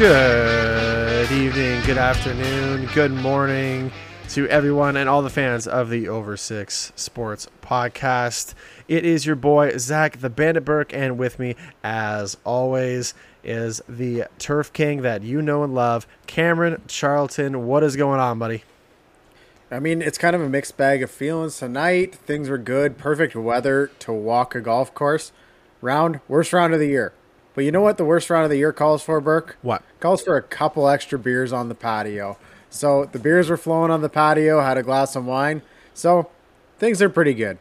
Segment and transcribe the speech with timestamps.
[0.00, 3.92] Good evening, good afternoon, good morning
[4.30, 8.54] to everyone and all the fans of the Over Six Sports Podcast.
[8.88, 13.12] It is your boy Zach the Bandit Burke, and with me, as always,
[13.44, 17.66] is the Turf King that you know and love, Cameron Charlton.
[17.66, 18.64] What is going on, buddy?
[19.70, 22.14] I mean, it's kind of a mixed bag of feelings tonight.
[22.14, 25.30] Things were good, perfect weather to walk a golf course.
[25.82, 27.12] Round, worst round of the year.
[27.54, 29.56] But you know what the worst round of the year calls for, Burke?
[29.62, 29.82] What?
[29.98, 32.38] Calls for a couple extra beers on the patio.
[32.68, 35.62] So the beers were flowing on the patio, had a glass of wine.
[35.92, 36.30] So
[36.78, 37.58] things are pretty good.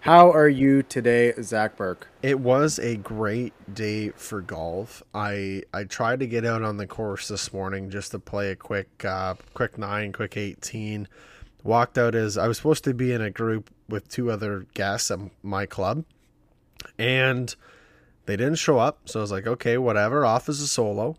[0.00, 2.08] How are you today, Zach Burke?
[2.22, 5.02] It was a great day for golf.
[5.12, 8.56] I I tried to get out on the course this morning just to play a
[8.56, 11.08] quick uh, quick nine, quick eighteen.
[11.64, 15.10] Walked out as I was supposed to be in a group with two other guests
[15.10, 16.04] at my club,
[16.96, 17.54] and
[18.28, 19.08] they didn't show up.
[19.08, 20.26] So I was like, okay, whatever.
[20.26, 21.16] Off as a solo.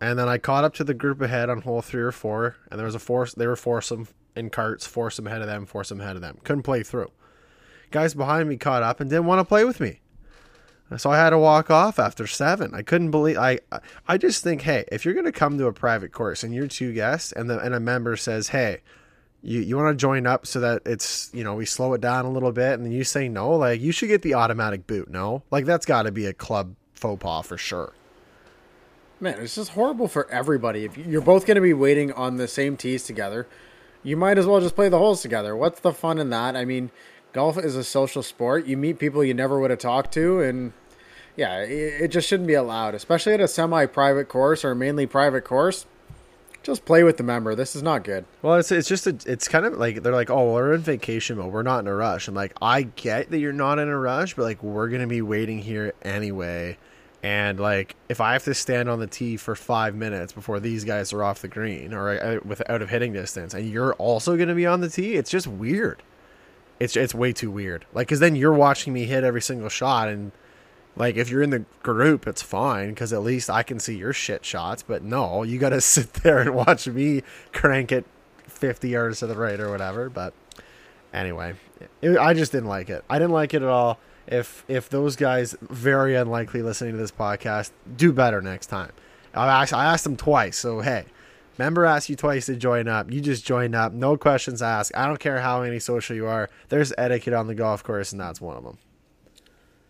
[0.00, 2.78] And then I caught up to the group ahead on hole three or four, and
[2.78, 3.34] there was a force.
[3.34, 6.38] They were foursome in carts, foursome ahead of them, foursome ahead of them.
[6.42, 7.10] Couldn't play through.
[7.90, 10.00] Guys behind me caught up and didn't want to play with me,
[10.96, 12.74] so I had to walk off after seven.
[12.74, 13.36] I couldn't believe.
[13.36, 13.58] I
[14.08, 16.94] I just think, hey, if you're gonna come to a private course and you're two
[16.94, 18.80] guests, and the and a member says, hey,
[19.42, 22.24] you you want to join up so that it's you know we slow it down
[22.24, 25.10] a little bit, and then you say no, like you should get the automatic boot.
[25.10, 27.92] No, like that's got to be a club faux pas for sure.
[29.20, 30.84] Man, it's just horrible for everybody.
[30.84, 33.46] If you're both going to be waiting on the same tees together,
[34.02, 35.54] you might as well just play the holes together.
[35.54, 36.56] What's the fun in that?
[36.56, 36.90] I mean,
[37.34, 38.66] golf is a social sport.
[38.66, 40.72] You meet people you never would have talked to, and
[41.36, 45.44] yeah, it, it just shouldn't be allowed, especially at a semi-private course or mainly private
[45.44, 45.86] course.
[46.70, 47.56] Just play with the member.
[47.56, 48.24] This is not good.
[48.42, 51.36] Well, it's it's just a, it's kind of like they're like, oh, we're in vacation
[51.36, 51.52] mode.
[51.52, 52.28] We're not in a rush.
[52.28, 55.20] I'm like, I get that you're not in a rush, but like we're gonna be
[55.20, 56.78] waiting here anyway.
[57.24, 60.84] And like, if I have to stand on the tee for five minutes before these
[60.84, 64.36] guys are off the green or uh, with out of hitting distance, and you're also
[64.36, 66.04] gonna be on the tee, it's just weird.
[66.78, 67.84] It's it's way too weird.
[67.92, 70.30] Like, cause then you're watching me hit every single shot, and
[70.96, 74.12] like if you're in the group, it's fine because at least I can see your
[74.12, 74.82] shit shots.
[74.82, 78.06] But no, you got to sit there and watch me crank it
[78.46, 80.08] 50 yards to the right or whatever.
[80.08, 80.34] But
[81.12, 81.54] anyway,
[82.02, 83.04] it, I just didn't like it.
[83.08, 83.98] I didn't like it at all.
[84.26, 88.92] If if those guys very unlikely listening to this podcast do better next time.
[89.34, 90.56] I asked I asked them twice.
[90.56, 91.06] So hey,
[91.58, 93.10] member asked you twice to join up.
[93.10, 93.92] You just join up.
[93.92, 94.92] No questions asked.
[94.94, 96.50] I don't care how many social you are.
[96.68, 98.78] There's etiquette on the golf course, and that's one of them.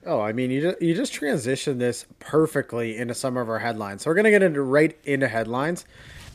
[0.06, 4.02] Oh, I mean, you just, you just transitioned this perfectly into some of our headlines.
[4.02, 5.84] So we're gonna get into right into headlines,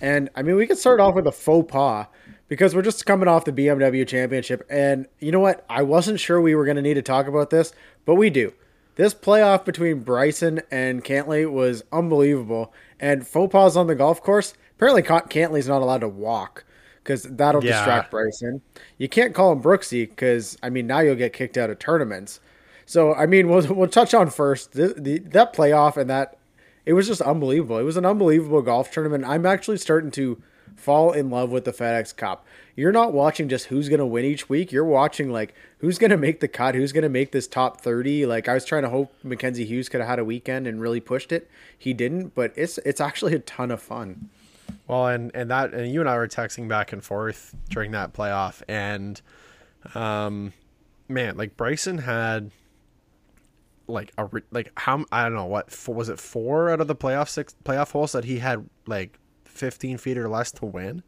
[0.02, 2.08] and I mean, we could start off with a faux pas
[2.48, 5.66] because we're just coming off the BMW Championship, and you know what?
[5.70, 7.74] I wasn't sure we were gonna need to talk about this,
[8.06, 8.53] but we do.
[8.96, 14.53] This playoff between Bryson and Cantlay was unbelievable, and faux pas on the golf course.
[14.76, 16.66] Apparently, Cantlay's not allowed to walk
[17.06, 17.78] because that'll yeah.
[17.78, 18.62] distract Bryson.
[18.97, 22.40] You can't call him Brooksy because I mean now you'll get kicked out of tournaments.
[22.85, 26.38] So I mean, we'll we'll touch on first the, the that playoff and that
[26.85, 27.78] it was just unbelievable.
[27.78, 29.25] It was an unbelievable golf tournament.
[29.25, 30.41] I'm actually starting to
[30.75, 32.46] fall in love with the FedEx Cup.
[32.75, 34.72] You're not watching just who's going to win each week.
[34.72, 37.81] You're watching like who's going to make the cut, who's going to make this top
[37.81, 38.25] 30.
[38.25, 41.00] Like I was trying to hope Mackenzie Hughes could have had a weekend and really
[41.00, 41.50] pushed it.
[41.78, 44.29] He didn't, but it's it's actually a ton of fun.
[44.88, 48.13] Well, and and that and you and I were texting back and forth during that
[48.13, 49.19] playoff and
[49.96, 50.53] um
[51.07, 52.52] man, like Bryson had
[53.88, 56.96] like a like how I don't know what four, was it four out of the
[56.96, 61.03] playoff six playoff holes that he had like 15 feet or less to win,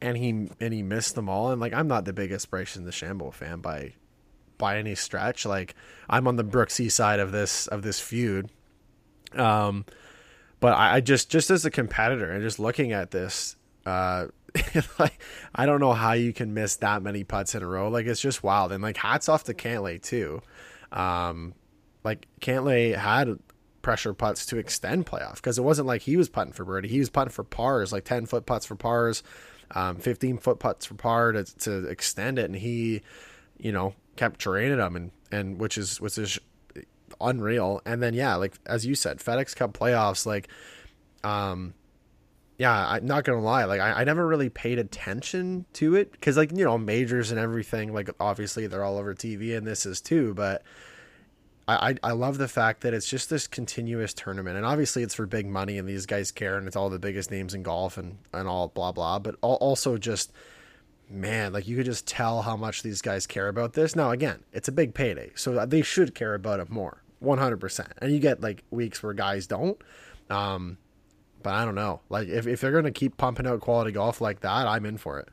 [0.00, 1.50] and he and he missed them all.
[1.50, 3.94] And like I'm not the biggest Bryson DeChambeau fan by
[4.58, 5.46] by any stretch.
[5.46, 5.74] Like
[6.08, 8.50] I'm on the Brooksy side of this of this feud.
[9.34, 9.84] Um,
[10.60, 14.26] but I, I just just as a competitor and just looking at this, uh,
[14.98, 15.20] like
[15.54, 17.88] I don't know how you can miss that many putts in a row.
[17.88, 18.72] Like it's just wild.
[18.72, 20.42] And like hats off to Cantlay too.
[20.92, 21.54] Um,
[22.06, 23.36] like Cantlay had
[23.82, 26.88] pressure putts to extend playoff because it wasn't like he was putting for birdie.
[26.88, 29.24] He was putting for pars, like 10 foot putts for pars,
[29.72, 32.44] um, 15 foot putts for par to, to extend it.
[32.44, 33.02] And he,
[33.58, 36.38] you know, kept draining them and, and which is, which is
[37.20, 37.82] unreal.
[37.84, 40.48] And then, yeah, like, as you said, FedEx Cup playoffs, like,
[41.24, 41.74] um,
[42.58, 43.64] yeah, I'm not gonna lie.
[43.64, 47.38] Like, I, I never really paid attention to it because, like, you know, majors and
[47.38, 47.92] everything.
[47.92, 50.32] Like, obviously, they're all over TV, and this is too.
[50.34, 50.62] But
[51.68, 55.26] I, I love the fact that it's just this continuous tournament, and obviously it's for
[55.26, 58.18] big money, and these guys care, and it's all the biggest names in golf and
[58.32, 59.18] and all blah blah.
[59.18, 60.32] But also just
[61.10, 63.96] man, like you could just tell how much these guys care about this.
[63.96, 67.58] Now again, it's a big payday, so they should care about it more, one hundred
[67.58, 67.92] percent.
[67.98, 69.80] And you get like weeks where guys don't.
[70.30, 70.78] Um,
[71.42, 72.00] But I don't know.
[72.08, 75.18] Like if if they're gonna keep pumping out quality golf like that, I'm in for
[75.18, 75.28] it.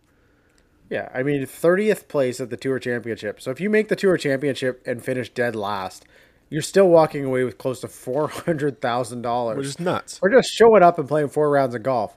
[0.90, 3.42] Yeah, I mean, 30th place at the Tour Championship.
[3.42, 6.06] So if you make the Tour Championship and finish dead last,
[6.54, 9.58] you're still walking away with close to $400,000.
[9.58, 10.20] Which is nuts.
[10.22, 12.16] Or just showing up and playing four rounds of golf.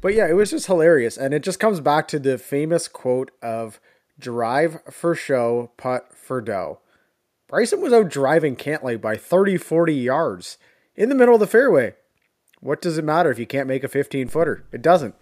[0.00, 1.16] But yeah, it was just hilarious.
[1.16, 3.80] And it just comes back to the famous quote of
[4.20, 6.78] drive for show, putt for dough.
[7.48, 10.58] Bryson was out driving Cantlay by 30, 40 yards
[10.94, 11.94] in the middle of the fairway.
[12.60, 14.64] What does it matter if you can't make a 15 footer?
[14.70, 15.16] It doesn't.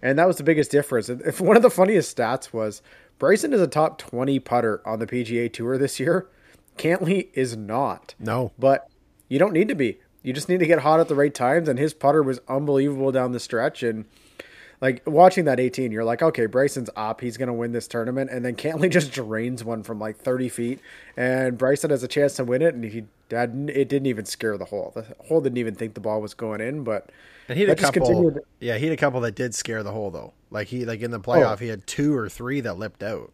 [0.00, 1.08] And that was the biggest difference.
[1.08, 2.80] If one of the funniest stats was
[3.18, 6.28] Bryson is a top 20 putter on the PGA Tour this year.
[6.78, 8.14] Cantlay is not.
[8.18, 8.52] No.
[8.58, 8.88] But
[9.28, 9.98] you don't need to be.
[10.22, 11.68] You just need to get hot at the right times.
[11.68, 13.82] And his putter was unbelievable down the stretch.
[13.82, 14.04] And
[14.80, 17.20] like watching that 18, you're like, okay, Bryson's up.
[17.20, 18.30] He's going to win this tournament.
[18.30, 20.80] And then Cantlay just drains one from like 30 feet.
[21.16, 22.74] And Bryson has a chance to win it.
[22.74, 24.92] And he had, it didn't even scare the hole.
[24.94, 26.84] The hole didn't even think the ball was going in.
[26.84, 27.10] But
[27.48, 28.06] and he had a couple.
[28.06, 28.40] Continued.
[28.60, 30.34] Yeah, he had a couple that did scare the hole though.
[30.50, 31.22] Like he like in the oh.
[31.22, 31.56] playoff, oh.
[31.56, 33.32] he had two or three that lipped out.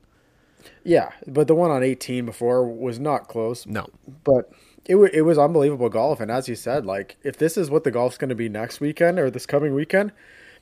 [0.82, 3.66] Yeah, but the one on 18 before was not close.
[3.66, 3.86] No,
[4.24, 4.50] but
[4.86, 6.20] it it was unbelievable golf.
[6.20, 8.80] And as you said, like if this is what the golf's going to be next
[8.80, 10.12] weekend or this coming weekend,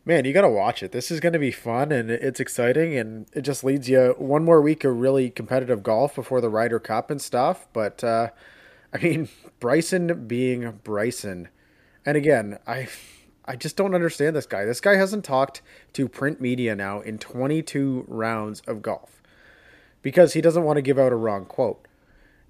[0.04, 0.92] man, you got to watch it.
[0.92, 4.44] This is going to be fun and it's exciting, and it just leads you one
[4.44, 7.66] more week of really competitive golf before the Ryder Cup and stuff.
[7.72, 8.30] But uh,
[8.92, 9.28] I mean,
[9.60, 11.48] Bryson being Bryson,
[12.04, 12.88] and again, I
[13.44, 14.64] I just don't understand this guy.
[14.64, 15.62] This guy hasn't talked
[15.94, 19.21] to print media now in 22 rounds of golf
[20.02, 21.86] because he doesn't want to give out a wrong quote.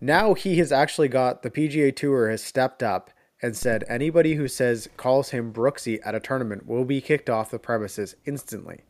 [0.00, 3.10] Now he has actually got the PGA Tour has stepped up
[3.40, 7.50] and said anybody who says calls him Brooksy at a tournament will be kicked off
[7.50, 8.80] the premises instantly.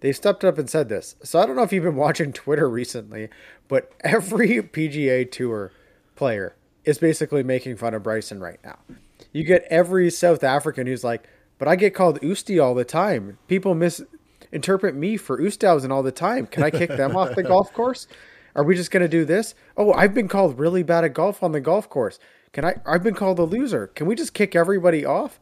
[0.00, 1.16] They've stepped up and said this.
[1.22, 3.28] So I don't know if you've been watching Twitter recently,
[3.68, 5.72] but every PGA Tour
[6.14, 6.54] player
[6.84, 8.78] is basically making fun of Bryson right now.
[9.32, 11.28] You get every South African who's like,
[11.58, 13.38] but I get called Usti all the time.
[13.48, 13.74] People
[14.56, 16.46] misinterpret me for Oosthuizen all the time.
[16.46, 18.06] Can I kick them off the golf course?
[18.54, 19.54] Are we just going to do this?
[19.76, 22.18] Oh, I've been called really bad at golf on the golf course.
[22.52, 22.76] Can I?
[22.86, 23.88] I've been called a loser.
[23.88, 25.38] Can we just kick everybody off?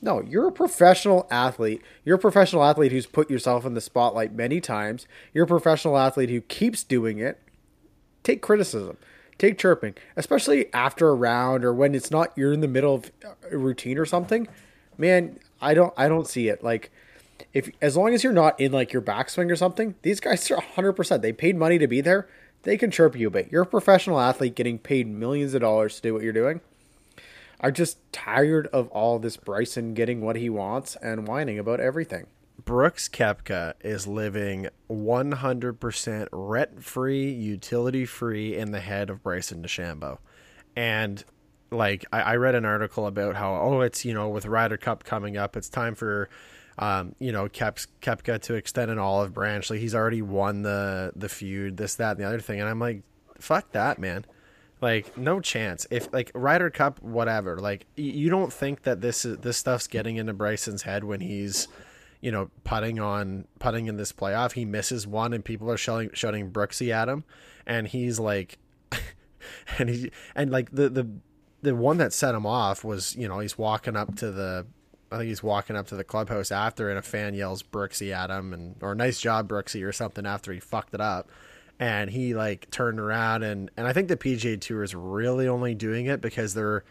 [0.00, 1.82] No, you're a professional athlete.
[2.04, 5.06] You're a professional athlete who's put yourself in the spotlight many times.
[5.34, 7.40] You're a professional athlete who keeps doing it.
[8.22, 8.96] Take criticism
[9.38, 13.10] take chirping, especially after a round or when it's not you're in the middle of
[13.50, 14.46] a routine or something.
[14.96, 16.62] Man, I don't I don't see it.
[16.62, 16.92] Like
[17.52, 20.56] if as long as you're not in like your backswing or something, these guys are
[20.56, 21.20] 100%.
[21.20, 22.28] They paid money to be there.
[22.62, 23.48] They can chirp you a bit.
[23.50, 26.60] You're a professional athlete getting paid millions of dollars to do what you're doing.
[27.60, 32.26] I'm just tired of all this Bryson getting what he wants and whining about everything.
[32.64, 40.18] Brooks Koepka is living 100% rent free, utility free in the head of Bryson DeChambeau.
[40.76, 41.24] And
[41.70, 45.04] like, I, I, read an article about how, oh, it's, you know, with Ryder Cup
[45.04, 46.28] coming up, it's time for,
[46.78, 49.70] um, you know, Kep, Koepka to extend an olive branch.
[49.70, 52.60] Like, he's already won the, the feud, this, that, and the other thing.
[52.60, 53.02] And I'm like,
[53.38, 54.24] fuck that, man.
[54.80, 55.86] Like, no chance.
[55.90, 60.16] If, like, Ryder Cup, whatever, like, you don't think that this is, this stuff's getting
[60.16, 61.68] into Bryson's head when he's,
[62.20, 64.52] you know, putting on putting in this playoff.
[64.52, 67.24] He misses one, and people are shouting shouting Brooksy at him,
[67.66, 68.58] and he's like,
[69.78, 71.08] and he and like the the
[71.62, 74.66] the one that set him off was you know he's walking up to the
[75.12, 78.30] I think he's walking up to the clubhouse after, and a fan yells Brooksy at
[78.30, 81.30] him, and or nice job Brooksy or something after he fucked it up,
[81.78, 85.74] and he like turned around and and I think the PGA Tour is really only
[85.74, 86.84] doing it because they're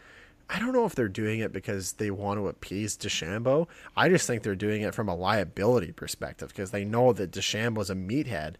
[0.50, 3.68] I don't know if they're doing it because they want to appease DeChambeau.
[3.96, 7.88] I just think they're doing it from a liability perspective because they know that DeChambeau's
[7.88, 8.56] a meathead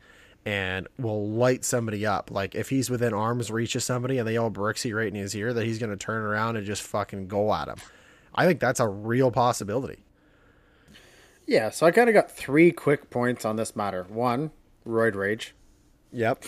[0.47, 2.31] and will light somebody up.
[2.31, 5.37] Like if he's within arm's reach of somebody and they yell Brooksy right in his
[5.37, 7.77] ear, that he's going to turn around and just fucking go at him.
[8.35, 10.05] I think that's a real possibility.
[11.47, 14.07] Yeah, so I kind of got three quick points on this matter.
[14.09, 14.53] One,
[14.87, 15.55] roid rage.
[16.13, 16.45] Yep.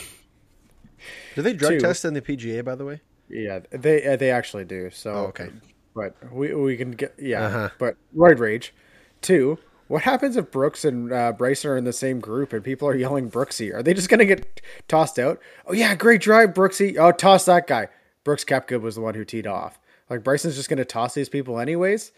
[1.35, 3.01] Do they drug Two, test in the PGA, by the way?
[3.29, 4.91] Yeah, they uh, they actually do.
[4.91, 5.51] So oh, okay,
[5.95, 7.47] but we we can get yeah.
[7.47, 7.69] Uh-huh.
[7.79, 8.75] But roid rage.
[9.21, 9.59] Two.
[9.87, 12.97] What happens if Brooks and uh, Bryson are in the same group and people are
[12.97, 13.73] yelling Brooksy?
[13.75, 15.41] Are they just gonna get tossed out?
[15.67, 16.97] Oh yeah, great drive, Brooksy.
[16.97, 17.89] Oh, toss that guy.
[18.23, 19.79] Brooks Koepka was the one who teed off.
[20.11, 22.13] Like Bryson's just gonna toss these people anyways.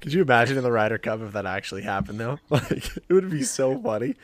[0.00, 2.38] Could you imagine in the Ryder Cup if that actually happened though?
[2.50, 4.14] Like it would be so funny.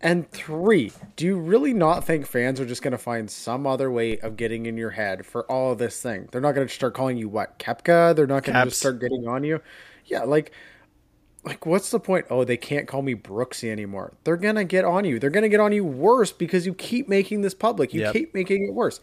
[0.00, 3.90] And three, do you really not think fans are just going to find some other
[3.90, 6.28] way of getting in your head for all of this thing?
[6.30, 8.14] They're not going to start calling you what Koepka.
[8.14, 9.60] They're not going to just start getting on you.
[10.04, 10.52] Yeah, like,
[11.44, 12.26] like what's the point?
[12.30, 14.14] Oh, they can't call me Brooksy anymore.
[14.24, 15.18] They're gonna get on you.
[15.18, 17.94] They're gonna get on you worse because you keep making this public.
[17.94, 18.12] You yep.
[18.12, 19.00] keep making it worse.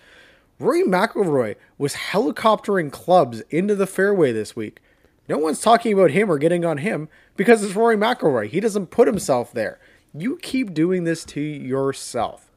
[0.59, 4.79] Rory McIlroy was helicoptering clubs into the fairway this week.
[5.27, 8.49] No one's talking about him or getting on him because it's Rory McIlroy.
[8.49, 9.79] He doesn't put himself there.
[10.13, 12.51] You keep doing this to yourself.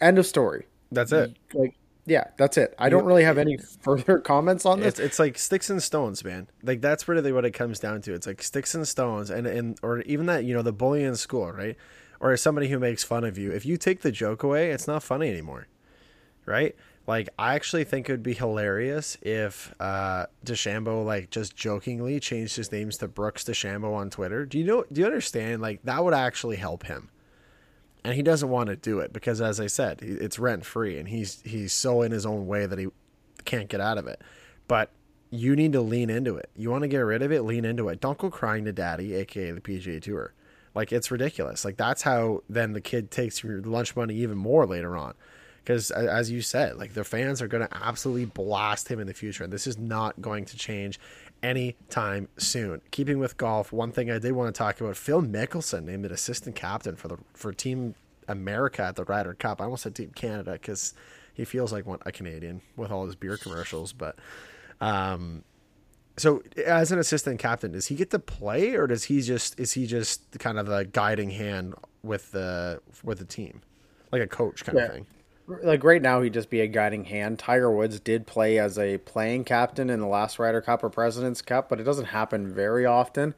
[0.00, 0.66] End of story.
[0.90, 1.36] That's it.
[1.54, 2.74] Like, yeah, that's it.
[2.78, 4.94] I don't really have any further comments on this.
[4.94, 6.48] It's, it's like sticks and stones, man.
[6.62, 8.12] Like that's really what it comes down to.
[8.12, 11.14] It's like sticks and stones, and and or even that you know the bully in
[11.14, 11.76] school, right?
[12.20, 13.52] Or somebody who makes fun of you.
[13.52, 15.68] If you take the joke away, it's not funny anymore,
[16.46, 16.74] right?
[17.06, 22.70] Like I actually think it would be hilarious if uh like just jokingly changed his
[22.70, 24.46] names to Brooks DeChambeau on Twitter.
[24.46, 24.84] Do you know?
[24.92, 25.62] Do you understand?
[25.62, 27.10] Like that would actually help him
[28.04, 31.08] and he doesn't want to do it because as i said it's rent free and
[31.08, 32.88] he's he's so in his own way that he
[33.44, 34.20] can't get out of it
[34.68, 34.90] but
[35.30, 37.88] you need to lean into it you want to get rid of it lean into
[37.88, 40.32] it don't go crying to daddy aka the pga tour
[40.74, 44.66] like it's ridiculous like that's how then the kid takes your lunch money even more
[44.66, 45.14] later on
[45.64, 49.14] because as you said like the fans are going to absolutely blast him in the
[49.14, 50.98] future and this is not going to change
[51.42, 52.80] anytime soon.
[52.90, 56.12] Keeping with golf, one thing I did want to talk about: Phil Mickelson named an
[56.12, 57.94] assistant captain for the for Team
[58.28, 59.60] America at the Ryder Cup.
[59.60, 60.94] I almost said Team Canada because
[61.34, 63.92] he feels like one a Canadian with all his beer commercials.
[63.92, 64.16] But
[64.80, 65.44] um,
[66.16, 69.72] so as an assistant captain, does he get to play, or does he just is
[69.72, 73.62] he just kind of the guiding hand with the with the team,
[74.12, 74.84] like a coach kind yeah.
[74.84, 75.06] of thing?
[75.46, 77.38] Like right now he'd just be a guiding hand.
[77.38, 81.42] Tiger Woods did play as a playing captain in the last Ryder Cup or President's
[81.42, 83.34] Cup, but it doesn't happen very often.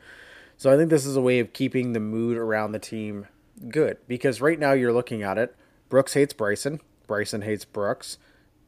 [0.57, 3.27] So I think this is a way of keeping the mood around the team
[3.69, 5.57] good because right now you're looking at it.
[5.89, 6.81] Brooks hates Bryson.
[7.07, 8.19] Bryson hates Brooks.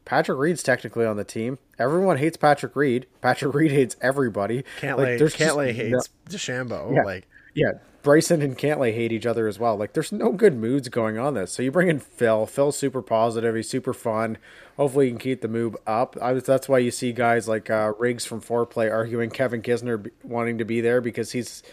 [0.04, 1.58] Patrick Reed's technically on the team.
[1.78, 3.06] Everyone hates Patrick Reed.
[3.20, 4.64] Patrick Reed hates everybody.
[4.80, 6.94] Cantlay, like, Cantlay hates no, DeChambeau.
[6.94, 7.72] Yeah, like yeah,
[8.06, 9.76] Bryson and Cantlay hate each other as well.
[9.76, 11.50] Like, there's no good moods going on this.
[11.50, 12.46] So you bring in Phil.
[12.46, 13.56] Phil's super positive.
[13.56, 14.38] He's super fun.
[14.76, 16.16] Hopefully, he can keep the move up.
[16.22, 20.56] I that's why you see guys like uh, Riggs from Foreplay arguing Kevin Kisner wanting
[20.58, 21.64] to be there because he's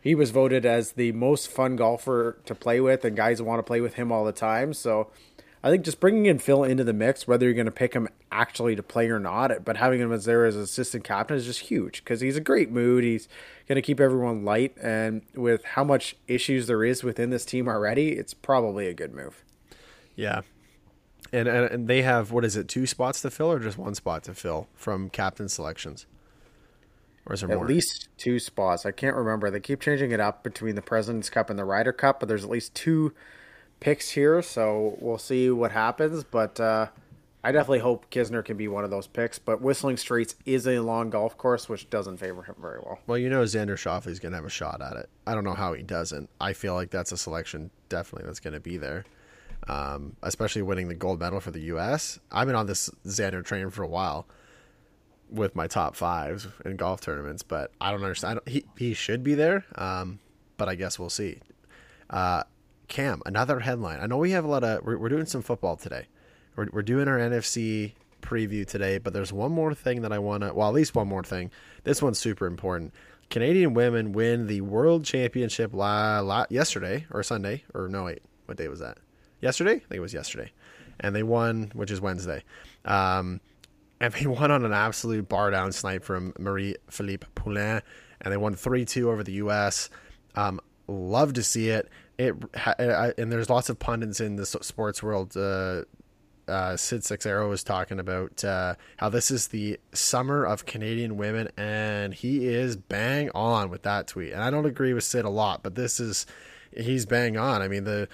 [0.00, 3.64] he was voted as the most fun golfer to play with, and guys want to
[3.64, 4.72] play with him all the time.
[4.72, 5.10] So
[5.64, 8.08] I think just bringing in Phil into the mix, whether you're going to pick him
[8.32, 11.60] actually to play or not, but having him as there as assistant captain is just
[11.60, 13.04] huge because he's a great mood.
[13.04, 13.28] He's
[13.68, 17.68] going to keep everyone light, and with how much issues there is within this team
[17.68, 19.44] already, it's probably a good move.
[20.16, 20.42] Yeah,
[21.32, 24.24] and and they have what is it, two spots to fill or just one spot
[24.24, 26.06] to fill from captain selections?
[27.24, 27.66] Or is there at more?
[27.68, 28.84] least two spots.
[28.84, 29.48] I can't remember.
[29.48, 32.42] They keep changing it up between the President's Cup and the Ryder Cup, but there's
[32.42, 33.14] at least two
[33.82, 36.22] picks here, so we'll see what happens.
[36.24, 36.86] But uh,
[37.42, 39.38] I definitely hope Kisner can be one of those picks.
[39.38, 43.00] But Whistling Straits is a long golf course, which doesn't favor him very well.
[43.06, 45.10] Well, you know Xander Schauffele's going to have a shot at it.
[45.26, 46.30] I don't know how he doesn't.
[46.40, 49.04] I feel like that's a selection definitely that's going to be there.
[49.68, 52.18] Um, especially winning the gold medal for the U.S.
[52.30, 54.26] I've been on this Xander train for a while
[55.30, 58.30] with my top fives in golf tournaments, but I don't understand.
[58.30, 60.18] I don't, he he should be there, um,
[60.56, 61.38] but I guess we'll see.
[62.10, 62.42] Uh,
[62.92, 64.00] Cam, another headline.
[64.00, 64.84] I know we have a lot of.
[64.84, 66.08] We're, we're doing some football today.
[66.56, 70.42] We're, we're doing our NFC preview today, but there's one more thing that I want
[70.42, 70.52] to.
[70.52, 71.50] Well, at least one more thing.
[71.84, 72.92] This one's super important.
[73.30, 78.58] Canadian women win the World Championship la, la, yesterday or Sunday or no wait, what
[78.58, 78.98] day was that?
[79.40, 80.52] Yesterday, I think it was yesterday,
[81.00, 82.44] and they won, which is Wednesday.
[82.84, 83.40] Um,
[84.00, 87.80] and they won on an absolute bar down snipe from Marie Philip Poulin,
[88.20, 89.88] and they won three two over the U.S.
[90.34, 91.88] Um, love to see it
[92.18, 92.34] it
[93.18, 95.36] and there's lots of pundits in the sports world.
[95.36, 95.82] Uh,
[96.48, 101.48] uh, Sid Seixeiro was talking about uh, how this is the summer of Canadian women,
[101.56, 104.32] and he is bang on with that tweet.
[104.32, 106.26] And I don't agree with Sid a lot, but this is
[106.76, 107.62] he's bang on.
[107.62, 108.08] I mean the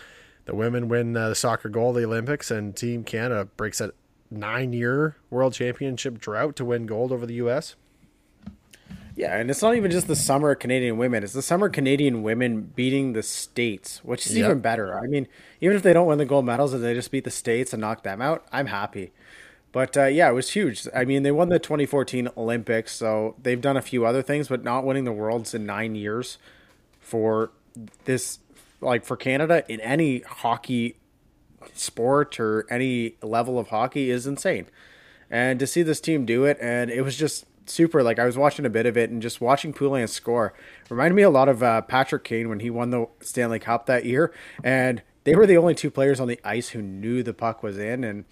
[0.44, 3.92] the women win uh, the soccer gold, the Olympics, and Team Canada breaks a
[4.30, 7.76] nine year World Championship drought to win gold over the U.S.
[9.18, 12.60] Yeah, and it's not even just the summer Canadian women; it's the summer Canadian women
[12.60, 14.44] beating the states, which is yep.
[14.44, 14.96] even better.
[14.96, 15.26] I mean,
[15.60, 17.80] even if they don't win the gold medals and they just beat the states and
[17.80, 19.10] knock them out, I'm happy.
[19.72, 20.86] But uh, yeah, it was huge.
[20.94, 24.62] I mean, they won the 2014 Olympics, so they've done a few other things, but
[24.62, 26.38] not winning the worlds in nine years
[27.00, 27.50] for
[28.04, 28.38] this,
[28.80, 30.96] like for Canada in any hockey
[31.74, 34.68] sport or any level of hockey is insane.
[35.28, 38.02] And to see this team do it, and it was just super.
[38.02, 40.54] Like I was watching a bit of it and just watching Poulin score
[40.88, 44.04] reminded me a lot of uh, Patrick Kane when he won the Stanley Cup that
[44.04, 44.32] year,
[44.62, 47.78] and they were the only two players on the ice who knew the puck was
[47.78, 48.24] in, and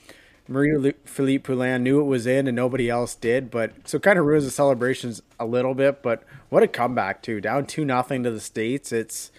[0.49, 3.50] Marie Philip Poulin knew it was in, and nobody else did.
[3.50, 6.02] But so kind of ruins the celebrations a little bit.
[6.02, 7.40] But what a comeback too!
[7.40, 8.93] Down two nothing to the states.
[8.93, 9.31] It's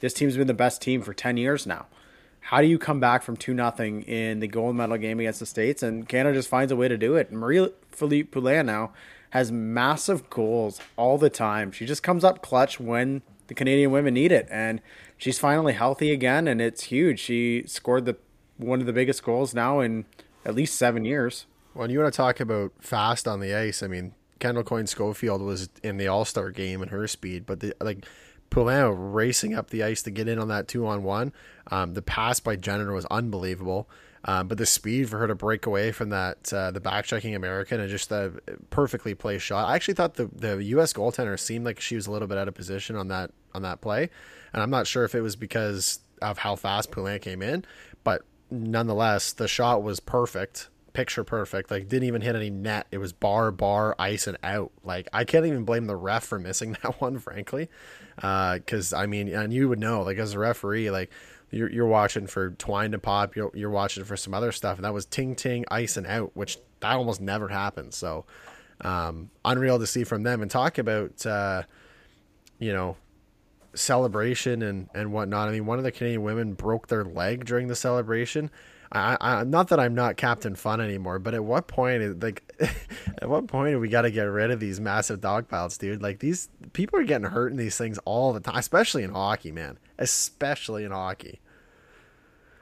[0.00, 1.86] this team's been the best team for ten years now.
[2.40, 5.46] How do you come back from two nothing in the gold medal game against the
[5.46, 5.82] states?
[5.82, 7.32] And Canada just finds a way to do it.
[7.32, 8.92] Marie Philip Poulin now
[9.34, 11.72] has massive goals all the time.
[11.72, 14.80] She just comes up clutch when the Canadian women need it, and
[15.18, 17.18] she's finally healthy again, and it's huge.
[17.18, 18.16] She scored the
[18.58, 20.04] one of the biggest goals now in
[20.44, 21.46] at least seven years.
[21.72, 25.42] When you want to talk about fast on the ice, I mean, Kendall Coyne Schofield
[25.42, 28.06] was in the All Star game and her speed, but the, like
[28.50, 31.32] Poulin racing up the ice to get in on that two on one.
[31.72, 33.88] Um, the pass by Jenner was unbelievable.
[34.26, 37.34] Um, but the speed for her to break away from that, uh, the back checking
[37.34, 38.40] American and just the
[38.70, 39.68] perfectly placed shot.
[39.68, 40.94] I actually thought the, the U.S.
[40.94, 43.80] goaltender seemed like she was a little bit out of position on that on that
[43.80, 44.08] play,
[44.52, 47.64] and I'm not sure if it was because of how fast Poulin came in,
[48.02, 51.70] but nonetheless, the shot was perfect, picture perfect.
[51.70, 52.86] Like didn't even hit any net.
[52.90, 54.72] It was bar, bar, ice, and out.
[54.82, 57.68] Like I can't even blame the ref for missing that one, frankly,
[58.16, 61.10] because uh, I mean, and you would know, like as a referee, like
[61.54, 64.84] you're, you're watching for twine to pop, you're, you're watching for some other stuff, and
[64.84, 67.96] that was ting ting, ice and out, which that almost never happens.
[67.96, 68.24] So
[68.80, 71.62] um, unreal to see from them and talk about, uh,
[72.58, 72.96] you know,
[73.74, 75.48] celebration and and whatnot.
[75.48, 78.50] I mean, one of the Canadian women broke their leg during the celebration.
[78.92, 82.42] I, I not that I'm not Captain Fun anymore, but at what point, like,
[83.18, 86.02] at what point do we got to get rid of these massive dog piles, dude?
[86.02, 89.50] Like these people are getting hurt in these things all the time, especially in hockey,
[89.50, 89.78] man.
[89.98, 91.40] Especially in hockey.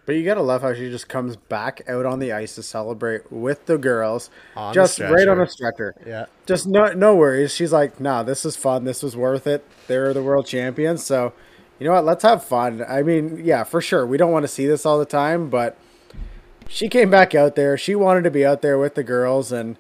[0.05, 3.31] But you gotta love how she just comes back out on the ice to celebrate
[3.31, 5.95] with the girls, on just the right on a stretcher.
[6.05, 7.55] Yeah, just no no worries.
[7.55, 8.85] She's like, "Nah, this is fun.
[8.85, 9.65] This was worth it.
[9.87, 11.33] They're the world champions, so
[11.79, 12.05] you know what?
[12.05, 14.05] Let's have fun." I mean, yeah, for sure.
[14.05, 15.77] We don't want to see this all the time, but
[16.69, 17.79] she came back out there.
[17.79, 19.77] She wanted to be out there with the girls, and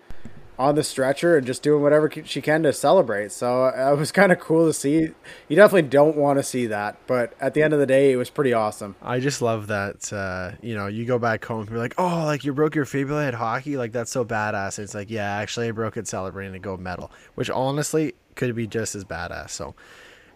[0.58, 3.32] on the stretcher and just doing whatever she can to celebrate.
[3.32, 5.10] So uh, it was kind of cool to see.
[5.48, 8.16] You definitely don't want to see that, but at the end of the day, it
[8.16, 8.94] was pretty awesome.
[9.02, 10.12] I just love that.
[10.12, 13.26] Uh, you know, you go back home, you're like, oh, like you broke your fibula
[13.26, 14.78] at hockey, like that's so badass.
[14.78, 18.66] It's like, yeah, actually, I broke it celebrating a gold medal, which honestly could be
[18.66, 19.50] just as badass.
[19.50, 19.74] So,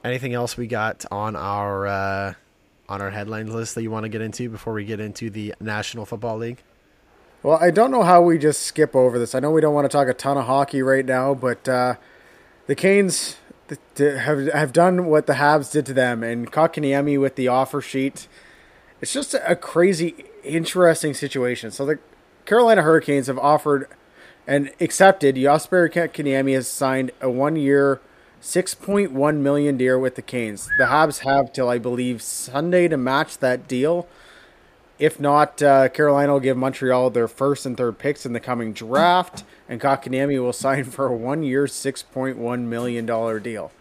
[0.03, 2.35] anything else we got on our uh,
[2.89, 5.55] on our headlines list that you want to get into before we get into the
[5.61, 6.63] National Football League?
[7.43, 9.35] Well, I don't know how we just skip over this.
[9.35, 11.95] I know we don't want to talk a ton of hockey right now, but uh,
[12.67, 13.37] the Canes
[13.99, 18.27] have have done what the Habs did to them, and Kotkaniemi with the offer sheet.
[19.01, 21.71] It's just a crazy, interesting situation.
[21.71, 21.99] So the
[22.47, 23.89] Carolina Hurricanes have offered
[24.47, 25.37] and accepted.
[25.37, 28.01] Jesperi Kotkaniemi has signed a one-year,
[28.41, 30.69] six point one million deal with the Canes.
[30.79, 34.09] The Habs have till I believe Sunday to match that deal.
[34.99, 38.73] If not, uh, Carolina will give Montreal their first and third picks in the coming
[38.73, 43.73] draft, and Kotkaniemi will sign for a one-year, six point one million dollar deal.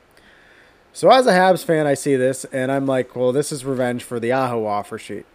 [0.91, 4.03] So, as a Habs fan, I see this and I'm like, well, this is revenge
[4.03, 5.25] for the Aho offer sheet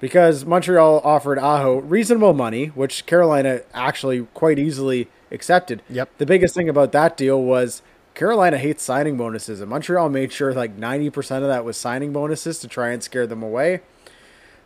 [0.00, 5.82] because Montreal offered Aho reasonable money, which Carolina actually quite easily accepted.
[5.88, 6.10] Yep.
[6.18, 7.82] The biggest thing about that deal was
[8.14, 12.58] Carolina hates signing bonuses, and Montreal made sure like 90% of that was signing bonuses
[12.60, 13.80] to try and scare them away.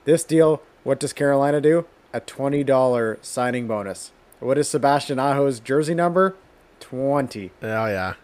[0.05, 1.87] This deal, what does Carolina do?
[2.13, 4.13] A $20 signing bonus.
[4.41, 6.37] What is Sebastian Aho's jersey number?
[6.81, 7.51] 20.
[7.63, 8.15] Oh, yeah.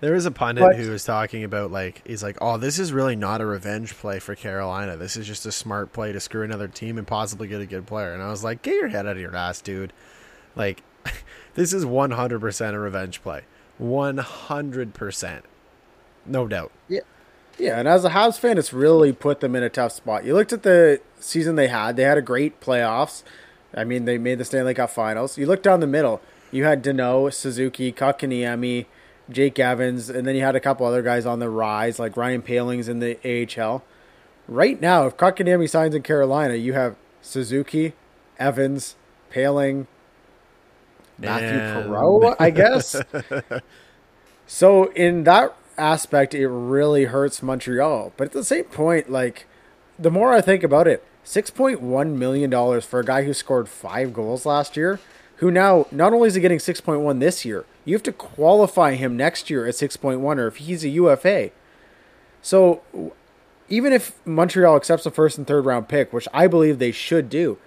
[0.00, 2.92] There was a pundit but, who was talking about like he's like, "Oh, this is
[2.92, 4.96] really not a revenge play for Carolina.
[4.96, 7.84] This is just a smart play to screw another team and possibly get a good
[7.84, 9.92] player." And I was like, "Get your head out of your ass, dude!
[10.54, 10.84] Like,
[11.54, 13.42] this is one hundred percent a revenge play.
[13.76, 15.44] One hundred percent,
[16.24, 17.00] no doubt." Yeah,
[17.58, 20.24] yeah, and as a Habs fan, it's really put them in a tough spot.
[20.24, 23.22] You looked at the season they had; they had a great playoffs.
[23.74, 25.36] I mean, they made the Stanley Cup Finals.
[25.36, 28.86] You look down the middle; you had Danault, Suzuki, Kotkaniemi,
[29.28, 32.42] Jake Evans, and then you had a couple other guys on the rise, like Ryan
[32.42, 33.82] Poehling's in the AHL.
[34.46, 37.92] Right now, if Kotkaniemi signs in Carolina, you have Suzuki,
[38.38, 38.96] Evans,
[39.30, 39.86] Poehling,
[41.18, 41.90] Matthew and...
[41.90, 42.96] Perreault, I guess.
[44.46, 48.12] so in that aspect, it really hurts Montreal.
[48.16, 49.46] But at the same point, like
[49.98, 53.34] the more I think about it, six point one million dollars for a guy who
[53.34, 55.00] scored five goals last year,
[55.36, 58.12] who now not only is he getting six point one this year, you have to
[58.12, 61.50] qualify him next year at six point one, or if he's a UFA.
[62.42, 62.82] So
[63.68, 67.28] even if Montreal accepts a first and third round pick, which I believe they should
[67.28, 67.58] do,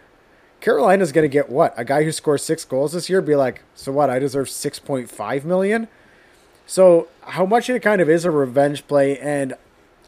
[0.60, 1.74] Carolina's going to get what?
[1.76, 4.10] A guy who scores six goals this year be like, so what?
[4.10, 5.88] I deserve 6.5 million?
[6.72, 9.56] So, how much it kind of is a revenge play, and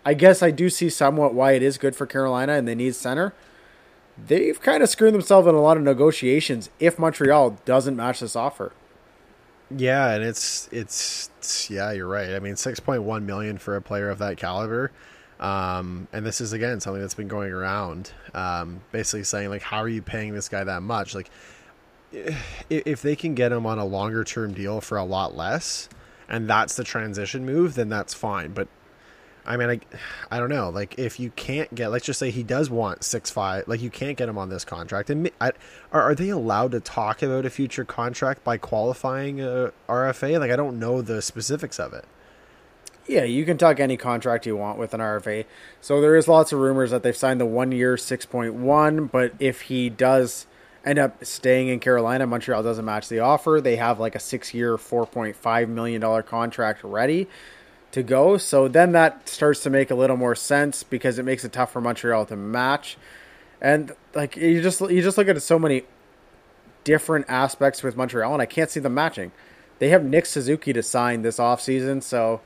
[0.06, 2.96] I guess I do see somewhat why it is good for Carolina and they need
[2.96, 3.34] center.
[4.18, 8.38] They've kind of screwed themselves in a lot of negotiations if Montreal doesn't match this
[8.38, 8.72] offer.
[9.76, 12.30] Yeah, and it's it's, it's yeah, you're right.
[12.30, 14.90] I mean, 6.1 million for a player of that caliber.
[15.42, 19.80] Um, and this is again something that's been going around, um, basically saying like, how
[19.80, 21.14] are you paying this guy that much?
[21.14, 21.30] Like,
[22.70, 25.90] if they can get him on a longer term deal for a lot less,
[26.28, 28.54] and that's the transition move, then that's fine.
[28.54, 28.68] But
[29.46, 29.80] I mean, I,
[30.32, 30.70] I don't know.
[30.70, 33.90] Like, if you can't get, let's just say he does want six five, like you
[33.90, 35.52] can't get him on this contract, and I,
[35.92, 40.40] are are they allowed to talk about a future contract by qualifying a RFA?
[40.40, 42.06] Like, I don't know the specifics of it.
[43.06, 45.46] Yeah, you can talk any contract you want with an RFA.
[45.82, 49.08] So there is lots of rumors that they've signed the one year six point one,
[49.08, 50.48] but if he does
[50.86, 53.62] end up staying in Carolina, Montreal doesn't match the offer.
[53.62, 57.28] They have like a six year four point five million dollar contract ready
[57.92, 58.38] to go.
[58.38, 61.72] So then that starts to make a little more sense because it makes it tough
[61.72, 62.98] for Montreal to match.
[63.62, 65.84] And like you just you just look at so many
[66.84, 69.32] different aspects with Montreal and I can't see them matching.
[69.80, 72.42] They have Nick Suzuki to sign this offseason, so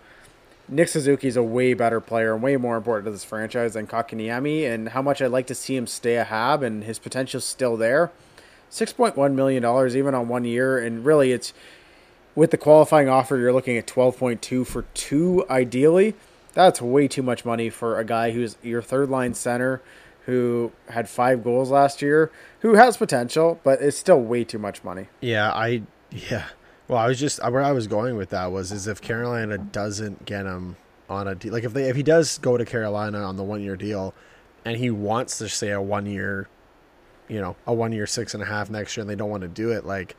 [0.70, 3.88] Nick Suzuki is a way better player and way more important to this franchise than
[3.88, 7.46] Kotkaniemi and how much I'd like to see him stay a Hab and his potential's
[7.46, 8.12] still there.
[8.70, 9.64] $6.1 million
[9.98, 11.54] even on one year and really it's
[12.38, 16.14] with the qualifying offer, you're looking at 12.2 for two, ideally.
[16.54, 19.82] That's way too much money for a guy who's your third line center
[20.28, 24.84] who had five goals last year, who has potential, but it's still way too much
[24.84, 25.08] money.
[25.20, 26.46] Yeah, I, yeah.
[26.88, 30.26] Well, I was just, where I was going with that was, is if Carolina doesn't
[30.26, 30.76] get him
[31.10, 33.64] on a deal, like if they, if he does go to Carolina on the one
[33.64, 34.14] year deal
[34.64, 36.50] and he wants to say a one year,
[37.28, 39.42] you know, a one year six and a half next year and they don't want
[39.42, 40.16] to do it, like,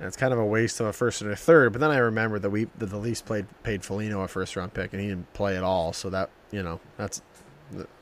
[0.00, 1.72] it's kind of a waste of a first and a third.
[1.72, 4.72] But then I remember that we that the Leafs played paid Foligno a first round
[4.72, 5.92] pick and he didn't play at all.
[5.92, 7.20] So that you know that's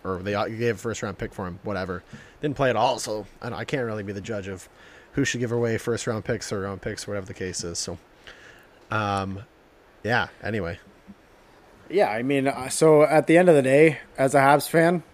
[0.05, 1.59] or they gave a first round pick for him.
[1.63, 2.03] Whatever,
[2.41, 2.99] didn't play at all.
[2.99, 4.69] So I, I can't really be the judge of
[5.13, 7.79] who should give away first round picks, or round picks, whatever the case is.
[7.79, 7.99] So,
[8.91, 9.41] um,
[10.05, 10.29] yeah.
[10.43, 10.79] Anyway.
[11.89, 15.05] Yeah, I mean, uh, so at the end of the day, as a Habs fan,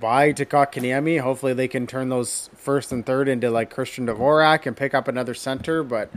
[0.00, 1.20] bye to Kotkaniemi.
[1.20, 5.06] Hopefully, they can turn those first and third into like Christian Dvorak and pick up
[5.06, 5.82] another center.
[5.82, 6.10] But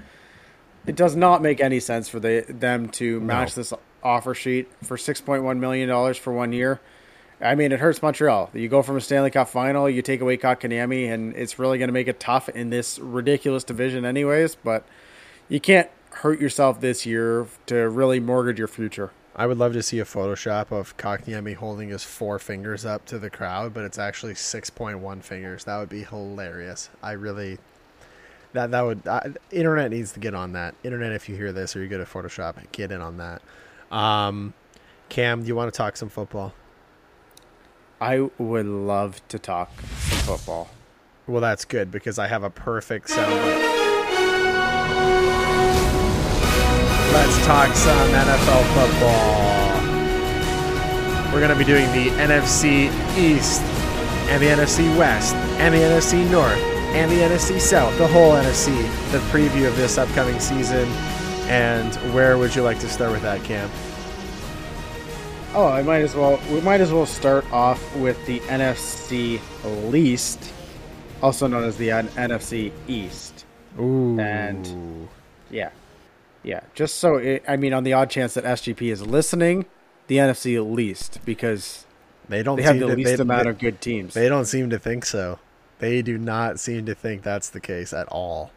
[0.87, 3.61] it does not make any sense for the, them to match no.
[3.61, 6.79] this offer sheet for six point one million dollars for one year.
[7.41, 8.51] I mean, it hurts Montreal.
[8.53, 11.89] You go from a Stanley Cup final, you take away Kotkaniemi, and it's really going
[11.89, 14.55] to make it tough in this ridiculous division, anyways.
[14.55, 14.87] But
[15.49, 19.11] you can't hurt yourself this year to really mortgage your future.
[19.35, 23.17] I would love to see a Photoshop of Kotkaniemi holding his four fingers up to
[23.17, 25.63] the crowd, but it's actually six point one fingers.
[25.63, 26.89] That would be hilarious.
[27.01, 27.57] I really
[28.53, 30.75] that that would uh, internet needs to get on that.
[30.83, 33.41] Internet, if you hear this or you're good at Photoshop, get in on that.
[33.91, 34.53] Um,
[35.09, 36.53] Cam, do you want to talk some football?
[37.99, 40.69] I would love to talk some football.
[41.25, 43.72] Well, that's good because I have a perfect soundbite.
[47.13, 49.53] Let's talk some NFL football.
[51.31, 53.61] We're going to be doing the NFC East
[54.31, 56.57] and the NFC West and the NFC North
[56.95, 58.75] and the NFC South, the whole NFC,
[59.11, 60.89] the preview of this upcoming season.
[61.47, 63.69] And where would you like to start with that, Cam?
[65.53, 66.41] Oh, I might as well.
[66.51, 69.39] We might as well start off with the NFC
[69.91, 70.51] least,
[71.21, 73.45] also known as the NFC East.
[73.79, 74.19] Ooh.
[74.19, 75.07] And
[75.51, 75.69] yeah,
[76.43, 79.65] yeah, just so it, I mean, on the odd chance that SGP is listening,
[80.07, 81.85] the NFC at least because
[82.27, 84.13] they don't they have the to, least they, amount they, of good teams.
[84.13, 85.39] They don't seem to think so.
[85.79, 88.51] They do not seem to think that's the case at all.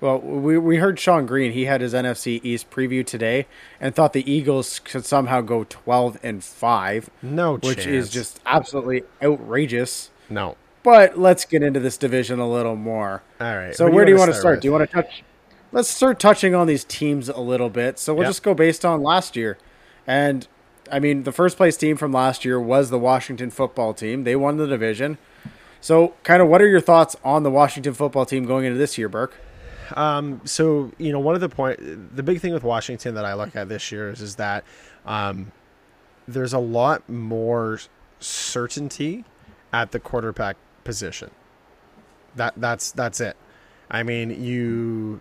[0.00, 1.52] Well, we we heard Sean Green.
[1.52, 3.46] He had his NFC East preview today
[3.80, 7.10] and thought the Eagles could somehow go twelve and five.
[7.22, 7.86] No, which chance.
[7.86, 10.10] is just absolutely outrageous.
[10.30, 13.22] No, but let's get into this division a little more.
[13.40, 13.74] All right.
[13.74, 14.62] So where do you want to start?
[14.62, 15.22] Do you want to touch?
[15.72, 17.98] Let's start touching on these teams a little bit.
[17.98, 18.30] So we'll yep.
[18.30, 19.58] just go based on last year.
[20.06, 20.46] And
[20.90, 24.24] I mean, the first place team from last year was the Washington football team.
[24.24, 25.18] They won the division.
[25.80, 28.98] So, kind of, what are your thoughts on the Washington football team going into this
[28.98, 29.34] year, Burke?
[29.96, 33.34] Um, so you know, one of the point, the big thing with Washington that I
[33.34, 34.64] look at this year is, is that
[35.06, 35.52] um,
[36.28, 37.80] there's a lot more
[38.18, 39.24] certainty
[39.72, 41.30] at the quarterback position.
[42.36, 43.36] That that's that's it.
[43.90, 45.20] I mean, you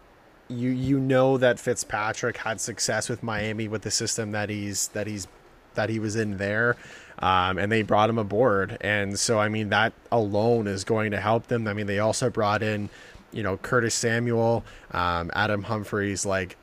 [0.50, 5.08] you you know that Fitzpatrick had success with Miami with the system that he's that
[5.08, 5.28] he's
[5.76, 6.76] that he was in there,
[7.20, 11.20] um, and they brought him aboard, and so I mean that alone is going to
[11.20, 11.68] help them.
[11.68, 12.90] I mean they also brought in,
[13.32, 16.58] you know, Curtis Samuel, um, Adam Humphries, like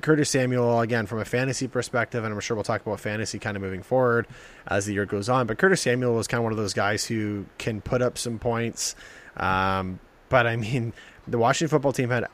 [0.00, 3.56] Curtis Samuel again from a fantasy perspective, and I'm sure we'll talk about fantasy kind
[3.56, 4.26] of moving forward
[4.66, 5.46] as the year goes on.
[5.48, 8.38] But Curtis Samuel was kind of one of those guys who can put up some
[8.38, 8.94] points.
[9.36, 10.92] Um, but I mean,
[11.26, 12.26] the Washington football team had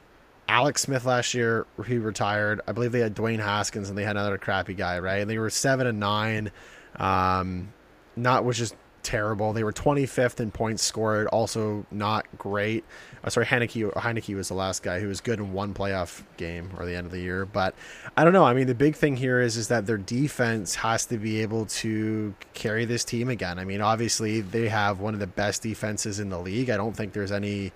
[0.51, 2.61] Alex Smith last year, he retired.
[2.67, 5.19] I believe they had Dwayne Haskins and they had another crappy guy, right?
[5.19, 6.51] And they were seven and nine,
[6.97, 7.73] um,
[8.17, 9.53] not which is terrible.
[9.53, 12.85] They were 25th in points scored, also not great.
[13.23, 16.71] Uh, sorry, Heinicke, Heinicke was the last guy who was good in one playoff game
[16.77, 17.47] or the end of the year.
[17.47, 17.77] But
[18.17, 18.45] I don't know.
[18.45, 21.67] I mean, the big thing here is is that their defense has to be able
[21.67, 23.61] to carry this team again.
[23.61, 26.71] I mean, obviously they have one of the best defenses in the league.
[26.71, 27.71] I don't think there's any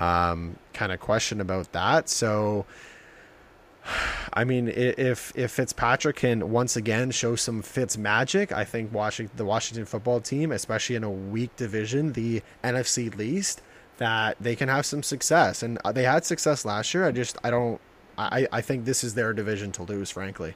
[0.00, 2.08] um, kind of question about that.
[2.08, 2.66] So.
[4.34, 9.34] I mean, if if Fitzpatrick can once again show some Fitz magic, I think Washington,
[9.36, 13.62] the Washington football team, especially in a weak division, the NFC least,
[13.96, 15.62] that they can have some success.
[15.62, 17.06] And they had success last year.
[17.06, 17.80] I just I don't
[18.18, 20.54] I I think this is their division to lose, frankly.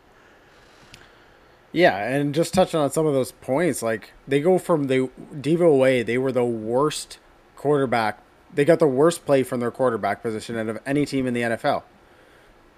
[1.73, 5.73] Yeah, and just touching on some of those points, like they go from the Devo
[5.73, 7.19] away, they were the worst
[7.57, 8.21] quarterback.
[8.55, 11.43] They got the worst play from their quarterback position out of any team in the
[11.43, 11.83] NFL.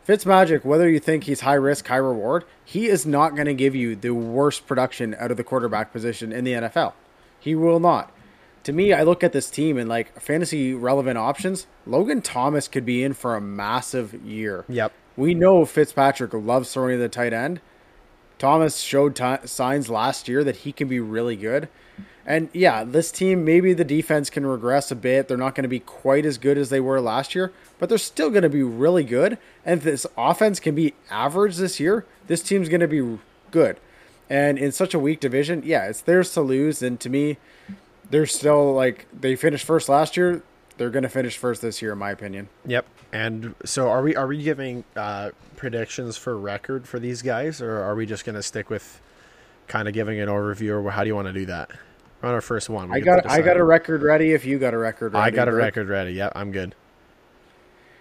[0.07, 3.75] Fitzmagic, whether you think he's high risk, high reward, he is not going to give
[3.75, 6.93] you the worst production out of the quarterback position in the NFL.
[7.41, 8.13] He will not.
[8.65, 11.67] To me, I look at this team and like fantasy relevant options.
[11.87, 14.65] Logan Thomas could be in for a massive year.
[14.69, 14.93] Yep.
[15.17, 17.61] We know Fitzpatrick loves throwing to the tight end.
[18.39, 21.69] Thomas showed t- signs last year that he can be really good.
[22.27, 25.29] And yeah, this team, maybe the defense can regress a bit.
[25.29, 27.99] They're not going to be quite as good as they were last year, but they're
[27.99, 29.39] still going to be really good.
[29.65, 33.21] And if this offense can be average this year, this team's going to be
[33.53, 33.79] good.
[34.29, 36.83] And in such a weak division, yeah, it's theirs to lose.
[36.83, 37.39] And to me,
[38.11, 40.43] they're still like, they finished first last year.
[40.79, 42.49] They're going to finish first this year, in my opinion.
[42.67, 42.87] Yep.
[43.13, 47.79] And so, are we are we giving uh, predictions for record for these guys, or
[47.81, 49.01] are we just going to stick with
[49.69, 51.71] kind of giving an overview, or how do you want to do that?
[52.27, 52.93] On our first one.
[52.93, 54.33] I got I got a record ready.
[54.33, 56.13] If you got a record, ready, I got a record ready.
[56.13, 56.75] Yep, I'm good.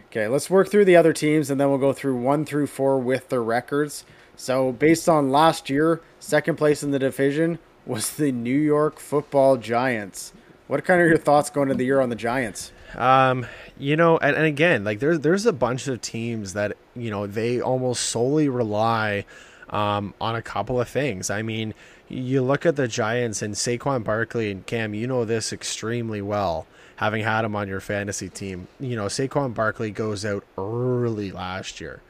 [0.07, 2.97] Okay, let's work through the other teams, and then we'll go through one through four
[2.99, 4.05] with their records.
[4.37, 9.57] So, based on last year, second place in the division was the New York Football
[9.57, 10.33] Giants.
[10.67, 12.71] What kind of your thoughts going into the year on the Giants?
[12.95, 13.45] Um,
[13.77, 17.27] you know, and, and again, like there's there's a bunch of teams that you know
[17.27, 19.25] they almost solely rely
[19.69, 21.29] um, on a couple of things.
[21.29, 21.73] I mean,
[22.07, 26.67] you look at the Giants and Saquon Barkley and Cam, you know this extremely well,
[26.97, 28.67] having had him on your fantasy team.
[28.79, 32.01] You know, Saquon Barkley goes out early last year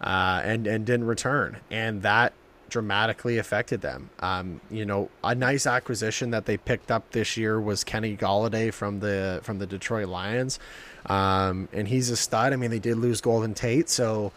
[0.00, 1.58] uh, and, and didn't return.
[1.70, 2.32] And that
[2.68, 4.10] dramatically affected them.
[4.18, 8.72] Um, you know, a nice acquisition that they picked up this year was Kenny Golladay
[8.72, 10.58] from the from the Detroit Lions.
[11.06, 12.52] Um, and he's a stud.
[12.52, 14.32] I mean, they did lose Golden Tate, so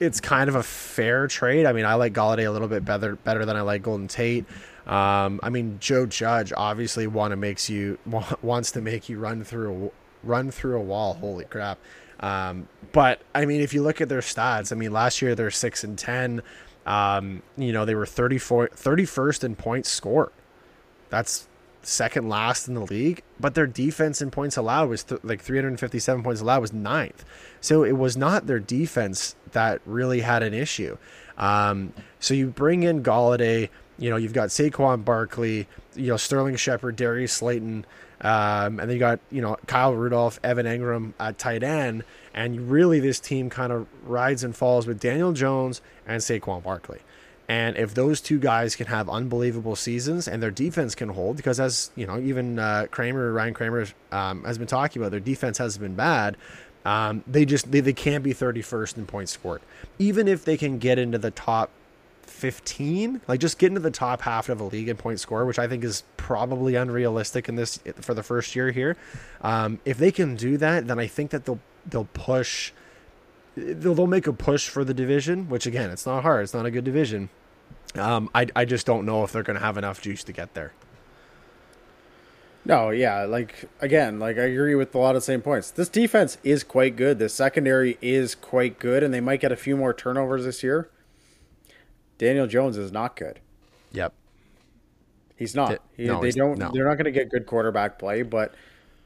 [0.00, 1.66] it's kind of a fair trade.
[1.66, 4.44] I mean, I like Golladay a little bit better better than I like Golden Tate.
[4.86, 7.98] Um, I mean, Joe Judge obviously want to makes you
[8.42, 11.14] wants to make you run through a, run through a wall.
[11.14, 11.78] Holy crap!
[12.20, 15.50] Um, but I mean, if you look at their stats, I mean, last year they're
[15.50, 16.42] six and ten.
[16.86, 20.30] Um, you know, they were 34, 31st in points scored.
[21.10, 21.46] That's
[21.82, 26.22] second last in the league, but their defense in points allowed was th- like 357
[26.22, 27.24] points allowed was ninth.
[27.60, 30.96] So it was not their defense that really had an issue.
[31.36, 36.56] Um, so you bring in Golladay, you know, you've got Saquon Barkley, you know, Sterling
[36.56, 37.84] Shepard, Darius Slayton,
[38.20, 42.04] um, and then you got, you know, Kyle Rudolph, Evan Engram at tight end.
[42.34, 47.00] And really, this team kind of rides and falls with Daniel Jones and Saquon Barkley.
[47.48, 51.58] And if those two guys can have unbelievable seasons and their defense can hold, because
[51.58, 55.56] as you know, even uh, Kramer, Ryan Kramer um, has been talking about, their defense
[55.58, 56.36] has been bad.
[56.88, 59.60] Um, they just they, they can't be 31st in points scored.
[59.98, 61.68] Even if they can get into the top
[62.22, 65.58] 15, like just get into the top half of a league in points score, which
[65.58, 68.96] I think is probably unrealistic in this for the first year here.
[69.42, 72.72] Um, if they can do that, then I think that they'll they'll push.
[73.54, 76.44] They'll, they'll make a push for the division, which again, it's not hard.
[76.44, 77.28] It's not a good division.
[77.96, 80.54] Um, I, I just don't know if they're going to have enough juice to get
[80.54, 80.72] there.
[82.68, 85.70] No, yeah, like again, like I agree with a lot of the same points.
[85.70, 87.18] This defense is quite good.
[87.18, 90.90] The secondary is quite good, and they might get a few more turnovers this year.
[92.18, 93.40] Daniel Jones is not good.
[93.92, 94.12] Yep,
[95.34, 95.80] he's not.
[95.96, 96.58] He, no, they don't.
[96.58, 96.70] No.
[96.70, 98.54] They're not going to get good quarterback play, but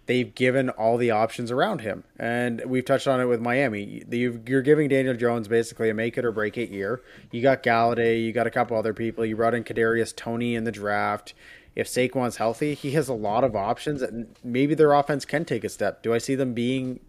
[0.06, 2.02] they've given all the options around him.
[2.18, 4.02] And we've touched on it with Miami.
[4.10, 7.00] You're giving Daniel Jones basically a make it or break it year.
[7.30, 9.24] You got Golladay, you got a couple other people.
[9.24, 11.34] You brought in Kadarius Toney in the draft.
[11.74, 15.64] If Saquon's healthy, he has a lot of options, and maybe their offense can take
[15.64, 16.02] a step.
[16.02, 17.00] Do I see them being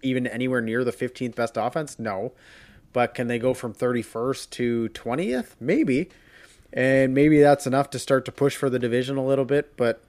[0.00, 1.98] even anywhere near the 15th best offense?
[1.98, 2.32] No.
[2.92, 5.56] But can they go from 31st to 20th?
[5.58, 6.08] Maybe.
[6.72, 9.76] And maybe that's enough to start to push for the division a little bit.
[9.76, 10.04] But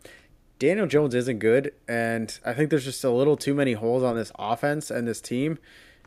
[0.59, 4.15] Daniel Jones isn't good, and I think there's just a little too many holes on
[4.15, 5.57] this offense and this team.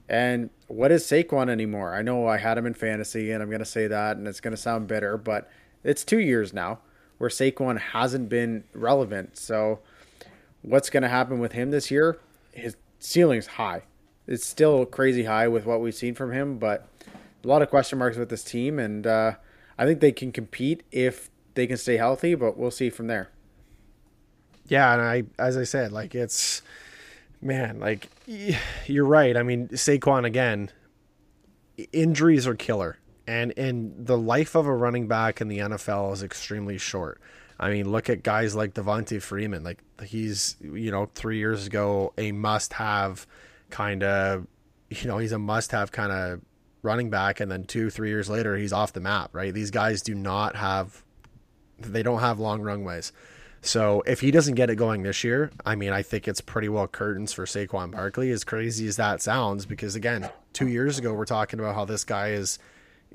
[0.09, 1.95] And what is Saquon anymore?
[1.95, 4.41] I know I had him in fantasy, and I'm going to say that, and it's
[4.41, 5.51] going to sound bitter, but
[5.83, 6.79] it's two years now.
[7.19, 9.37] Where Saquon hasn't been relevant.
[9.39, 9.81] So,
[10.63, 12.19] what's going to happen with him this year?
[12.53, 13.83] His ceiling's high.
[14.27, 16.89] It's still crazy high with what we've seen from him, but
[17.45, 19.33] a lot of question marks with this team, and uh,
[19.79, 23.31] I think they can compete if they can stay healthy, but we'll see from there.
[24.69, 26.63] Yeah, and I, as I said, like it's,
[27.41, 28.09] man, like
[28.87, 29.37] you're right.
[29.37, 30.71] I mean, Saquon again,
[31.93, 36.23] injuries are killer, and and the life of a running back in the NFL is
[36.23, 37.21] extremely short.
[37.59, 39.65] I mean, look at guys like Devonta Freeman.
[39.65, 43.27] Like he's, you know, three years ago a must-have
[43.71, 44.47] kind of,
[44.91, 46.41] you know, he's a must-have kind of
[46.83, 49.31] running back, and then two, three years later, he's off the map.
[49.33, 49.55] Right?
[49.55, 51.03] These guys do not have,
[51.79, 53.13] they don't have long runways.
[53.63, 56.69] So if he doesn't get it going this year, I mean, I think it's pretty
[56.69, 58.31] well curtains for Saquon Barkley.
[58.31, 62.05] As crazy as that sounds, because again, two years ago we're talking about how this
[62.05, 62.59] guy is,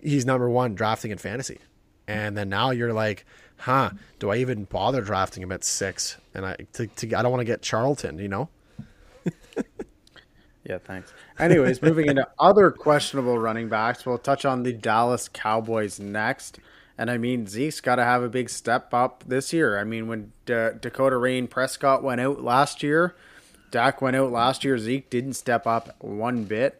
[0.01, 1.59] he's number one drafting in fantasy,
[2.07, 3.25] and then now you're like,
[3.57, 3.91] huh?
[4.19, 6.17] Do I even bother drafting him at six?
[6.33, 8.49] And I to, to I don't want to get Charlton, you know.
[10.63, 11.13] yeah, thanks.
[11.39, 16.59] Anyways, moving into other questionable running backs, we'll touch on the Dallas Cowboys next.
[16.97, 19.79] And I mean, Zeke's got to have a big step up this year.
[19.79, 23.15] I mean, when D- Dakota Rain Prescott went out last year,
[23.71, 26.79] Dak went out last year, Zeke didn't step up one bit.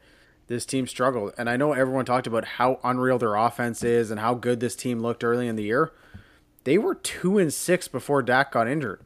[0.52, 1.34] This team struggled.
[1.38, 4.76] And I know everyone talked about how unreal their offense is and how good this
[4.76, 5.94] team looked early in the year.
[6.66, 9.00] They were two and six before Dak got injured.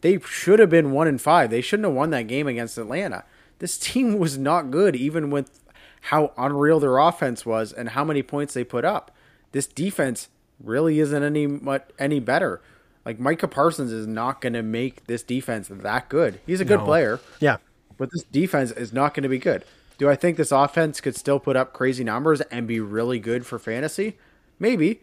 [0.00, 1.50] They should have been one and five.
[1.50, 3.24] They shouldn't have won that game against Atlanta.
[3.58, 5.58] This team was not good, even with
[6.02, 9.10] how unreal their offense was and how many points they put up.
[9.50, 10.28] This defense
[10.62, 12.60] really isn't any much any better.
[13.04, 16.38] Like Micah Parsons is not going to make this defense that good.
[16.46, 16.84] He's a good no.
[16.84, 17.20] player.
[17.40, 17.56] Yeah.
[17.98, 19.64] But this defense is not going to be good.
[20.02, 23.46] Do I think this offense could still put up crazy numbers and be really good
[23.46, 24.18] for fantasy?
[24.58, 25.00] Maybe.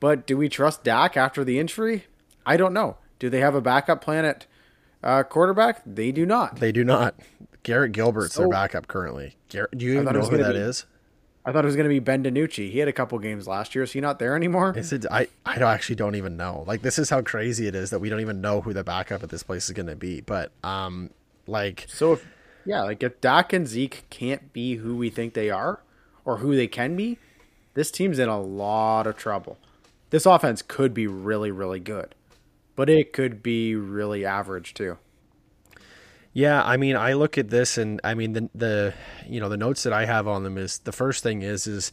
[0.00, 2.06] But do we trust Dak after the injury?
[2.46, 2.96] I don't know.
[3.18, 4.46] Do they have a backup plan at
[5.02, 5.82] uh, quarterback?
[5.84, 6.60] They do not.
[6.60, 7.14] They do not.
[7.62, 9.36] Garrett Gilbert's so, their backup currently.
[9.50, 10.86] Garrett, do you even know who that be, is?
[11.44, 12.70] I thought it was going to be Ben DiNucci.
[12.70, 13.84] He had a couple games last year.
[13.84, 14.72] Is he not there anymore?
[14.74, 15.04] Is it?
[15.10, 16.64] I I actually don't even know.
[16.66, 19.22] Like this is how crazy it is that we don't even know who the backup
[19.22, 20.22] at this place is going to be.
[20.22, 21.10] But um,
[21.46, 22.26] like so if
[22.68, 25.80] yeah, like if Dak and Zeke can't be who we think they are
[26.26, 27.16] or who they can be,
[27.72, 29.56] this team's in a lot of trouble.
[30.10, 32.14] This offense could be really really good,
[32.76, 34.98] but it could be really average too.
[36.34, 38.94] Yeah, I mean, I look at this and I mean the the
[39.26, 41.90] you know the notes that I have on them is the first thing is is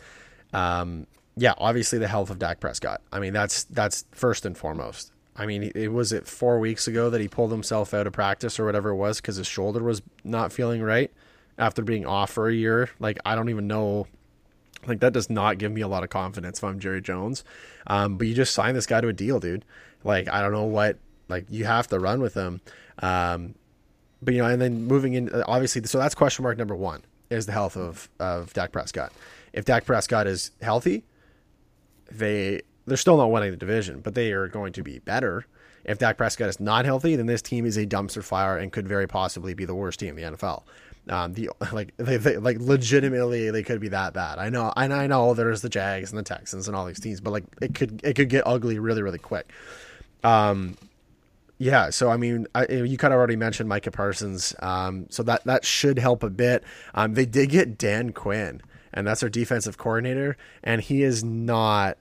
[0.54, 1.08] um
[1.38, 3.02] yeah, obviously the health of Dak Prescott.
[3.14, 5.14] I mean, that's that's first and foremost.
[5.36, 8.60] I mean, it was it 4 weeks ago that he pulled himself out of practice
[8.60, 11.12] or whatever it was cuz his shoulder was not feeling right
[11.58, 12.90] after being off for a year.
[13.00, 14.08] Like I don't even know
[14.88, 17.44] like that does not give me a lot of confidence if I'm Jerry Jones.
[17.88, 19.66] Um, but you just signed this guy to a deal, dude.
[20.04, 22.62] Like I don't know what like you have to run with him.
[23.00, 23.56] Um,
[24.22, 27.04] but you know, and then moving in, uh, obviously, so that's question mark number one
[27.30, 29.12] is the health of of Dak Prescott.
[29.54, 31.04] If Dak Prescott is healthy,
[32.12, 35.46] they they're still not winning the division, but they are going to be better.
[35.84, 38.88] If Dak Prescott is not healthy, then this team is a dumpster fire and could
[38.88, 40.64] very possibly be the worst team in the NFL.
[41.08, 44.40] Um, the like they, they, like legitimately they could be that bad.
[44.40, 47.22] I know, and I know there's the Jags and the Texans and all these teams,
[47.22, 49.52] but like it could it could get ugly really really quick.
[50.24, 50.76] Um,
[51.58, 55.44] yeah, so I mean, I, you kind of already mentioned Micah Parsons, um, so that
[55.46, 56.64] that should help a bit.
[56.94, 58.62] Um, they did get Dan Quinn,
[58.94, 61.98] and that's our defensive coordinator, and he is not.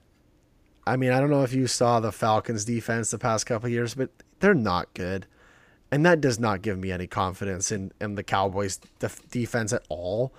[0.87, 3.95] I mean, I don't know if you saw the Falcons' defense the past couple years,
[3.95, 5.25] but they're not good,
[5.91, 9.83] and that does not give me any confidence in in the Cowboys' def- defense at
[9.89, 10.33] all.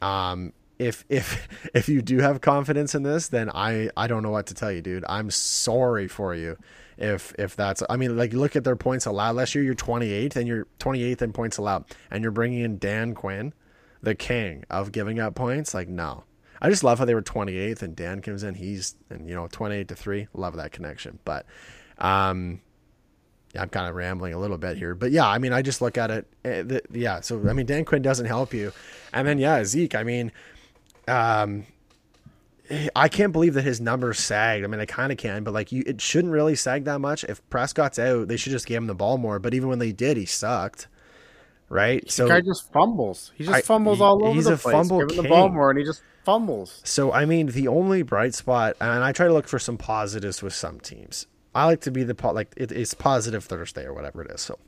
[0.00, 4.30] Um, if if if you do have confidence in this, then I I don't know
[4.30, 5.04] what to tell you, dude.
[5.08, 6.56] I'm sorry for you
[6.98, 10.36] if if that's I mean like look at their points allowed last year you're 28th
[10.36, 13.52] and you're 28th in points allowed and you're bringing in Dan Quinn
[14.02, 16.24] the king of giving up points like no
[16.62, 19.48] I just love how they were 28th and Dan comes in he's and you know
[19.48, 21.44] 28 to 3 love that connection but
[21.98, 22.60] um
[23.54, 25.82] yeah, I'm kind of rambling a little bit here, but yeah, I mean, I just
[25.82, 26.26] look at it.
[26.44, 28.72] Uh, the, yeah, so I mean, Dan Quinn doesn't help you,
[29.12, 29.94] and then yeah, Zeke.
[29.94, 30.32] I mean,
[31.06, 31.66] um,
[32.96, 34.64] I can't believe that his numbers sagged.
[34.64, 37.24] I mean, I kind of can, but like you, it shouldn't really sag that much.
[37.24, 39.38] If Prescott's out, they should just give him the ball more.
[39.38, 40.88] But even when they did, he sucked.
[41.68, 42.10] Right.
[42.10, 43.32] So guy just fumbles.
[43.34, 44.74] He just I, fumbles all over he's the a place.
[44.74, 46.80] Fumble give him the ball more, and he just fumbles.
[46.84, 50.42] So I mean, the only bright spot, and I try to look for some positives
[50.42, 51.26] with some teams.
[51.54, 54.40] I like to be the like it, it's positive Thursday or whatever it is.
[54.40, 54.58] So,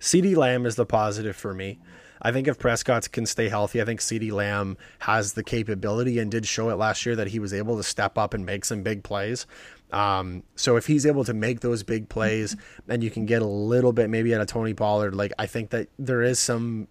[0.00, 1.78] CeeDee Lamb is the positive for me.
[2.20, 6.30] I think if Prescott can stay healthy, I think CeeDee Lamb has the capability and
[6.30, 8.82] did show it last year that he was able to step up and make some
[8.82, 9.46] big plays.
[9.92, 12.56] Um, so if he's able to make those big plays
[12.88, 15.70] and you can get a little bit maybe out of Tony Pollard, like I think
[15.70, 16.88] that there is some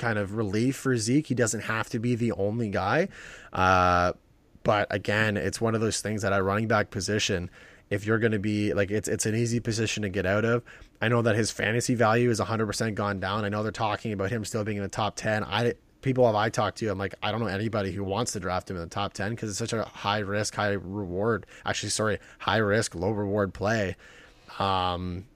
[0.00, 1.28] kind of relief for Zeke.
[1.28, 3.08] He doesn't have to be the only guy.
[3.52, 4.14] Uh,
[4.62, 7.50] but again, it's one of those things that at running back position,
[7.90, 10.62] if you're going to be like it's it's an easy position to get out of.
[11.00, 13.44] I know that his fantasy value is 100% gone down.
[13.44, 15.44] I know they're talking about him still being in the top 10.
[15.44, 18.40] I people have I talked to, I'm like I don't know anybody who wants to
[18.40, 21.46] draft him in the top 10 because it's such a high risk, high reward.
[21.64, 23.96] Actually, sorry, high risk, low reward play.
[24.58, 25.26] Um,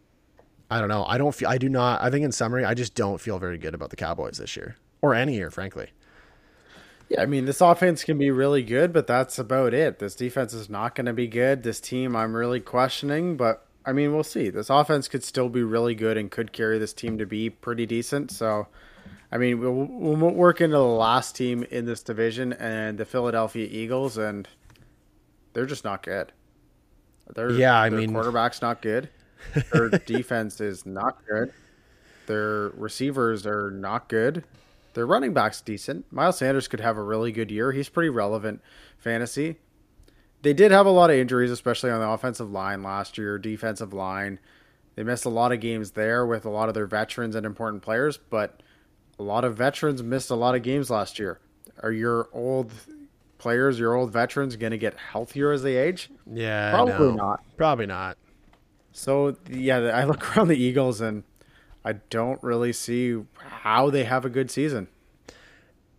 [0.71, 1.05] I don't know.
[1.05, 1.49] I don't feel.
[1.49, 2.03] I do not.
[2.03, 4.77] I think in summary, I just don't feel very good about the Cowboys this year
[5.03, 5.91] or any year, frankly.
[7.09, 9.99] Yeah, I mean, this offense can be really good, but that's about it.
[9.99, 11.63] This defense is not going to be good.
[11.63, 14.49] This team, I'm really questioning, but I mean, we'll see.
[14.49, 17.85] This offense could still be really good and could carry this team to be pretty
[17.85, 18.31] decent.
[18.31, 18.69] So,
[19.31, 23.69] I mean, we'll, we'll work into the last team in this division and the Philadelphia
[23.71, 24.49] Eagles, and
[25.53, 26.33] they're just not good.
[27.35, 29.11] They're, yeah, I their mean, quarterback's not good.
[29.73, 31.53] Their defense is not good.
[32.27, 34.45] Their receivers are not good.
[34.95, 36.11] Their running back's decent.
[36.13, 37.73] Miles Sanders could have a really good year.
[37.73, 38.63] He's pretty relevant
[38.97, 39.57] fantasy.
[40.43, 43.93] They did have a lot of injuries, especially on the offensive line last year, defensive
[43.93, 44.39] line.
[44.95, 47.83] They missed a lot of games there with a lot of their veterans and important
[47.83, 48.63] players, but
[49.19, 51.41] a lot of veterans missed a lot of games last year.
[51.83, 52.73] Are your old
[53.39, 56.11] players, your old veterans, going to get healthier as they age?
[56.33, 57.15] Yeah, probably no.
[57.15, 57.41] not.
[57.57, 58.17] Probably not.
[58.95, 61.25] So yeah, I look around the Eagles and
[61.85, 64.89] I don't really see how they have a good season.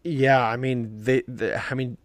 [0.04, 1.98] Yeah, I mean they, they I mean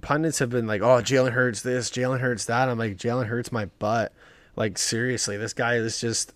[0.00, 3.52] pundits have been like, "Oh, Jalen Hurts this, Jalen Hurts that." I'm like, Jalen Hurts
[3.52, 4.12] my butt.
[4.54, 6.32] Like seriously, this guy is just.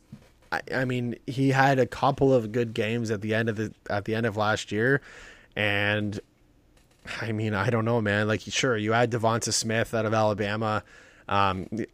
[0.53, 3.73] I, I mean, he had a couple of good games at the end of the
[3.89, 5.01] at the end of last year,
[5.55, 6.19] and
[7.21, 8.27] I mean, I don't know, man.
[8.27, 10.83] Like, sure, you had Devonta Smith out of Alabama,
[11.29, 11.87] um, the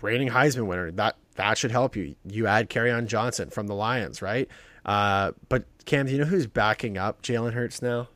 [0.00, 0.90] reigning Heisman winner.
[0.92, 2.16] That that should help you.
[2.24, 4.48] You add Kerryon Johnson from the Lions, right?
[4.84, 8.08] Uh, but Cam, do you know who's backing up Jalen Hurts now?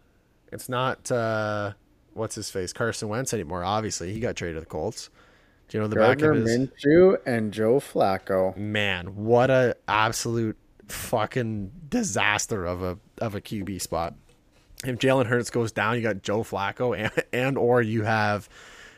[0.50, 1.72] It's not uh,
[2.14, 3.64] what's his face Carson Wentz anymore.
[3.64, 5.08] Obviously, he got traded to the Colts.
[5.68, 8.56] Do you know the Gardner backup is Minshew and Joe Flacco?
[8.56, 10.58] Man, what a absolute
[10.88, 14.14] fucking disaster of a of a QB spot.
[14.84, 18.48] If Jalen Hurts goes down, you got Joe Flacco and and or you have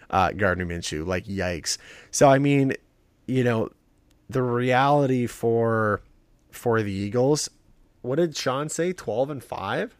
[0.08, 1.06] uh, Gardner Minshew.
[1.06, 1.76] Like yikes.
[2.10, 2.72] So I mean,
[3.26, 3.68] you know,
[4.28, 6.02] the reality for
[6.50, 7.50] for the Eagles.
[8.02, 8.92] What did Sean say?
[8.92, 9.96] Twelve and five.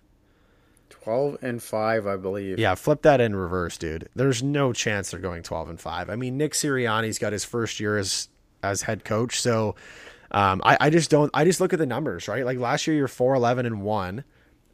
[0.91, 4.09] 12 and 5 i believe Yeah, flip that in reverse, dude.
[4.14, 6.09] There's no chance they're going 12 and 5.
[6.09, 8.29] I mean, Nick Sirianni's got his first year as
[8.62, 9.75] as head coach, so
[10.31, 11.31] um, I, I just don't.
[11.35, 12.45] I just look at the numbers, right?
[12.45, 14.25] Like last year, you're 4 11 and one.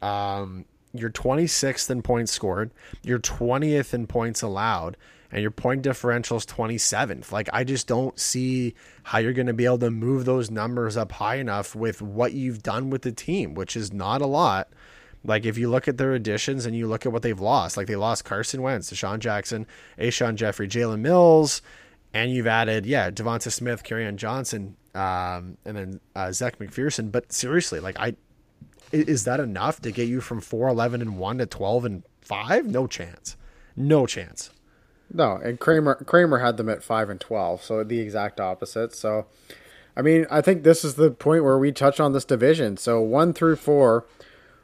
[0.01, 2.71] Um, you're 26th in points scored.
[3.03, 4.97] You're 20th in points allowed,
[5.31, 7.31] and your point differential is 27th.
[7.31, 8.73] Like I just don't see
[9.03, 12.33] how you're going to be able to move those numbers up high enough with what
[12.33, 14.69] you've done with the team, which is not a lot.
[15.23, 17.87] Like if you look at their additions and you look at what they've lost, like
[17.87, 19.67] they lost Carson Wentz, DeSean Jackson,
[19.97, 21.61] Alshon Jeffery, Jalen Mills,
[22.13, 27.11] and you've added yeah Devonta Smith, Kerryon Johnson, um, and then uh, Zech McPhearson.
[27.11, 28.15] But seriously, like I,
[28.91, 32.65] is that enough to get you from four eleven and one to twelve and five?
[32.65, 33.37] No chance,
[33.75, 34.49] no chance.
[35.13, 38.95] No, and Kramer Kramer had them at five and twelve, so the exact opposite.
[38.95, 39.27] So,
[39.95, 42.77] I mean, I think this is the point where we touch on this division.
[42.77, 44.05] So one through four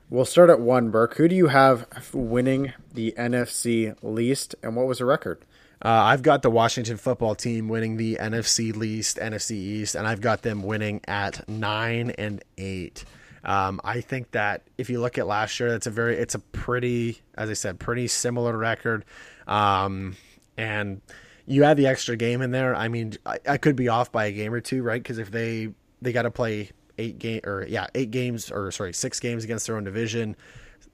[0.10, 1.16] We'll start at one, Burke.
[1.16, 5.42] Who do you have winning the NFC least, and what was the record?
[5.84, 10.22] Uh, I've got the Washington football team winning the NFC least, NFC East, and I've
[10.22, 13.04] got them winning at nine and eight.
[13.44, 16.40] Um, I think that if you look at last year, that's a very, it's a
[16.40, 19.04] pretty, as I said, pretty similar record.
[19.46, 20.16] Um,
[20.58, 21.02] and
[21.46, 22.76] you add the extra game in there.
[22.76, 25.02] I mean, I, I could be off by a game or two, right?
[25.02, 25.70] Because if they
[26.02, 29.68] they got to play eight game or yeah eight games or sorry six games against
[29.68, 30.36] their own division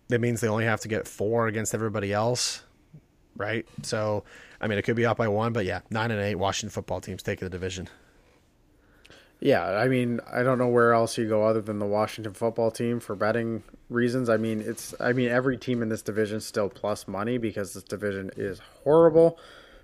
[0.09, 2.63] that means they only have to get four against everybody else
[3.37, 4.23] right so
[4.61, 6.99] i mean it could be up by one but yeah nine and eight washington football
[6.99, 7.87] teams taking the division
[9.43, 12.71] yeah i mean i don't know where else you go other than the washington football
[12.71, 16.69] team for betting reasons i mean it's i mean every team in this division still
[16.69, 19.37] plus money because this division is horrible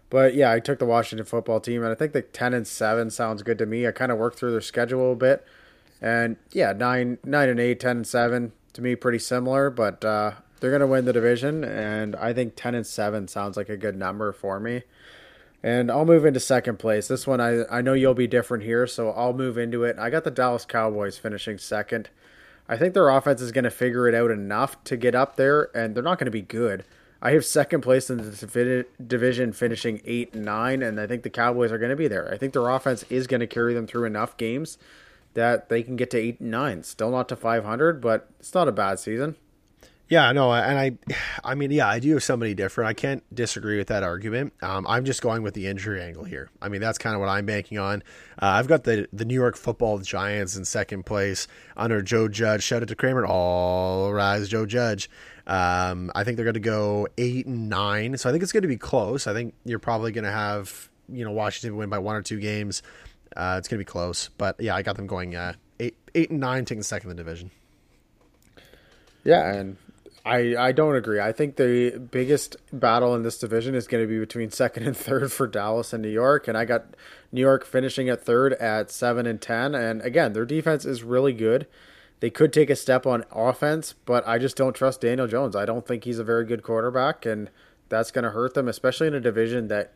[0.09, 3.09] but yeah i took the washington football team and i think the 10 and 7
[3.09, 5.45] sounds good to me i kind of worked through their schedule a bit
[6.01, 9.69] and yeah, nine, nine and eight, 10 and seven to me, pretty similar.
[9.69, 13.69] But uh, they're to win the division, and I think 10 and seven sounds like
[13.69, 14.83] a good number for me.
[15.61, 17.07] And I'll move into second place.
[17.07, 19.97] This one, I I know you'll be different here, so I'll move into it.
[19.99, 22.09] I got the Dallas Cowboys finishing second.
[22.67, 25.75] I think their offense is going to figure it out enough to get up there,
[25.75, 26.85] and they're not going to be good.
[27.21, 31.29] I have second place in the division, finishing eight and nine, and I think the
[31.29, 32.31] Cowboys are going to be there.
[32.31, 34.77] I think their offense is going to carry them through enough games
[35.33, 36.83] that they can get to eight and nine.
[36.83, 39.35] Still not to five hundred, but it's not a bad season.
[40.09, 42.89] Yeah, no, and I, I mean, yeah, I do have somebody different.
[42.89, 44.53] I can't disagree with that argument.
[44.61, 46.49] Um, I'm just going with the injury angle here.
[46.61, 48.03] I mean, that's kind of what I'm banking on.
[48.41, 51.47] Uh, I've got the the New York Football Giants in second place
[51.77, 52.63] under Joe Judge.
[52.63, 53.25] Shout out to Kramer.
[53.25, 55.09] All rise, Joe Judge.
[55.45, 58.63] Um, I think they're going to go eight and nine, so I think it's going
[58.63, 59.27] to be close.
[59.27, 62.39] I think you're probably going to have you know Washington win by one or two
[62.39, 62.81] games.
[63.37, 66.31] Uh, it's going to be close, but yeah, I got them going uh, eight eight
[66.31, 67.51] and nine, taking second in the division.
[69.23, 69.77] Yeah, and
[70.25, 71.19] I, I don't agree.
[71.19, 74.95] I think the biggest battle in this division is going to be between second and
[74.95, 76.47] third for Dallas and New York.
[76.47, 76.95] And I got
[77.31, 79.73] New York finishing at third at seven and ten.
[79.73, 81.67] And again, their defense is really good.
[82.19, 85.55] They could take a step on offense, but I just don't trust Daniel Jones.
[85.55, 87.49] I don't think he's a very good quarterback, and
[87.87, 89.93] that's going to hurt them, especially in a division that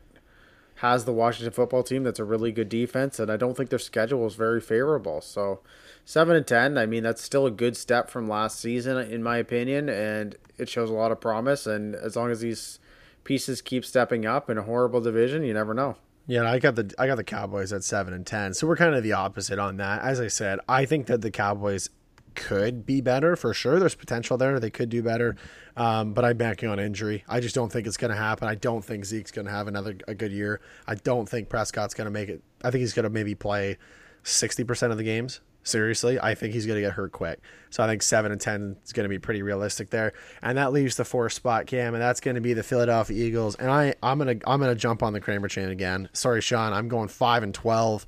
[0.75, 3.19] has the Washington football team that's a really good defense.
[3.19, 5.19] And I don't think their schedule is very favorable.
[5.19, 5.59] So
[6.05, 6.77] seven and ten.
[6.77, 10.69] I mean, that's still a good step from last season, in my opinion, and it
[10.69, 11.67] shows a lot of promise.
[11.67, 12.79] And as long as these
[13.23, 15.97] pieces keep stepping up in a horrible division, you never know.
[16.25, 18.95] Yeah, I got the I got the Cowboys at seven and ten, so we're kind
[18.95, 20.01] of the opposite on that.
[20.03, 21.89] As I said, I think that the Cowboys
[22.35, 23.77] could be better for sure.
[23.77, 25.35] There's potential there; they could do better,
[25.75, 27.25] um, but I'm banking on injury.
[27.27, 28.47] I just don't think it's going to happen.
[28.47, 30.61] I don't think Zeke's going to have another a good year.
[30.87, 32.41] I don't think Prescott's going to make it.
[32.63, 33.77] I think he's going to maybe play
[34.23, 35.41] sixty percent of the games.
[35.63, 37.39] Seriously, I think he's going to get hurt quick.
[37.69, 40.73] So I think seven and ten is going to be pretty realistic there, and that
[40.73, 43.55] leaves the fourth spot, Cam, and that's going to be the Philadelphia Eagles.
[43.55, 46.09] And I, I'm gonna, I'm gonna jump on the Kramer chain again.
[46.13, 48.05] Sorry, Sean, I'm going five and twelve.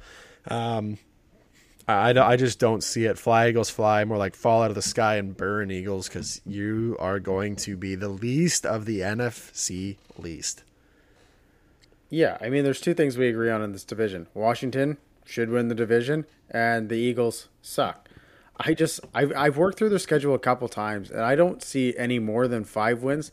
[0.48, 0.98] Um,
[1.88, 3.18] I, I just don't see it.
[3.18, 6.98] Fly Eagles fly, more like fall out of the sky and burn Eagles because you
[7.00, 10.64] are going to be the least of the NFC least.
[12.10, 14.28] Yeah, I mean, there's two things we agree on in this division.
[14.34, 18.08] Washington should win the division, and the Eagles suck.
[18.58, 21.94] I just I've I've worked through their schedule a couple times, and I don't see
[21.98, 23.32] any more than five wins.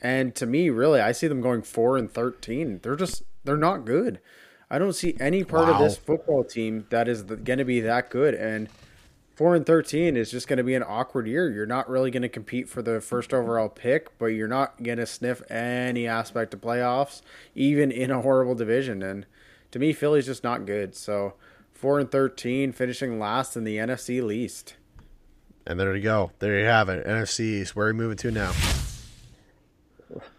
[0.00, 2.80] And to me, really, I see them going four and thirteen.
[2.82, 4.20] They're just they're not good.
[4.70, 5.74] I don't see any part wow.
[5.74, 8.34] of this football team that is going to be that good.
[8.34, 8.68] And
[9.34, 11.50] four and thirteen is just going to be an awkward year.
[11.50, 14.98] You're not really going to compete for the first overall pick, but you're not going
[14.98, 17.20] to sniff any aspect of playoffs,
[17.54, 19.02] even in a horrible division.
[19.02, 19.26] And
[19.74, 20.94] to me, Philly's just not good.
[20.94, 21.34] So
[21.72, 24.76] four and thirteen, finishing last in the NFC least.
[25.66, 26.30] And there you go.
[26.38, 27.04] There you have it.
[27.04, 27.74] NFC East.
[27.74, 28.52] Where are we moving to now?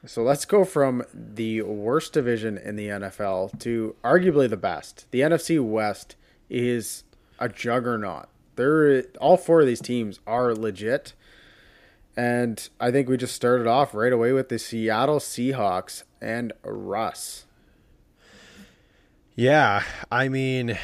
[0.05, 5.05] So let's go from the worst division in the NFL to arguably the best.
[5.11, 6.15] The NFC West
[6.49, 7.03] is
[7.37, 8.29] a juggernaut.
[8.55, 11.11] They're all four of these teams are legit.
[12.15, 17.45] And I think we just started off right away with the Seattle Seahawks and Russ.
[19.35, 20.77] Yeah, I mean,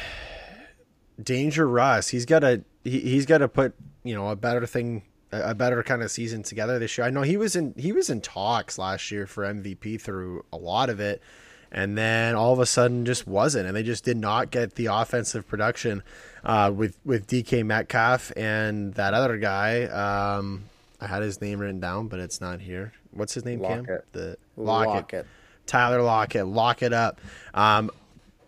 [1.22, 2.08] Danger Russ.
[2.08, 3.74] He's got to he, he's got to put
[4.04, 7.06] you know a better thing, a better kind of season together this year.
[7.06, 10.56] I know he was in he was in talks last year for MVP through a
[10.58, 11.22] lot of it,
[11.70, 14.86] and then all of a sudden just wasn't, and they just did not get the
[14.86, 16.02] offensive production
[16.44, 19.84] uh, with with DK Metcalf and that other guy.
[19.84, 20.64] Um,
[21.00, 22.92] I had his name written down, but it's not here.
[23.12, 23.60] What's his name?
[23.60, 23.86] Lockett.
[23.86, 23.98] Cam?
[24.12, 24.94] The Lockett.
[24.94, 25.26] Lockett.
[25.66, 26.46] Tyler Lockett.
[26.46, 27.20] Lock it up.
[27.54, 27.90] Um,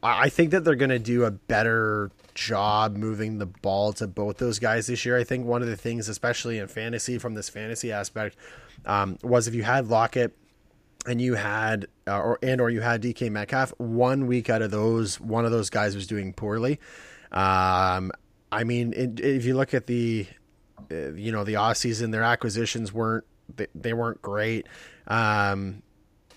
[0.05, 4.37] I think that they're going to do a better job moving the ball to both
[4.37, 5.17] those guys this year.
[5.17, 8.37] I think one of the things, especially in fantasy, from this fantasy aspect,
[8.85, 10.37] um, was if you had Lockett
[11.07, 14.71] and you had uh, or and or you had DK Metcalf, one week out of
[14.71, 16.81] those, one of those guys was doing poorly.
[17.33, 18.13] Um,
[18.53, 20.27] I mean, it, if you look at the,
[20.91, 23.25] uh, you know, the off season, their acquisitions weren't
[23.57, 24.67] they, they weren't great.
[25.07, 25.83] Um,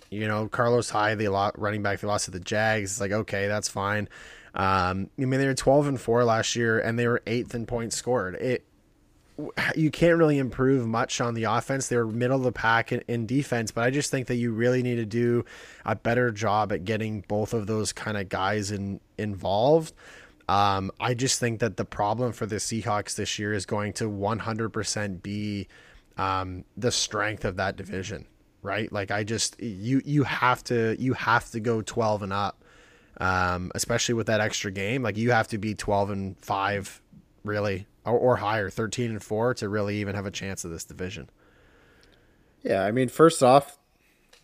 [0.09, 2.93] you know, Carlos Hyde, the lot running back, they lost to the Jags.
[2.93, 4.09] It's like okay, that's fine.
[4.53, 7.65] Um, I mean, they were twelve and four last year, and they were eighth in
[7.65, 8.35] points scored.
[8.35, 8.65] It
[9.75, 11.87] you can't really improve much on the offense.
[11.87, 14.81] They're middle of the pack in, in, defense, but I just think that you really
[14.81, 15.45] need to do
[15.85, 19.93] a better job at getting both of those kind of guys in, involved.
[20.49, 24.05] Um, I just think that the problem for the Seahawks this year is going to
[24.05, 25.67] 100% be
[26.17, 28.25] um, the strength of that division
[28.61, 28.91] right?
[28.91, 32.63] Like I just you you have to you have to go 12 and up.
[33.19, 37.01] Um, especially with that extra game, like you have to be 12 and 5
[37.43, 40.83] really or, or higher, 13 and 4 to really even have a chance of this
[40.83, 41.29] division.
[42.61, 43.79] Yeah, I mean, first off,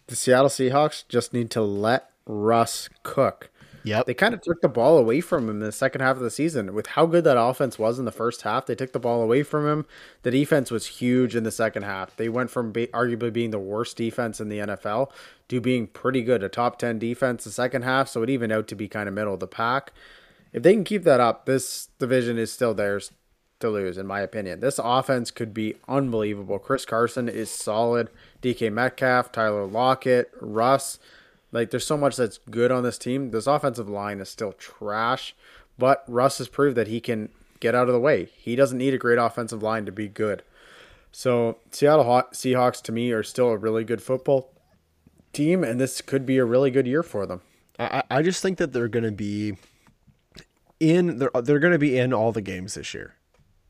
[0.07, 3.51] the Seattle Seahawks just need to let Russ cook.
[3.83, 4.05] Yep.
[4.05, 6.31] They kind of took the ball away from him in the second half of the
[6.31, 6.73] season.
[6.73, 9.43] With how good that offense was in the first half, they took the ball away
[9.43, 9.85] from him.
[10.21, 12.15] The defense was huge in the second half.
[12.15, 15.11] They went from be- arguably being the worst defense in the NFL
[15.49, 18.67] to being pretty good, a top 10 defense the second half, so it evened out
[18.69, 19.91] to be kind of middle of the pack.
[20.53, 23.11] If they can keep that up, this division is still theirs
[23.59, 24.59] to lose, in my opinion.
[24.59, 26.59] This offense could be unbelievable.
[26.59, 28.09] Chris Carson is solid.
[28.41, 30.99] DK Metcalf, Tyler Lockett, Russ.
[31.53, 33.31] Like, there's so much that's good on this team.
[33.31, 35.33] This offensive line is still trash,
[35.77, 37.29] but Russ has proved that he can
[37.61, 38.25] get out of the way.
[38.35, 40.43] He doesn't need a great offensive line to be good.
[41.13, 44.51] So, Seattle Seahawks to me are still a really good football
[45.31, 47.41] team, and this could be a really good year for them.
[47.79, 49.55] I, I just think that they're going to be
[50.79, 53.15] in they're they're going to be in all the games this year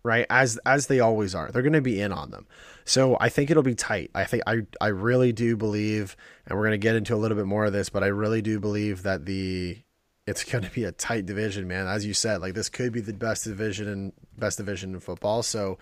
[0.04, 2.48] right as as they always are they're going to be in on them
[2.86, 4.12] so i think it'll be tight.
[4.14, 6.16] I think i i really do believe
[6.46, 8.42] and we're going to get into a little bit more of this but i really
[8.42, 9.78] do believe that the
[10.26, 11.88] it's going to be a tight division man.
[11.88, 15.44] As you said like this could be the best division and best division in football.
[15.44, 15.78] So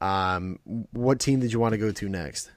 [0.00, 0.58] um
[0.92, 2.50] what team did you want to go to next?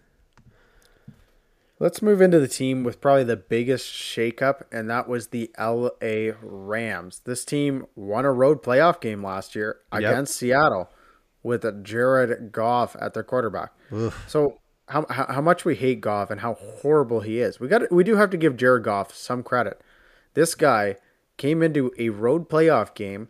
[1.79, 6.31] Let's move into the team with probably the biggest shakeup, and that was the LA
[6.41, 7.21] Rams.
[7.23, 9.99] This team won a road playoff game last year yep.
[9.99, 10.89] against Seattle
[11.47, 13.71] with Jared Goff at their quarterback.
[13.91, 14.25] Oof.
[14.27, 17.59] So how, how much we hate Goff and how horrible he is.
[17.59, 19.81] We got we do have to give Jared Goff some credit.
[20.33, 20.97] This guy
[21.37, 23.29] came into a road playoff game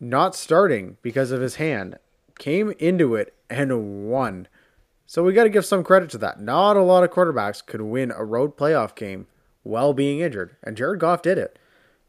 [0.00, 1.98] not starting because of his hand,
[2.38, 4.48] came into it and won.
[5.06, 6.40] So we got to give some credit to that.
[6.40, 9.26] Not a lot of quarterbacks could win a road playoff game
[9.62, 11.58] while being injured, and Jared Goff did it.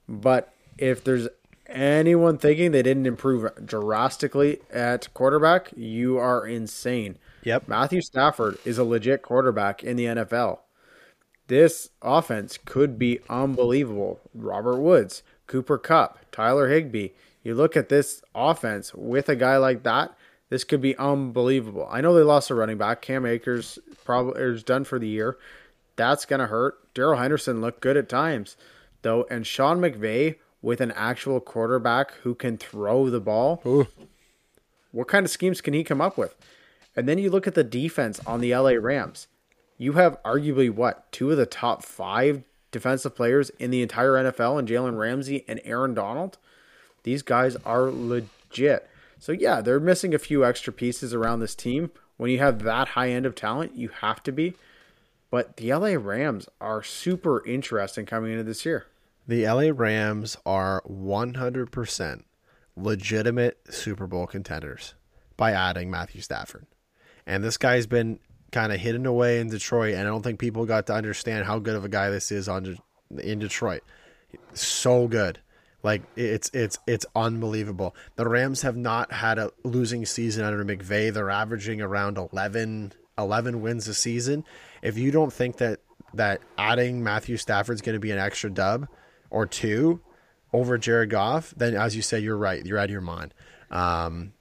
[0.07, 1.27] But if there's
[1.67, 7.17] anyone thinking they didn't improve drastically at quarterback, you are insane.
[7.43, 7.67] Yep.
[7.67, 10.59] Matthew Stafford is a legit quarterback in the NFL.
[11.47, 14.19] This offense could be unbelievable.
[14.33, 17.09] Robert Woods, Cooper Kupp, Tyler Higbee.
[17.43, 20.17] You look at this offense with a guy like that,
[20.49, 21.87] this could be unbelievable.
[21.91, 23.01] I know they lost a running back.
[23.01, 25.37] Cam Akers probably is done for the year.
[25.95, 26.93] That's gonna hurt.
[26.93, 28.57] Darrell Henderson looked good at times,
[29.01, 33.61] though, and Sean McVay with an actual quarterback who can throw the ball.
[33.65, 33.87] Ooh.
[34.91, 36.35] What kind of schemes can he come up with?
[36.95, 39.27] And then you look at the defense on the LA Rams.
[39.77, 44.59] You have arguably what two of the top five defensive players in the entire NFL,
[44.59, 46.37] and Jalen Ramsey and Aaron Donald.
[47.03, 48.89] These guys are legit.
[49.19, 51.91] So yeah, they're missing a few extra pieces around this team.
[52.17, 54.55] When you have that high end of talent, you have to be.
[55.29, 58.85] But the LA Rams are super interesting coming into this year.
[59.27, 62.23] The LA Rams are 100%
[62.75, 64.93] legitimate Super Bowl contenders
[65.35, 66.67] by adding Matthew Stafford.
[67.25, 68.19] And this guy's been
[68.51, 71.59] kind of hidden away in Detroit, and I don't think people got to understand how
[71.59, 72.77] good of a guy this is on
[73.17, 73.83] in Detroit.
[74.53, 75.39] So good.
[75.81, 77.95] Like it's it's it's unbelievable.
[78.15, 81.13] The Rams have not had a losing season under McVay.
[81.13, 84.43] They're averaging around 11, 11 wins a season.
[84.81, 85.81] If you don't think that
[86.13, 88.87] that adding Matthew Stafford's going to be an extra dub
[89.29, 90.01] or two
[90.53, 92.65] over Jared Goff, then as you say, you're right.
[92.65, 93.33] You're out of your mind.
[93.69, 94.33] Um,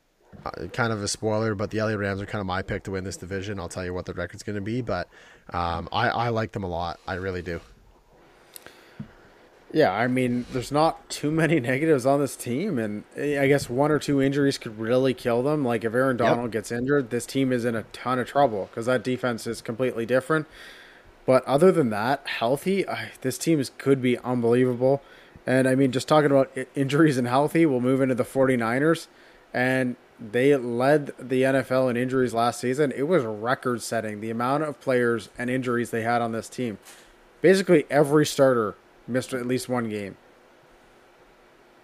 [0.44, 2.92] uh, kind of a spoiler, but the LA Rams are kind of my pick to
[2.92, 3.58] win this division.
[3.58, 5.08] I'll tell you what the record's going to be, but
[5.50, 7.00] um, I, I like them a lot.
[7.06, 7.60] I really do.
[9.72, 13.90] Yeah, I mean, there's not too many negatives on this team, and I guess one
[13.90, 15.64] or two injuries could really kill them.
[15.64, 16.52] Like if Aaron Donald yep.
[16.52, 20.06] gets injured, this team is in a ton of trouble because that defense is completely
[20.06, 20.46] different.
[21.26, 22.84] But other than that, healthy,
[23.22, 25.02] this team is, could be unbelievable.
[25.46, 29.06] And I mean, just talking about injuries and healthy, we'll move into the 49ers.
[29.52, 32.92] And they led the NFL in injuries last season.
[32.96, 36.78] It was record setting the amount of players and injuries they had on this team.
[37.40, 40.16] Basically, every starter missed at least one game.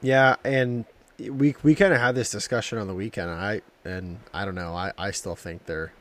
[0.00, 0.86] Yeah, and
[1.18, 3.30] we we kind of had this discussion on the weekend.
[3.30, 4.74] I and I don't know.
[4.74, 5.92] I I still think they're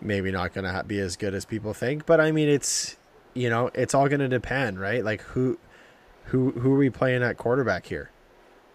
[0.00, 2.96] maybe not going to be as good as people think, but I mean it's
[3.34, 5.04] you know, it's all going to depend, right?
[5.04, 5.58] Like who
[6.24, 8.10] who who are we playing at quarterback here?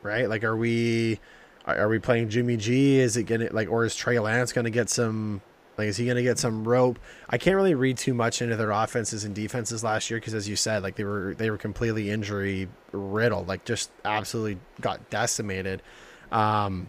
[0.01, 0.30] Right?
[0.30, 1.19] Like are we
[1.65, 2.99] are we playing Jimmy G?
[2.99, 5.41] Is it to like or is Trey Lance going to get some
[5.78, 6.99] like, is he going to get some rope?
[7.28, 10.47] I can't really read too much into their offenses and defenses last year because, as
[10.47, 15.82] you said, like they were they were completely injury riddled, like just absolutely got decimated.
[16.32, 16.88] Um,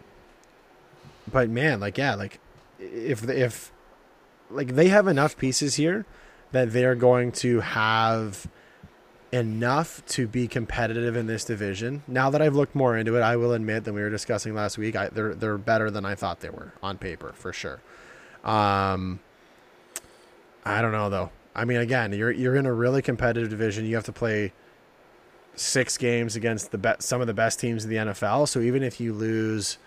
[1.31, 2.39] but man, like yeah, like
[2.79, 3.71] if if
[4.49, 6.05] like they have enough pieces here
[6.51, 8.47] that they're going to have
[9.31, 12.03] enough to be competitive in this division.
[12.07, 14.77] Now that I've looked more into it, I will admit that we were discussing last
[14.77, 14.95] week.
[14.95, 17.81] I, they're they're better than I thought they were on paper for sure.
[18.43, 19.19] Um,
[20.63, 21.31] I don't know though.
[21.55, 23.85] I mean, again, you're you're in a really competitive division.
[23.85, 24.53] You have to play
[25.55, 28.47] six games against the be- some of the best teams in the NFL.
[28.47, 29.77] So even if you lose,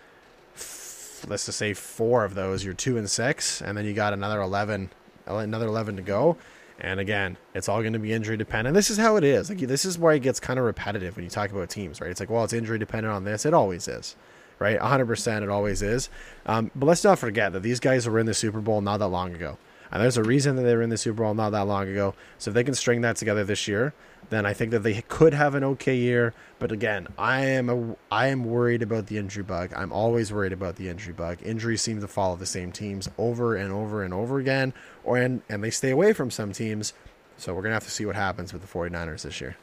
[1.26, 4.40] let's just say four of those, you're two and six, and then you got another
[4.40, 4.90] eleven,
[5.26, 6.36] another eleven to go.
[6.80, 8.74] And again, it's all going to be injury dependent.
[8.74, 9.50] This is how it is.
[9.50, 12.10] Like this is where it gets kind of repetitive when you talk about teams, right?
[12.10, 13.44] It's like, well, it's injury dependent on this.
[13.44, 14.14] It always is,
[14.60, 14.78] right?
[14.78, 15.42] 100%.
[15.42, 16.08] It always is.
[16.46, 19.08] Um, but let's not forget that these guys were in the Super Bowl not that
[19.08, 19.58] long ago,
[19.90, 22.14] and there's a reason that they were in the Super Bowl not that long ago.
[22.38, 23.92] So if they can string that together this year,
[24.30, 26.34] then I think that they could have an okay year.
[26.58, 29.72] But again, I am a, I am worried about the injury bug.
[29.74, 31.38] I'm always worried about the injury bug.
[31.42, 34.74] Injuries seem to follow the same teams over and over and over again,
[35.04, 36.92] or and, and they stay away from some teams.
[37.36, 39.56] So we're gonna have to see what happens with the 49ers this year.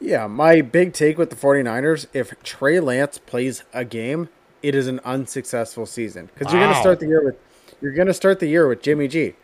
[0.00, 4.28] Yeah, my big take with the 49ers, if Trey Lance plays a game,
[4.62, 6.30] it is an unsuccessful season.
[6.32, 7.36] Because you're gonna start the year with
[7.80, 9.34] you're gonna start the year with Jimmy G.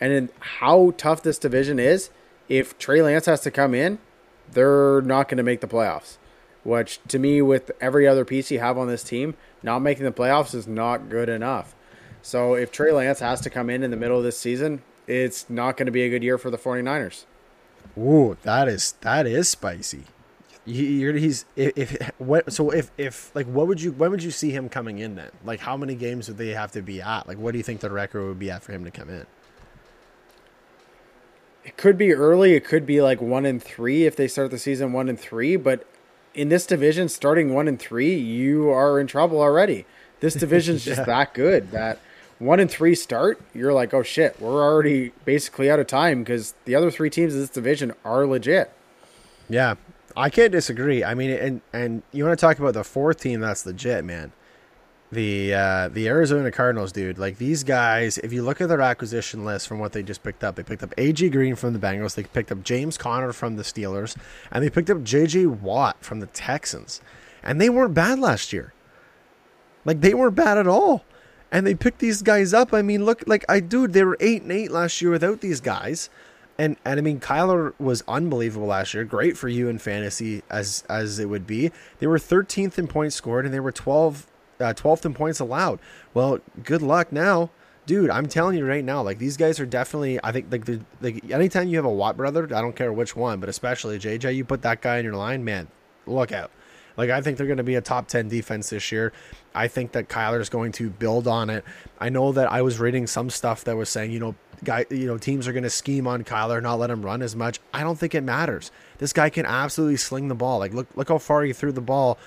[0.00, 2.10] And in how tough this division is,
[2.48, 3.98] if Trey Lance has to come in,
[4.52, 6.16] they're not going to make the playoffs.
[6.64, 10.12] Which to me, with every other piece you have on this team, not making the
[10.12, 11.74] playoffs is not good enough.
[12.20, 15.48] So if Trey Lance has to come in in the middle of this season, it's
[15.48, 17.24] not going to be a good year for the 49ers.
[17.96, 20.04] Ooh, that is that is spicy.
[20.66, 24.30] He, he's if, if what so if if like what would you when would you
[24.30, 25.30] see him coming in then?
[25.44, 27.26] Like how many games would they have to be at?
[27.26, 29.26] Like what do you think the record would be at for him to come in?
[31.68, 32.54] It could be early.
[32.54, 35.56] It could be like one and three if they start the season one and three.
[35.56, 35.86] But
[36.34, 39.84] in this division, starting one and three, you are in trouble already.
[40.20, 40.94] This division's yeah.
[40.94, 41.98] just that good that
[42.38, 46.54] one and three start, you're like, oh shit, we're already basically out of time because
[46.64, 48.72] the other three teams in this division are legit.
[49.50, 49.74] Yeah,
[50.16, 51.04] I can't disagree.
[51.04, 54.32] I mean, and and you want to talk about the fourth team that's legit, man
[55.10, 57.18] the uh, the Arizona Cardinals, dude.
[57.18, 60.44] Like these guys, if you look at their acquisition list from what they just picked
[60.44, 63.56] up, they picked up AJ Green from the Bengals, they picked up James Conner from
[63.56, 64.16] the Steelers,
[64.50, 67.00] and they picked up JJ Watt from the Texans,
[67.42, 68.74] and they weren't bad last year.
[69.84, 71.04] Like they weren't bad at all,
[71.50, 72.74] and they picked these guys up.
[72.74, 75.60] I mean, look, like I dude, they were eight and eight last year without these
[75.60, 76.10] guys.
[76.60, 79.04] And, and I mean Kyler was unbelievable last year.
[79.04, 81.70] Great for you in fantasy as as it would be.
[82.00, 84.26] They were 13th in points scored and they were 12
[84.60, 85.78] uh, 12th in points allowed.
[86.14, 87.50] Well, good luck now.
[87.86, 90.20] Dude, I'm telling you right now, like these guys are definitely.
[90.22, 93.16] I think like the like anytime you have a Watt brother, I don't care which
[93.16, 95.68] one, but especially JJ, you put that guy in your line, man,
[96.06, 96.50] look out.
[96.98, 99.12] Like I think they're going to be a top 10 defense this year.
[99.54, 101.64] I think that Kyler is going to build on it.
[101.98, 104.34] I know that I was reading some stuff that was saying, you know,
[104.64, 107.36] guy, you know, teams are going to scheme on Kyler, not let him run as
[107.36, 107.60] much.
[107.72, 108.72] I don't think it matters.
[108.98, 110.58] This guy can absolutely sling the ball.
[110.58, 112.18] Like look look how far he threw the ball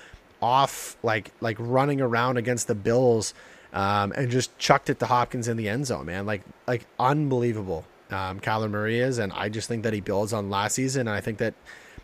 [0.42, 3.32] off like like running around against the Bills
[3.72, 6.26] um, and just chucked it to Hopkins in the end zone, man.
[6.26, 7.86] Like like unbelievable.
[8.10, 11.08] Um, Kyler Murray is, and I just think that he builds on last season.
[11.08, 11.54] And I think that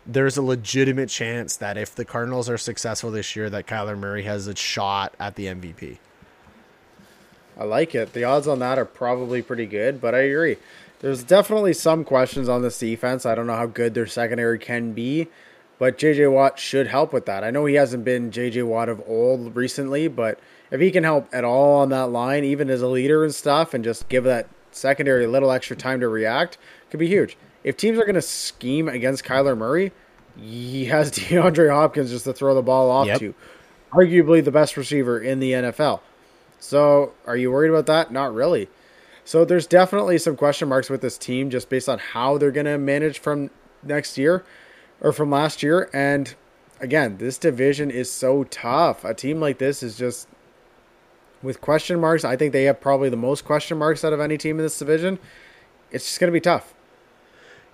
[0.07, 4.23] there's a legitimate chance that if the Cardinals are successful this year, that Kyler Murray
[4.23, 5.99] has a shot at the MVP.
[7.59, 8.13] I like it.
[8.13, 10.57] The odds on that are probably pretty good, but I agree.
[10.99, 13.25] There's definitely some questions on this defense.
[13.25, 15.27] I don't know how good their secondary can be.
[15.79, 17.43] But JJ Watt should help with that.
[17.43, 20.37] I know he hasn't been JJ Watt of old recently, but
[20.71, 23.73] if he can help at all on that line, even as a leader and stuff,
[23.73, 26.57] and just give that secondary a little extra time to react,
[26.91, 27.37] could be huge.
[27.63, 29.93] If teams are going to scheme against Kyler Murray,
[30.37, 33.19] he has DeAndre Hopkins just to throw the ball off yep.
[33.19, 33.33] to.
[33.93, 36.01] Arguably the best receiver in the NFL.
[36.59, 38.11] So, are you worried about that?
[38.11, 38.67] Not really.
[39.23, 42.65] So, there's definitely some question marks with this team just based on how they're going
[42.65, 43.49] to manage from
[43.81, 44.43] next year
[45.01, 45.89] or from last year.
[45.93, 46.33] And
[46.79, 49.03] again, this division is so tough.
[49.03, 50.27] A team like this is just
[51.41, 52.23] with question marks.
[52.23, 54.77] I think they have probably the most question marks out of any team in this
[54.77, 55.19] division.
[55.91, 56.73] It's just going to be tough.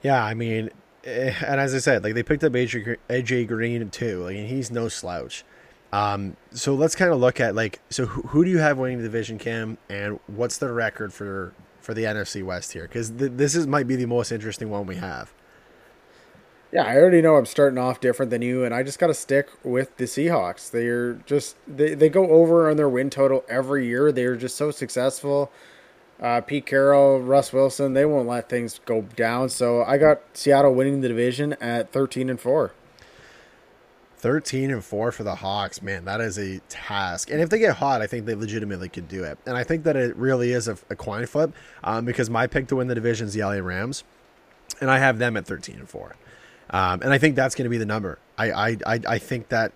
[0.02, 0.70] Yeah, I mean,
[1.04, 4.24] eh, and as I said, like they picked up AJ, AJ Green too.
[4.24, 5.44] Like he's no slouch.
[5.92, 8.98] Um, so let's kind of look at like, so who, who, do you have winning
[8.98, 12.84] the division, Cam, and what's the record for for the NFC West here?
[12.84, 15.34] Because th- this is might be the most interesting one we have.
[16.72, 19.14] Yeah, I already know I'm starting off different than you, and I just got to
[19.14, 20.70] stick with the Seahawks.
[20.70, 24.12] They're just they, they go over on their win total every year.
[24.12, 25.52] They're just so successful.
[26.20, 29.50] Uh, Pete Carroll, Russ Wilson, they won't let things go down.
[29.50, 32.74] So I got Seattle winning the division at 13 and four.
[34.18, 37.30] 13 and 4 for the Hawks, man, that is a task.
[37.30, 39.38] And if they get hot, I think they legitimately could do it.
[39.46, 41.54] And I think that it really is a, a coin flip
[41.84, 44.04] um, because my pick to win the division is the LA Rams,
[44.82, 46.16] and I have them at 13 and 4.
[46.70, 48.20] Um, and I think that's going to be the number.
[48.38, 49.72] I, I, I, I think that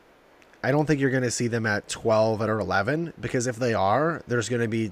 [0.63, 3.73] I don't think you're going to see them at 12 or 11 because if they
[3.73, 4.91] are, there's going to be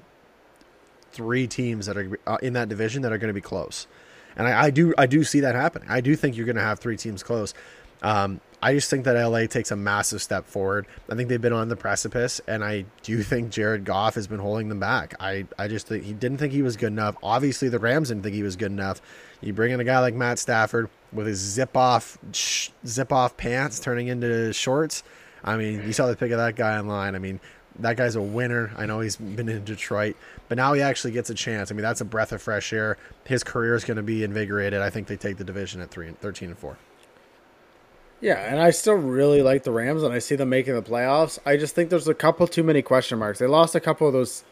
[1.12, 3.86] three teams that are uh, in that division that are going to be close.
[4.36, 5.88] And I, I, do I do see that happening.
[5.90, 7.54] I do think you're going to have three teams close.
[8.02, 10.86] Um, I just think that LA takes a massive step forward.
[11.08, 14.40] I think they've been on the precipice, and I do think Jared Goff has been
[14.40, 15.14] holding them back.
[15.20, 17.16] I, I just think he didn't think he was good enough.
[17.22, 19.00] Obviously, the Rams didn't think he was good enough.
[19.40, 22.18] You bring in a guy like Matt Stafford with his zip off
[22.84, 25.04] zip off pants turning into shorts.
[25.44, 27.14] I mean, you saw the pic of that guy online.
[27.14, 27.38] I mean,
[27.78, 28.72] that guy's a winner.
[28.76, 30.16] I know he's been in Detroit,
[30.48, 31.70] but now he actually gets a chance.
[31.70, 32.98] I mean, that's a breath of fresh air.
[33.24, 34.80] His career is going to be invigorated.
[34.80, 36.76] I think they take the division at three, 13 and 4.
[38.20, 41.38] Yeah, and I still really like the Rams, and I see them making the playoffs.
[41.46, 43.38] I just think there's a couple too many question marks.
[43.38, 44.42] They lost a couple of those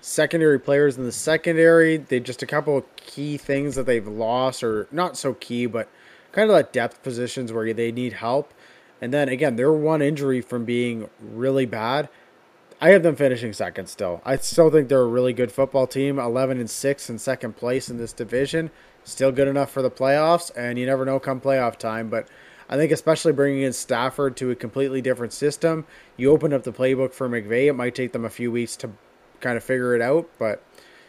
[0.00, 1.96] secondary players in the secondary.
[1.96, 5.88] They just a couple of key things that they've lost, or not so key, but
[6.30, 8.54] kind of like depth positions where they need help.
[9.00, 12.08] And then again, they're one injury from being really bad.
[12.80, 14.22] I have them finishing second still.
[14.24, 16.20] I still think they're a really good football team.
[16.20, 18.70] Eleven and six in second place in this division,
[19.02, 20.56] still good enough for the playoffs.
[20.56, 22.28] And you never know come playoff time, but
[22.68, 26.72] I think especially bringing in Stafford to a completely different system, you open up the
[26.72, 27.66] playbook for McVay.
[27.66, 28.90] It might take them a few weeks to
[29.40, 30.62] kind of figure it out, but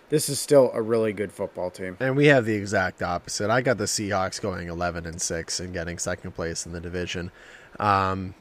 [0.09, 1.97] this is still a really good football team.
[1.99, 3.49] And we have the exact opposite.
[3.49, 7.31] I got the Seahawks going 11 and 6 and getting second place in the division.
[7.79, 8.33] Um,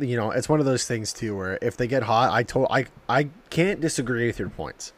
[0.00, 2.68] you know, it's one of those things too where if they get hot, I told
[2.70, 4.92] I I can't disagree with your points.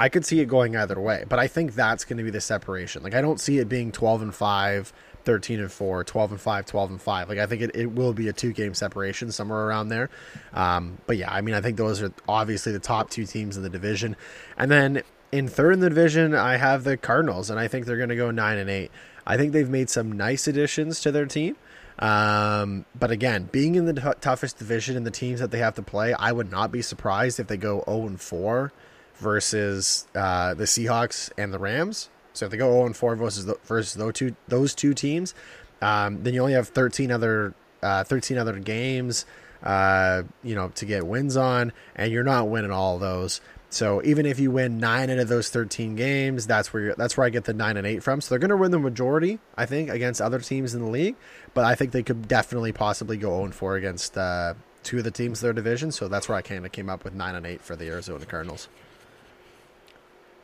[0.00, 2.40] I could see it going either way, but I think that's going to be the
[2.40, 3.02] separation.
[3.02, 4.92] Like I don't see it being 12 and 5
[5.28, 7.28] 13 and 4, 12 and 5, 12 and 5.
[7.28, 10.08] Like I think it, it will be a two game separation somewhere around there.
[10.54, 13.62] Um, but yeah, I mean, I think those are obviously the top two teams in
[13.62, 14.16] the division.
[14.56, 17.98] And then in third in the division, I have the Cardinals, and I think they're
[17.98, 18.90] going to go 9 and 8.
[19.26, 21.56] I think they've made some nice additions to their team.
[21.98, 25.74] Um, but again, being in the t- toughest division and the teams that they have
[25.74, 28.72] to play, I would not be surprised if they go 0 and 4
[29.16, 32.08] versus uh, the Seahawks and the Rams.
[32.38, 35.34] So if they go 0 and 4 versus the, versus those two those two teams,
[35.82, 39.26] um, then you only have 13 other uh, 13 other games,
[39.62, 43.40] uh, you know, to get wins on, and you're not winning all those.
[43.70, 47.26] So even if you win nine out of those 13 games, that's where that's where
[47.26, 48.20] I get the nine and eight from.
[48.20, 51.16] So they're going to win the majority, I think, against other teams in the league.
[51.54, 55.04] But I think they could definitely possibly go 0 and 4 against uh, two of
[55.04, 55.90] the teams in their division.
[55.90, 58.24] So that's where I kind of came up with nine and eight for the Arizona
[58.24, 58.68] Cardinals.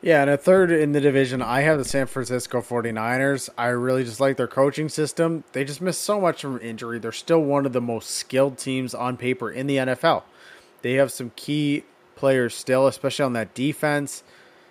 [0.04, 3.48] Yeah, and a third in the division, I have the San Francisco 49ers.
[3.56, 5.44] I really just like their coaching system.
[5.52, 6.98] They just missed so much from injury.
[6.98, 10.24] They're still one of the most skilled teams on paper in the NFL.
[10.82, 11.84] They have some key
[12.16, 14.24] players still, especially on that defense.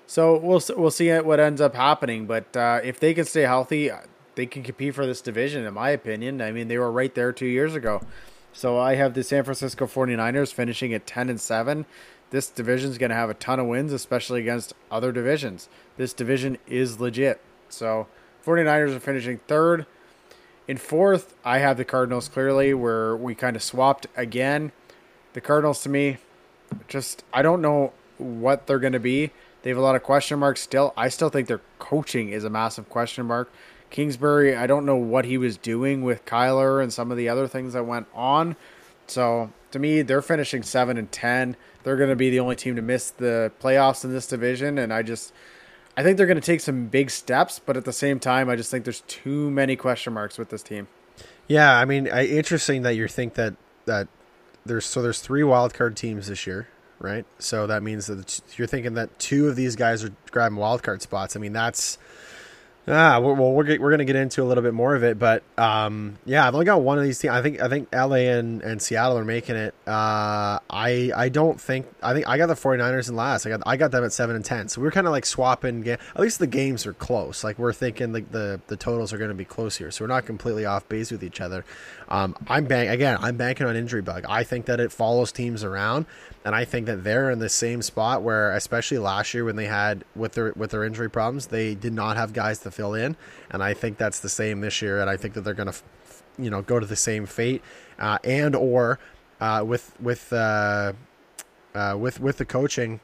[0.05, 2.27] So we'll we'll see what ends up happening.
[2.27, 3.89] But uh, if they can stay healthy,
[4.36, 6.43] they can compete for this division, in my opinion.
[6.43, 8.03] I mean, they were right there two years ago.
[8.55, 11.88] So I have the San Francisco 49ers finishing at 10 and 7
[12.34, 15.69] this division is going to have a ton of wins, especially against other divisions.
[15.97, 17.39] This division is legit.
[17.69, 18.07] So
[18.43, 19.86] 49ers are finishing third.
[20.67, 24.71] In fourth, I have the Cardinals clearly, where we kind of swapped again.
[25.34, 26.17] The Cardinals, to me,
[26.88, 29.29] just, I don't know what they're going to be.
[29.61, 30.91] They have a lot of question marks still.
[30.97, 33.51] I still think their coaching is a massive question mark.
[33.91, 37.47] Kingsbury, I don't know what he was doing with Kyler and some of the other
[37.47, 38.55] things that went on.
[39.05, 41.55] So to me, they're finishing seven and ten.
[41.84, 44.93] They're going to be the only team to miss the playoffs in this division, and
[44.93, 45.34] I just,
[45.97, 47.59] I think they're going to take some big steps.
[47.59, 50.63] But at the same time, I just think there's too many question marks with this
[50.63, 50.88] team.
[51.47, 53.55] Yeah, I mean, I, interesting that you think that
[53.86, 54.07] that
[54.65, 56.67] there's so there's three wild card teams this year,
[56.99, 57.25] right?
[57.39, 61.01] So that means that you're thinking that two of these guys are grabbing wild card
[61.01, 61.36] spots.
[61.36, 61.97] I mean, that's
[62.86, 66.17] Ah, well, we're we're gonna get into a little bit more of it, but um,
[66.25, 67.31] yeah, I've only got one of these teams.
[67.31, 69.73] I think I think LA and, and Seattle are making it.
[69.88, 73.45] Uh, I I don't think I think I got the 49ers in last.
[73.45, 74.67] I got I got them at seven and ten.
[74.67, 75.88] So we're kind of like swapping.
[75.88, 77.41] At least the games are close.
[77.41, 80.09] Like we're thinking like the the totals are going to be close here, so we're
[80.09, 81.63] not completely off base with each other.
[82.14, 83.18] Um, I'm bank again.
[83.22, 84.24] I'm banking on injury bug.
[84.30, 86.05] I think that it follows teams around.
[86.45, 89.66] And I think that they're in the same spot where, especially last year when they
[89.66, 93.16] had with their with their injury problems, they did not have guys to fill in.
[93.49, 95.01] And I think that's the same this year.
[95.01, 95.80] And I think that they're going to,
[96.38, 97.64] you know, go to the same fate,
[97.97, 98.99] uh, and or
[99.41, 100.93] uh, with with uh,
[101.74, 102.99] uh, with with the coaching.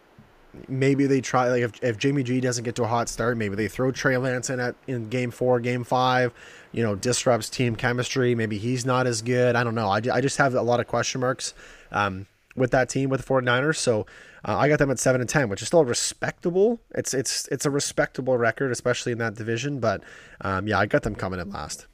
[0.67, 3.55] Maybe they try like if, if Jimmy G doesn't get to a hot start, maybe
[3.55, 6.31] they throw Trey Lance in at in game four, game five.
[6.71, 8.35] You know, disrupts team chemistry.
[8.35, 9.55] Maybe he's not as good.
[9.55, 9.89] I don't know.
[9.89, 11.53] I, I just have a lot of question marks.
[11.91, 12.27] Um,
[12.59, 13.77] with that team with the 49ers.
[13.77, 14.05] So
[14.47, 16.81] uh, I got them at 7 and 10, which is still respectable.
[16.91, 19.79] It's it's it's a respectable record, especially in that division.
[19.79, 20.03] But
[20.41, 21.87] um, yeah, I got them coming in last.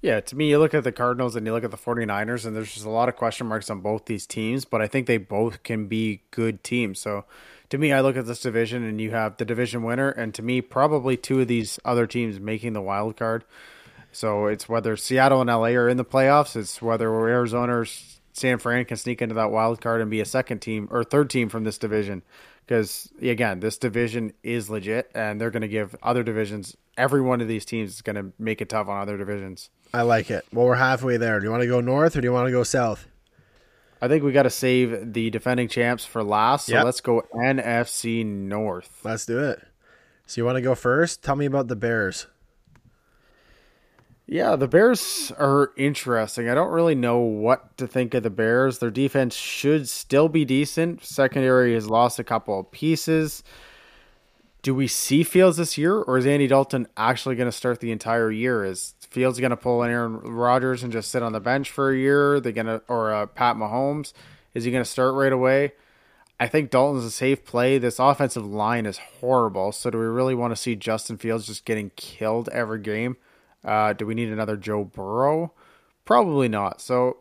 [0.00, 2.56] Yeah, to me, you look at the Cardinals and you look at the 49ers, and
[2.56, 5.16] there's just a lot of question marks on both these teams, but I think they
[5.16, 6.98] both can be good teams.
[6.98, 7.24] So
[7.72, 10.42] to me, I look at this division and you have the division winner, and to
[10.42, 13.46] me, probably two of these other teams making the wild card.
[14.12, 16.54] So it's whether Seattle and LA are in the playoffs.
[16.54, 17.86] It's whether Arizona or
[18.34, 21.30] San Fran can sneak into that wild card and be a second team or third
[21.30, 22.22] team from this division.
[22.66, 26.76] Because again, this division is legit, and they're going to give other divisions.
[26.98, 29.70] Every one of these teams is going to make it tough on other divisions.
[29.94, 30.44] I like it.
[30.52, 31.40] Well, we're halfway there.
[31.40, 33.06] Do you want to go north or do you want to go south?
[34.02, 36.66] I think we got to save the defending champs for last.
[36.66, 36.84] So Yep.
[36.84, 39.00] let's go NFC North.
[39.04, 39.62] Let's do it.
[40.26, 41.22] So you want to go first?
[41.22, 42.26] Tell me about the Bears.
[44.26, 46.48] Yeah, the Bears are interesting.
[46.48, 48.78] I don't really know what to think of the Bears.
[48.78, 51.04] Their defense should still be decent.
[51.04, 53.42] Secondary has lost a couple of pieces.
[54.62, 57.90] Do we see Fields this year, or is Andy Dalton actually going to start the
[57.90, 58.64] entire year?
[58.64, 61.90] Is Fields going to pull an Aaron Rodgers and just sit on the bench for
[61.90, 62.38] a year?
[62.38, 64.12] They going to or uh, Pat Mahomes?
[64.54, 65.72] Is he going to start right away?
[66.38, 67.78] I think Dalton's a safe play.
[67.78, 69.72] This offensive line is horrible.
[69.72, 73.16] So do we really want to see Justin Fields just getting killed every game?
[73.64, 75.52] Uh, do we need another Joe Burrow?
[76.04, 76.80] Probably not.
[76.80, 77.18] So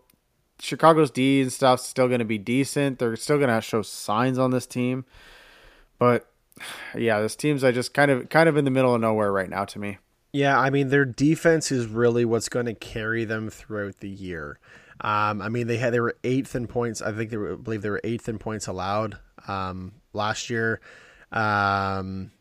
[0.59, 2.99] Chicago's D and stuff's still going to be decent.
[2.99, 5.05] They're still going to show signs on this team,
[5.99, 6.30] but
[6.95, 9.49] yeah, this team's I just kind of kind of in the middle of nowhere right
[9.49, 9.97] now to me.
[10.33, 14.59] Yeah, I mean their defense is really what's going to carry them throughout the year.
[15.01, 17.01] Um, I mean they had they were eighth in points.
[17.01, 20.79] I think they were, I believe they were eighth in points allowed um, last year.
[21.31, 22.31] Um,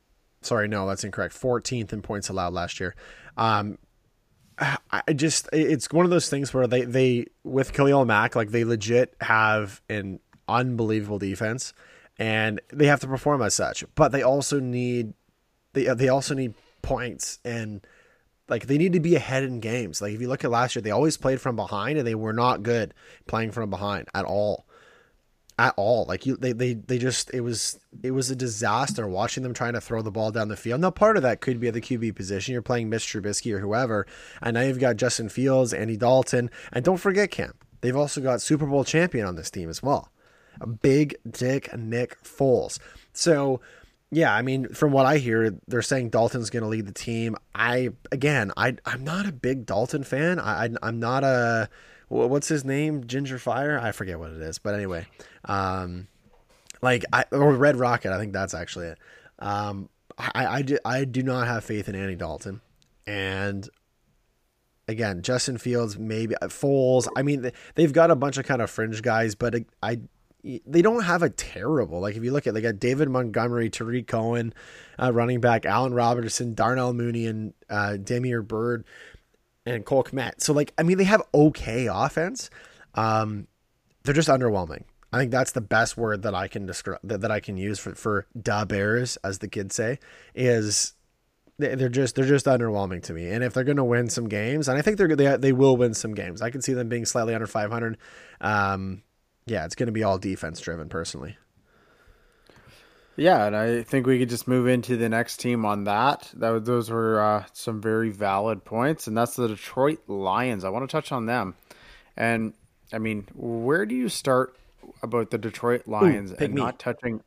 [0.43, 1.35] sorry, no, that's incorrect.
[1.35, 2.95] Fourteenth in points allowed last year.
[3.37, 3.79] Um,
[4.91, 8.64] I just it's one of those things where they they with Khalil Mack like they
[8.64, 11.73] legit have an unbelievable defense
[12.21, 15.12] and they have to perform as such but they also need
[15.73, 17.85] they uh, they also need points and
[18.49, 20.83] like they need to be ahead in games like if you look at last year
[20.83, 22.95] they always played from behind and they were not good
[23.27, 24.66] playing from behind at all
[25.61, 26.07] at all.
[26.07, 29.75] Like you, they, they, they just it was it was a disaster watching them trying
[29.75, 30.81] to throw the ball down the field.
[30.81, 32.53] Now part of that could be at the QB position.
[32.53, 34.07] You're playing Mitch Trubisky or whoever,
[34.41, 37.53] and now you've got Justin Fields, Andy Dalton, and don't forget Cam.
[37.83, 40.11] They've also got Super Bowl champion on this team as well,
[40.66, 42.78] big dick Nick Foles.
[43.12, 43.61] So.
[44.12, 47.36] Yeah, I mean, from what I hear, they're saying Dalton's going to lead the team.
[47.54, 50.40] I again, I I'm not a big Dalton fan.
[50.40, 51.68] I, I I'm not a
[52.11, 55.06] what's his name ginger fire i forget what it is but anyway
[55.44, 56.08] um
[56.82, 58.98] like i or red rocket i think that's actually it
[59.38, 59.88] um
[60.18, 62.61] i i do, I do not have faith in andy dalton
[63.06, 63.68] and
[64.88, 69.00] again justin fields maybe foles i mean they've got a bunch of kind of fringe
[69.02, 70.00] guys but i
[70.43, 74.07] they don't have a terrible like if you look at they got David Montgomery, Tarik
[74.07, 74.55] Cohen,
[74.99, 78.84] uh, running back Allen Robertson, Darnell Mooney, and uh, Damiere Byrd
[79.66, 80.41] and Cole Kmet.
[80.41, 82.51] So like I mean they have okay offense.
[82.95, 83.47] Um,
[84.03, 84.84] they're just underwhelming.
[85.12, 87.78] I think that's the best word that I can describe that, that I can use
[87.78, 89.99] for for da bears as the kids say
[90.34, 90.95] is
[91.61, 93.30] they're just they're just underwhelming to me.
[93.30, 95.76] And if they're going to win some games, and I think they're they they will
[95.76, 96.41] win some games.
[96.41, 97.99] I can see them being slightly under 500.
[98.41, 99.03] Um,
[99.51, 101.36] yeah, it's going to be all defense driven personally.
[103.16, 106.30] Yeah, and I think we could just move into the next team on that.
[106.34, 110.64] That those were uh, some very valid points, and that's the Detroit Lions.
[110.64, 111.57] I want to touch on them,
[112.16, 112.55] and
[112.92, 114.57] I mean, where do you start
[115.03, 116.62] about the Detroit Lions Ooh, and me.
[116.62, 117.20] not touching?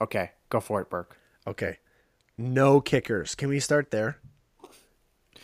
[0.00, 1.16] Okay, go for it, Burke.
[1.46, 1.76] Okay,
[2.38, 3.34] no kickers.
[3.34, 4.18] Can we start there?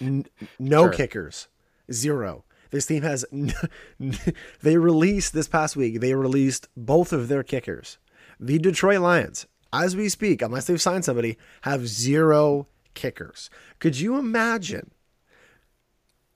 [0.00, 0.26] N-
[0.58, 0.92] no Sure.
[0.94, 1.48] kickers,
[1.92, 2.44] zero.
[2.72, 3.24] This team has.
[4.62, 6.00] they released this past week.
[6.00, 7.98] They released both of their kickers.
[8.40, 13.50] The Detroit Lions, as we speak, unless they've signed somebody, have zero kickers.
[13.78, 14.90] Could you imagine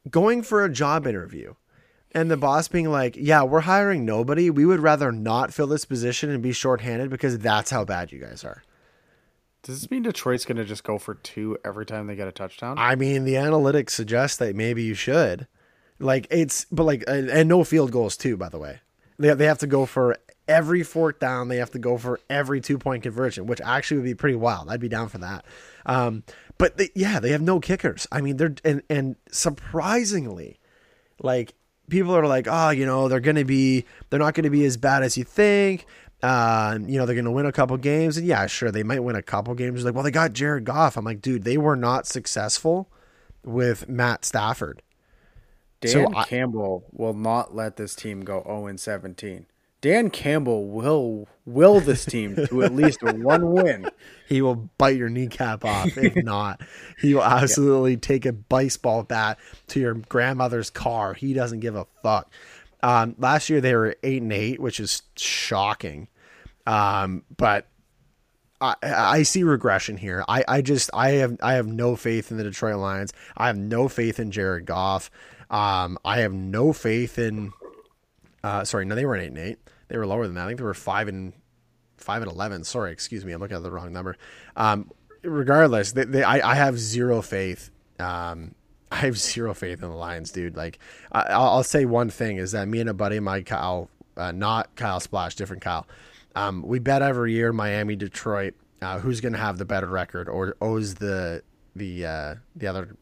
[0.08, 1.54] going for a job interview
[2.12, 4.50] and the boss being like, "Yeah, we're hiring nobody.
[4.50, 8.20] We would rather not fill this position and be shorthanded because that's how bad you
[8.20, 8.62] guys are."
[9.62, 12.32] Does this mean Detroit's going to just go for two every time they get a
[12.32, 12.76] touchdown?
[12.78, 15.48] I mean, the analytics suggest that maybe you should.
[15.98, 18.36] Like it's, but like, and, no field goals too.
[18.36, 18.80] By the way,
[19.18, 20.16] they they have to go for
[20.48, 21.48] every fourth down.
[21.48, 24.68] They have to go for every two point conversion, which actually would be pretty wild.
[24.68, 25.44] I'd be down for that.
[25.86, 26.24] Um,
[26.58, 28.06] but they, yeah, they have no kickers.
[28.10, 30.58] I mean, they're and and surprisingly,
[31.20, 31.54] like
[31.88, 35.02] people are like, oh, you know, they're gonna be, they're not gonna be as bad
[35.02, 35.86] as you think.
[36.22, 39.16] Um, you know, they're gonna win a couple games, and yeah, sure, they might win
[39.16, 39.84] a couple games.
[39.84, 40.96] Like, well, they got Jared Goff.
[40.96, 42.90] I'm like, dude, they were not successful
[43.44, 44.82] with Matt Stafford.
[45.80, 49.46] Dan so I- Campbell will not let this team go 0 and 17.
[49.82, 53.88] Dan Campbell will will this team to at least one win.
[54.26, 55.96] He will bite your kneecap off.
[55.96, 56.60] If not,
[56.98, 61.14] he will absolutely take a baseball bat to your grandmother's car.
[61.14, 62.32] He doesn't give a fuck.
[62.82, 66.08] Um, last year they were eight and eight, which is shocking.
[66.66, 67.68] Um, but
[68.60, 70.24] I, I see regression here.
[70.26, 73.12] I, I just I have I have no faith in the Detroit Lions.
[73.36, 75.10] I have no faith in Jared Goff.
[75.50, 77.52] Um, I have no faith in.
[78.42, 79.58] Uh, sorry, no, they were an eight and eight.
[79.88, 80.44] They were lower than that.
[80.44, 81.32] I think they were five and
[81.96, 82.64] five and eleven.
[82.64, 83.32] Sorry, excuse me.
[83.32, 84.16] I'm looking at the wrong number.
[84.56, 84.90] Um,
[85.22, 87.70] regardless, they, they I, I have zero faith.
[87.98, 88.54] Um,
[88.92, 90.56] I have zero faith in the Lions, dude.
[90.56, 90.78] Like,
[91.10, 94.30] I, I'll, I'll say one thing is that me and a buddy of Kyle, uh,
[94.30, 95.86] not Kyle Splash, different Kyle.
[96.36, 100.28] Um, we bet every year Miami, Detroit, uh, who's going to have the better record
[100.28, 101.42] or owes the
[101.74, 102.96] the uh, the other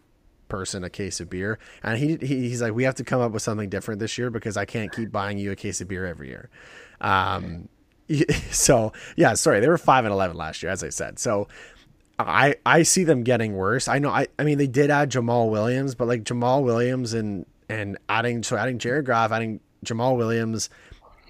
[0.48, 1.58] person a case of beer.
[1.82, 4.30] And he, he he's like, we have to come up with something different this year
[4.30, 6.50] because I can't keep buying you a case of beer every year.
[7.00, 7.68] Um,
[8.50, 11.18] so yeah, sorry, they were five and eleven last year, as I said.
[11.18, 11.48] So
[12.18, 13.88] I I see them getting worse.
[13.88, 14.10] I know.
[14.10, 18.42] I I mean, they did add Jamaal Williams, but like Jamaal Williams and and adding
[18.42, 20.70] so adding Jared Goff, adding Jamaal Williams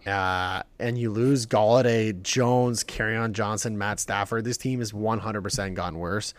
[0.07, 4.45] uh, and you lose Golladay, Jones, on Johnson, Matt Stafford.
[4.45, 6.35] This team is 100% gotten worse,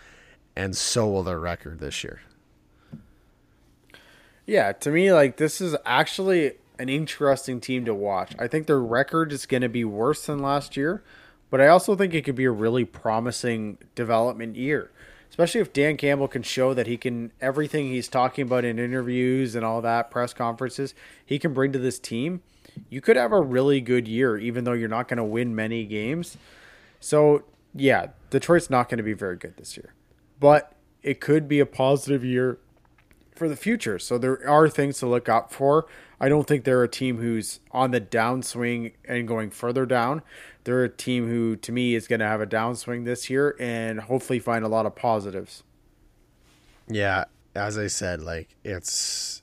[0.56, 2.22] and so will their record this year.
[4.46, 8.36] Yeah, to me, like this is actually an interesting team to watch.
[8.38, 11.04] I think their record is going to be worse than last year,
[11.50, 14.92] but I also think it could be a really promising development year,
[15.30, 19.56] especially if Dan Campbell can show that he can everything he's talking about in interviews
[19.56, 20.94] and all that press conferences
[21.26, 22.42] he can bring to this team
[22.90, 25.86] you could have a really good year, even though you're not going to win many
[25.86, 26.38] games.
[27.00, 27.44] So,
[27.74, 29.94] yeah, Detroit's not going to be very good this year,
[30.40, 30.74] but
[31.04, 32.58] it could be a positive year
[33.36, 34.00] for the future.
[34.00, 35.86] So, there are things to look out for.
[36.20, 40.22] I don't think they're a team who's on the downswing and going further down.
[40.64, 44.00] They're a team who, to me, is going to have a downswing this year and
[44.00, 45.64] hopefully find a lot of positives.
[46.88, 47.26] Yeah,
[47.56, 49.42] as I said, like it's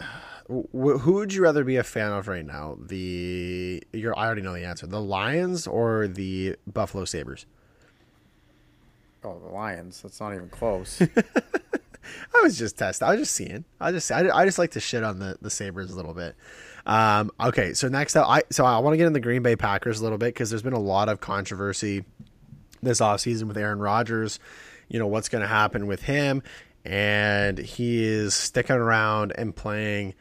[0.48, 2.78] who would you rather be a fan of right now?
[2.80, 4.86] The you're I already know the answer.
[4.86, 7.46] The Lions or the Buffalo Sabres?
[9.24, 10.00] Oh, the Lions.
[10.02, 11.02] That's not even close.
[12.34, 13.06] I was just testing.
[13.06, 13.64] I was just seeing.
[13.80, 16.36] I just I, I just like to shit on the the Sabres a little bit.
[16.86, 19.56] Um, okay, so next up, I so I want to get in the Green Bay
[19.56, 22.04] Packers a little bit because there's been a lot of controversy
[22.82, 24.38] this offseason with Aaron Rodgers.
[24.88, 26.42] You know what's going to happen with him,
[26.84, 30.14] and he is sticking around and playing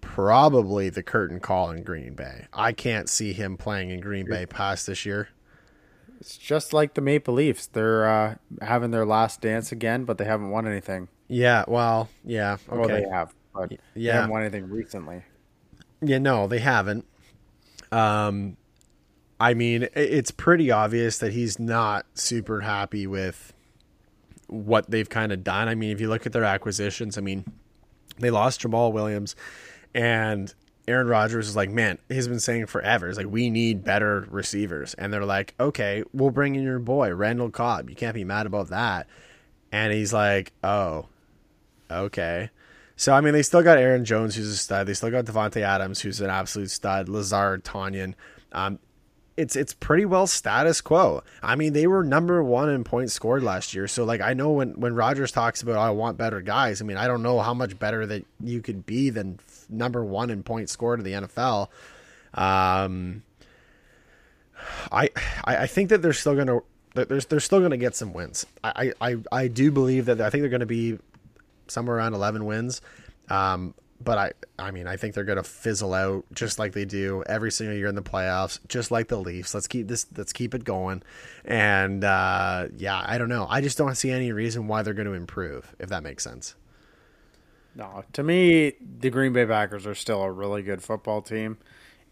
[0.00, 2.46] probably the curtain call in Green Bay.
[2.52, 5.28] I can't see him playing in Green Bay past this year.
[6.20, 7.66] It's just like the Maple Leafs.
[7.66, 11.08] They're uh, having their last dance again, but they haven't won anything.
[11.28, 12.78] Yeah, well, yeah, okay.
[12.78, 13.78] Well, they have, but yeah.
[13.94, 15.22] they haven't won anything recently.
[16.00, 17.04] Yeah, no, they haven't.
[17.92, 18.56] Um,
[19.40, 23.52] I mean, it's pretty obvious that he's not super happy with
[24.48, 25.68] what they've kind of done.
[25.68, 27.44] I mean, if you look at their acquisitions, I mean,
[28.18, 29.36] they lost Jamaal Williams.
[29.94, 30.52] And
[30.88, 33.08] Aaron Rodgers is like, man, he's been saying forever.
[33.08, 34.94] It's like, we need better receivers.
[34.94, 37.90] And they're like, okay, we'll bring in your boy, Randall Cobb.
[37.90, 39.06] You can't be mad about that.
[39.70, 41.06] And he's like, oh,
[41.90, 42.50] okay.
[42.96, 44.86] So, I mean, they still got Aaron Jones, who's a stud.
[44.86, 47.08] They still got Davante Adams, who's an absolute stud.
[47.08, 48.14] Lazard, Tonyan.
[48.50, 48.78] Um,
[49.38, 51.22] it's it's pretty well status quo.
[51.44, 53.86] I mean, they were number one in points scored last year.
[53.86, 56.82] So like I know when when Rodgers talks about oh, I want better guys.
[56.82, 60.30] I mean, I don't know how much better that you could be than number one
[60.30, 61.68] in points scored in the NFL.
[62.34, 63.22] Um,
[64.90, 65.10] I
[65.44, 66.60] I think that they're still gonna
[66.94, 68.46] they're they're still gonna get some wins.
[68.62, 70.98] I I I do believe that I think they're gonna be
[71.68, 72.80] somewhere around eleven wins.
[73.28, 77.22] Um, but I I mean I think they're gonna fizzle out just like they do
[77.26, 79.54] every single year in the playoffs, just like the Leafs.
[79.54, 81.02] Let's keep this let's keep it going.
[81.44, 83.46] And uh, yeah, I don't know.
[83.48, 86.54] I just don't see any reason why they're gonna improve, if that makes sense.
[87.78, 91.58] No, to me, the Green Bay Packers are still a really good football team.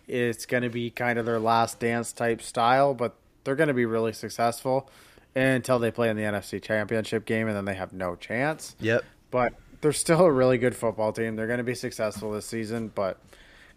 [0.07, 3.75] It's going to be kind of their last dance type style, but they're going to
[3.75, 4.89] be really successful
[5.35, 8.77] until they play in the NFC Championship game, and then they have no chance.
[8.79, 9.05] Yep.
[9.33, 11.35] But they're still a really good football team.
[11.35, 13.21] They're going to be successful this season, but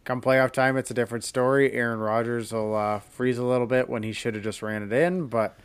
[0.03, 1.73] come playoff time, it's a different story.
[1.73, 4.93] Aaron Rodgers will uh, freeze a little bit when he should have just ran it
[4.93, 5.57] in, but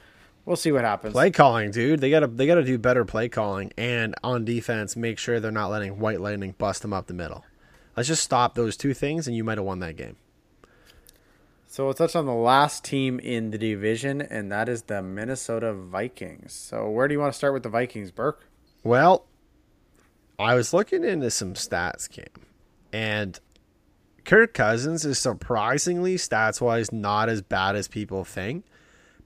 [0.44, 1.12] we'll see what happens.
[1.12, 2.00] Play calling, dude.
[2.00, 5.70] They gotta they gotta do better play calling, and on defense, make sure they're not
[5.70, 7.44] letting White Lightning bust them up the middle.
[7.96, 10.16] Let's just stop those two things, and you might have won that game.
[11.66, 15.72] So we'll touch on the last team in the division, and that is the Minnesota
[15.72, 16.52] Vikings.
[16.52, 18.46] So where do you want to start with the Vikings, Burke?
[18.84, 19.26] Well,
[20.38, 22.26] I was looking into some stats, Cam,
[22.92, 23.40] and
[24.24, 28.64] Kirk Cousins is surprisingly stats wise not as bad as people think.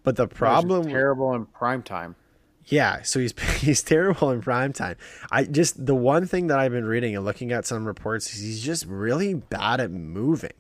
[0.09, 2.16] But the problem is terrible in prime time.
[2.64, 4.97] Yeah, so he's he's terrible in prime time.
[5.30, 8.40] I just the one thing that I've been reading and looking at some reports is
[8.40, 10.55] he's just really bad at moving.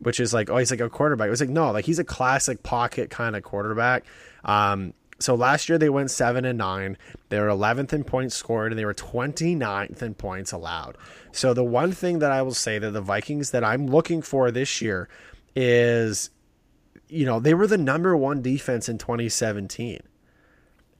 [0.00, 1.28] Which is like, oh, he's like a quarterback.
[1.28, 4.04] It was like, no, like he's a classic pocket kind of quarterback.
[4.44, 6.98] Um, so last year they went seven and nine.
[7.30, 10.98] They were 11th in points scored, and they were 29th in points allowed.
[11.32, 14.50] So the one thing that I will say that the Vikings that I'm looking for
[14.50, 15.08] this year
[15.56, 16.28] is,
[17.10, 20.00] you know, they were the number one defense in 2017,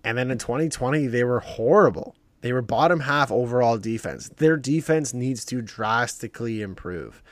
[0.04, 2.16] and then in 2020 they were horrible.
[2.42, 4.28] They were bottom half overall defense.
[4.28, 7.22] Their defense needs to drastically improve.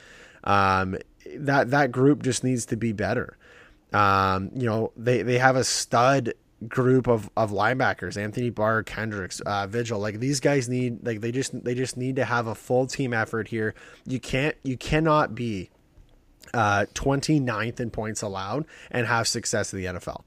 [0.43, 0.97] Um,
[1.35, 3.37] that that group just needs to be better.
[3.91, 6.33] Um, you know, they they have a stud
[6.67, 9.99] group of, of linebackers, Anthony Barr, Kendricks, uh, Vigil.
[9.99, 13.13] Like these guys need like they just they just need to have a full team
[13.13, 13.73] effort here.
[14.05, 15.69] You can't you cannot be
[16.53, 20.23] uh 29th in points allowed and have success in the NFL.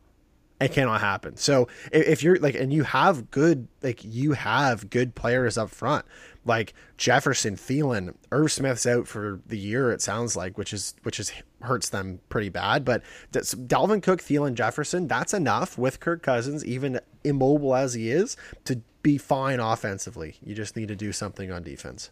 [0.61, 1.37] It cannot happen.
[1.37, 5.71] So if, if you're like and you have good like you have good players up
[5.71, 6.05] front
[6.45, 9.93] like Jefferson, Thielen, Irv Smith's out for the year.
[9.93, 11.33] It sounds like, which is which is
[11.63, 12.85] hurts them pretty bad.
[12.85, 18.37] But Dalvin Cook, Thielen, Jefferson, that's enough with Kirk Cousins, even immobile as he is,
[18.65, 20.37] to be fine offensively.
[20.43, 22.11] You just need to do something on defense.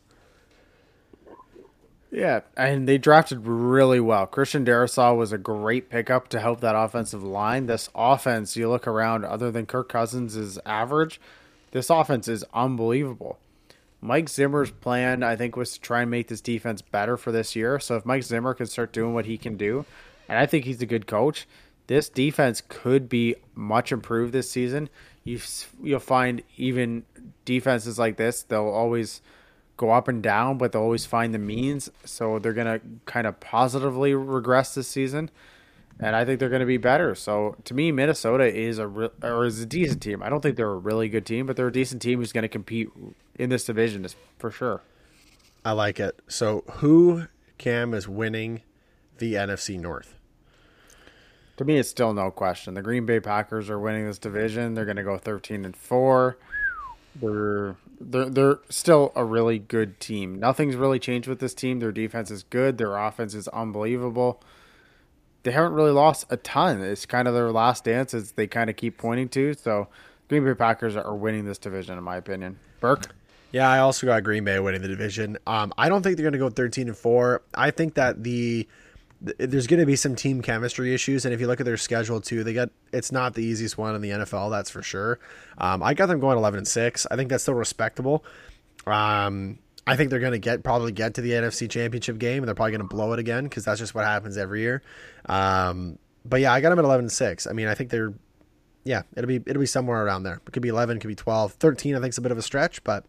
[2.10, 4.26] Yeah, and they drafted really well.
[4.26, 7.66] Christian Darrisaw was a great pickup to help that offensive line.
[7.66, 11.20] This offense, you look around, other than Kirk Cousins is average,
[11.70, 13.38] this offense is unbelievable.
[14.00, 17.54] Mike Zimmer's plan, I think, was to try and make this defense better for this
[17.54, 17.78] year.
[17.78, 19.84] So if Mike Zimmer can start doing what he can do,
[20.28, 21.46] and I think he's a good coach,
[21.86, 24.88] this defense could be much improved this season.
[25.22, 25.38] You
[25.82, 27.04] you'll find even
[27.44, 29.20] defenses like this, they'll always
[29.80, 31.90] go up and down, but they'll always find the means.
[32.04, 35.30] So they're gonna kind of positively regress this season
[36.02, 37.14] and I think they're going to be better.
[37.14, 40.22] So to me, Minnesota is a re- or is a decent team.
[40.22, 42.42] I don't think they're a really good team, but they're a decent team who's going
[42.42, 42.88] to compete
[43.38, 44.06] in this division
[44.38, 44.82] for sure.
[45.62, 46.18] I like it.
[46.26, 47.26] So who
[47.58, 48.62] Cam is winning
[49.18, 50.16] the NFC North?
[51.58, 52.72] To me, it's still no question.
[52.72, 54.72] The Green Bay Packers are winning this division.
[54.72, 56.38] They're going to go thirteen and four.
[57.14, 60.38] They're they're they're still a really good team.
[60.38, 61.80] Nothing's really changed with this team.
[61.80, 62.78] Their defense is good.
[62.78, 64.42] Their offense is unbelievable
[65.42, 66.82] they haven't really lost a ton.
[66.82, 69.54] It's kind of their last dance as they kind of keep pointing to.
[69.54, 69.88] So
[70.28, 72.58] Green Bay Packers are winning this division, in my opinion.
[72.80, 73.14] Burke.
[73.52, 75.38] Yeah, I also got Green Bay winning the division.
[75.46, 77.42] Um, I don't think they're going to go 13 and four.
[77.54, 78.68] I think that the
[79.20, 82.20] there's going to be some team chemistry issues, and if you look at their schedule
[82.20, 85.18] too, they got it's not the easiest one in the NFL, that's for sure.
[85.58, 87.06] Um, I got them going 11 and six.
[87.10, 88.24] I think that's still respectable.
[88.86, 92.48] Um, I think they're going to get probably get to the NFC Championship game, and
[92.48, 94.82] they're probably going to blow it again because that's just what happens every year.
[95.26, 97.46] Um, but yeah, I got them at eleven and six.
[97.46, 98.14] I mean, I think they're
[98.84, 100.40] yeah, it'll be it'll be somewhere around there.
[100.46, 101.52] It could be eleven, it could be 12.
[101.52, 103.04] 13 I think is a bit of a stretch, but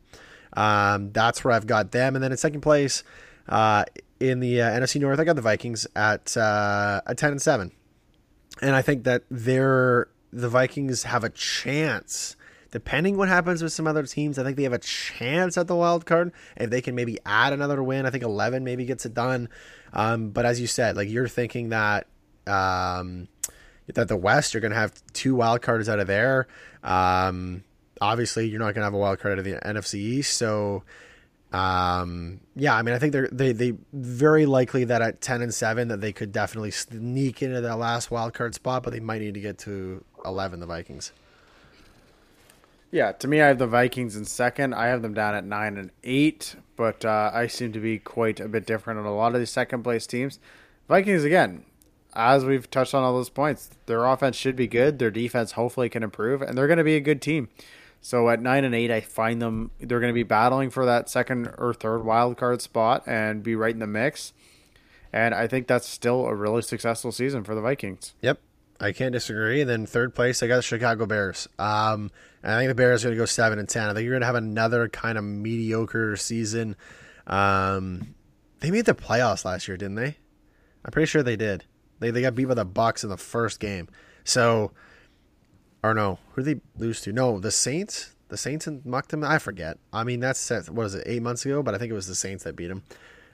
[0.53, 2.15] um, that's where I've got them.
[2.15, 3.03] And then in second place
[3.47, 3.85] uh,
[4.21, 7.71] in the uh, NFC North, I got the Vikings at uh, ten and seven,
[8.61, 12.35] and I think that they're the Vikings have a chance
[12.71, 15.75] depending what happens with some other teams, I think they have a chance at the
[15.75, 16.31] wild card.
[16.55, 19.49] If they can maybe add another win, I think 11 maybe gets it done.
[19.93, 22.07] Um, but as you said, like you're thinking that
[22.47, 23.27] um,
[23.93, 26.47] that the West, you're going to have two wild cards out of there.
[26.81, 27.63] Um,
[27.99, 30.37] obviously, you're not going to have a wild card out of the NFC East.
[30.37, 30.83] So,
[31.51, 35.53] um, yeah, I mean, I think they're they they very likely that at 10 and
[35.53, 39.21] 7 that they could definitely sneak into that last wild card spot, but they might
[39.21, 40.59] need to get to 11.
[40.59, 41.11] The Vikings.
[42.89, 44.73] Yeah, to me, I have the Vikings in second.
[44.73, 48.39] I have them down at nine and eight, but uh, I seem to be quite
[48.39, 50.39] a bit different on a lot of these second place teams.
[50.89, 51.63] Vikings again,
[52.13, 54.99] as we've touched on all those points, their offense should be good.
[54.99, 57.47] Their defense hopefully can improve, and they're going to be a good team.
[58.01, 61.09] So at nine and eight, I find them they're going to be battling for that
[61.09, 64.33] second or third wild card spot and be right in the mix.
[65.13, 68.13] And I think that's still a really successful season for the Vikings.
[68.21, 68.39] Yep,
[68.79, 69.61] I can't disagree.
[69.61, 71.47] And then third place, I got the Chicago Bears.
[71.59, 72.11] Um,
[72.43, 73.89] I think the Bears are going to go seven and ten.
[73.89, 76.75] I think you're going to have another kind of mediocre season.
[77.27, 78.15] Um,
[78.61, 80.17] they made the playoffs last year, didn't they?
[80.83, 81.65] I'm pretty sure they did.
[81.99, 83.89] They they got beat by the Bucks in the first game.
[84.23, 84.71] So,
[85.83, 87.13] or no, who did they lose to?
[87.13, 88.15] No, the Saints.
[88.29, 89.23] The Saints and mucked them.
[89.23, 89.77] I forget.
[89.91, 91.03] I mean, that's what is it?
[91.05, 92.83] Eight months ago, but I think it was the Saints that beat them.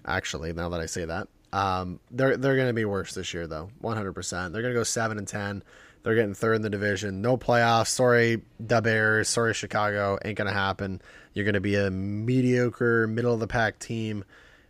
[0.06, 3.46] Actually, now that I say that, um, they're they're going to be worse this year,
[3.46, 3.70] though.
[3.80, 4.14] 100.
[4.14, 5.64] percent They're going to go seven and ten.
[6.08, 7.22] They're getting third in the division.
[7.22, 7.88] No playoffs.
[7.88, 9.28] Sorry, the Bears.
[9.28, 10.18] Sorry, Chicago.
[10.24, 11.02] Ain't gonna happen.
[11.34, 14.24] You're gonna be a mediocre, middle of the pack team,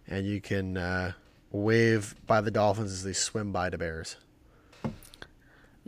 [0.08, 1.12] and you can uh,
[1.52, 4.16] wave by the Dolphins as they swim by the Bears.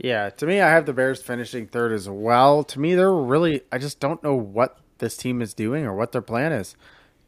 [0.01, 2.63] Yeah, to me, I have the Bears finishing third as well.
[2.63, 3.63] To me, they're really.
[3.69, 6.77] I just don't know what this team is doing or what their plan is.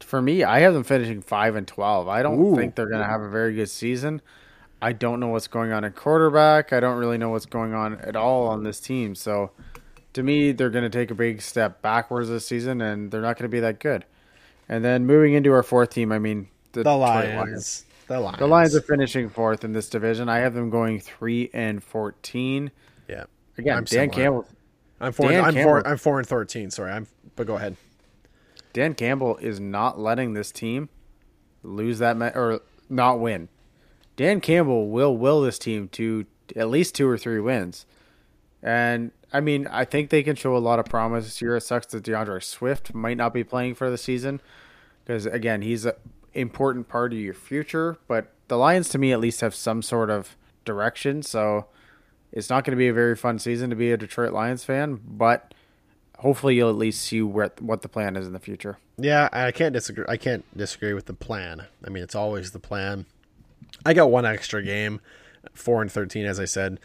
[0.00, 2.08] For me, I have them finishing five and twelve.
[2.08, 2.56] I don't Ooh.
[2.56, 4.22] think they're going to have a very good season.
[4.80, 6.72] I don't know what's going on at quarterback.
[6.72, 9.14] I don't really know what's going on at all on this team.
[9.14, 9.50] So
[10.14, 13.36] to me, they're going to take a big step backwards this season, and they're not
[13.36, 14.06] going to be that good.
[14.66, 17.34] And then moving into our fourth team, I mean the, the Lions.
[17.36, 17.84] Lions.
[18.12, 18.38] The Lions.
[18.38, 20.28] The Lions are finishing fourth in this division.
[20.28, 22.70] I have them going three and fourteen.
[23.08, 23.24] Yeah.
[23.56, 24.46] Again, I'm Dan Campbell.
[25.00, 25.30] I'm four.
[25.30, 25.86] Dan I'm Campbell, four.
[25.86, 26.70] I'm four and thirteen.
[26.70, 27.06] Sorry, I'm.
[27.36, 27.76] But go ahead.
[28.74, 30.90] Dan Campbell is not letting this team
[31.62, 32.60] lose that ma- or
[32.90, 33.48] not win.
[34.16, 37.86] Dan Campbell will will this team to at least two or three wins,
[38.62, 41.56] and I mean I think they can show a lot of promise this year.
[41.56, 44.42] It sucks that D'Andre Swift might not be playing for the season
[45.04, 45.94] because again he's an
[46.34, 47.98] important part of your future.
[48.06, 51.22] But the Lions, to me at least, have some sort of direction.
[51.22, 51.66] So
[52.32, 55.00] it's not going to be a very fun season to be a Detroit Lions fan,
[55.04, 55.52] but
[56.18, 58.78] hopefully you'll at least see where, what the plan is in the future.
[58.96, 60.04] Yeah, I can't disagree.
[60.08, 61.66] I can't disagree with the plan.
[61.84, 63.06] I mean, it's always the plan.
[63.84, 65.00] I got one extra game,
[65.52, 66.78] four and thirteen, as I said.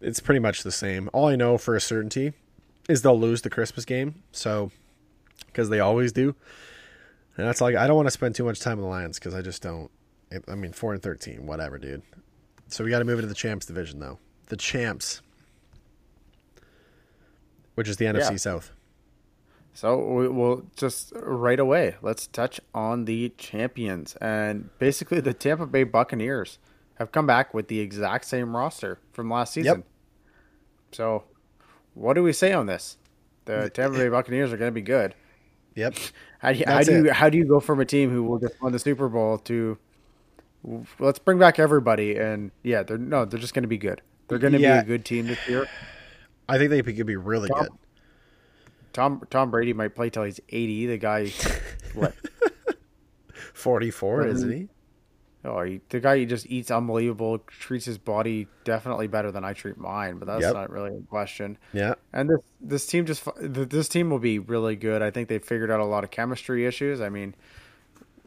[0.00, 1.08] It's pretty much the same.
[1.12, 2.32] All I know for a certainty
[2.88, 4.22] is they'll lose the Christmas game.
[4.32, 4.72] So,
[5.46, 6.34] because they always do,
[7.36, 9.34] and that's like I don't want to spend too much time on the Lions because
[9.34, 9.90] I just don't.
[10.48, 12.02] I mean, four and thirteen, whatever, dude.
[12.68, 14.18] So we got to move into the champs division, though.
[14.46, 15.20] The champs,
[17.74, 18.36] which is the NFC yeah.
[18.36, 18.72] South.
[19.74, 21.96] So we will just right away.
[22.02, 26.58] Let's touch on the champions, and basically the Tampa Bay Buccaneers
[26.96, 29.78] have come back with the exact same roster from last season.
[29.78, 29.86] Yep.
[30.92, 31.24] So,
[31.94, 32.98] what do we say on this?
[33.46, 35.14] The Tampa Bay Buccaneers are going to be good.
[35.74, 35.96] Yep.
[36.38, 38.38] How do you, how do you how do you go from a team who will
[38.38, 39.78] just win the Super Bowl to
[40.98, 44.00] let's bring back everybody and yeah they're no they're just going to be good.
[44.28, 44.80] They're going to yeah.
[44.80, 45.66] be a good team this year.
[46.48, 47.70] I think they could be really Tom, good.
[48.92, 50.86] Tom Tom Brady might play till he's eighty.
[50.86, 51.30] The guy,
[51.94, 52.14] what?
[53.54, 54.58] Forty four, isn't mm-hmm.
[54.58, 54.68] he?
[55.44, 59.54] Oh, he, the guy he just eats unbelievable, treats his body definitely better than I
[59.54, 60.54] treat mine, but that's yep.
[60.54, 61.58] not really a question.
[61.72, 61.94] Yeah.
[62.12, 65.02] And this this team just this team will be really good.
[65.02, 67.00] I think they figured out a lot of chemistry issues.
[67.00, 67.34] I mean,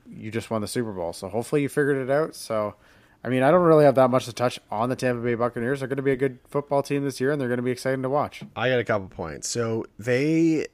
[0.10, 2.36] you just won the Super Bowl, so hopefully you figured it out.
[2.36, 2.76] So,
[3.24, 5.80] I mean, I don't really have that much to touch on the Tampa Bay Buccaneers.
[5.80, 7.72] They're going to be a good football team this year, and they're going to be
[7.72, 8.44] exciting to watch.
[8.58, 9.48] I got a couple points.
[9.48, 10.68] So they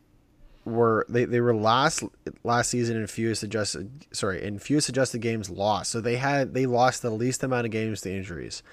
[0.65, 2.03] were they, they were last
[2.43, 5.91] last season in fewest adjusted sorry in fewest adjusted games lost.
[5.91, 8.63] So they had they lost the least amount of games to injuries.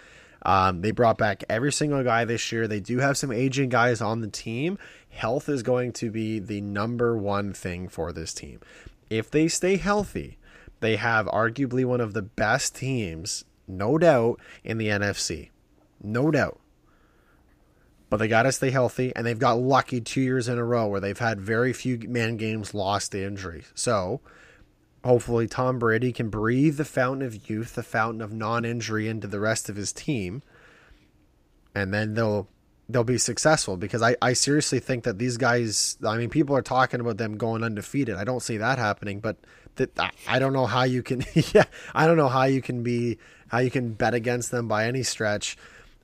[0.42, 2.68] Um, they brought back every single guy this year.
[2.68, 4.78] They do have some aging guys on the team.
[5.08, 8.60] Health is going to be the number one thing for this team.
[9.10, 10.38] If they stay healthy,
[10.80, 15.50] they have arguably one of the best teams, no doubt, in the NFC.
[16.00, 16.60] No doubt
[18.10, 20.86] but they got to stay healthy, and they've got lucky two years in a row
[20.86, 23.64] where they've had very few man games lost to injury.
[23.74, 24.20] So
[25.04, 29.40] hopefully Tom Brady can breathe the fountain of youth, the fountain of non-injury into the
[29.40, 30.42] rest of his team,
[31.74, 32.48] and then they'll
[32.90, 36.62] they'll be successful because I, I seriously think that these guys I mean people are
[36.62, 38.16] talking about them going undefeated.
[38.16, 39.36] I don't see that happening, but
[39.76, 39.90] that
[40.26, 41.24] I don't know how you can
[41.54, 41.64] yeah,
[41.94, 43.18] I don't know how you can be
[43.48, 45.56] how you can bet against them by any stretch.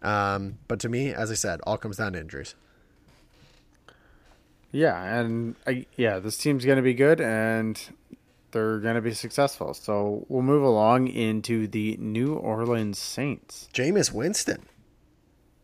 [0.05, 2.55] Um, but to me, as I said, all comes down to injuries.
[4.71, 7.81] Yeah, and I, yeah, this team's going to be good, and
[8.51, 9.73] they're going to be successful.
[9.73, 13.69] So we'll move along into the New Orleans Saints.
[13.73, 14.67] Jameis Winston.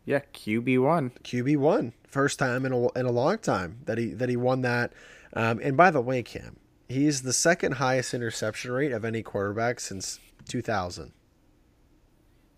[0.04, 1.10] Yeah, QB one.
[1.22, 1.92] QB one.
[2.06, 4.92] First time in a in a long time that he that he won that.
[5.34, 6.56] Um, and by the way, Cam,
[6.88, 10.18] he's the second highest interception rate of any quarterback since
[10.48, 11.12] 2000.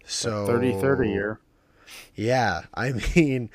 [0.04, 1.40] So 30 30 year.
[2.14, 3.51] Yeah, I mean,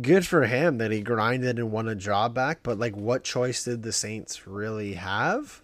[0.00, 3.64] good for him that he grinded and won a job back, but like what choice
[3.64, 5.62] did the Saints really have?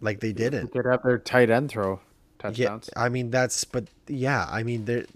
[0.00, 0.72] Like they didn't.
[0.72, 2.00] They could have their tight end throw
[2.38, 2.90] touchdowns.
[2.94, 5.06] Yeah, I mean that's but yeah, I mean there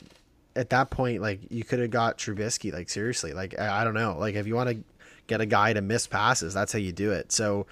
[0.57, 3.33] at that point like you could have got Trubisky like seriously.
[3.33, 4.17] Like I, I don't know.
[4.19, 4.79] Like if you want to
[5.27, 7.31] get a guy to miss passes, that's how you do it.
[7.31, 7.67] So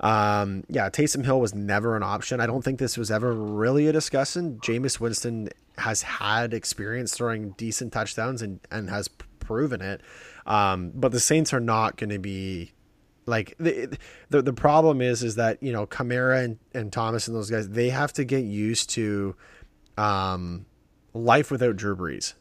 [0.00, 2.40] um, yeah, Taysom Hill was never an option.
[2.40, 4.58] I don't think this was ever really a discussion.
[4.60, 5.48] Jameis Winston
[5.78, 9.08] has had experience throwing decent touchdowns and, and has
[9.40, 10.00] proven it.
[10.46, 12.72] Um, but the Saints are not going to be
[13.26, 13.98] like the,
[14.30, 17.68] the the problem is is that you know Kamara and, and Thomas and those guys
[17.68, 19.36] they have to get used to
[19.98, 20.64] um,
[21.12, 22.34] life without Drew Brees.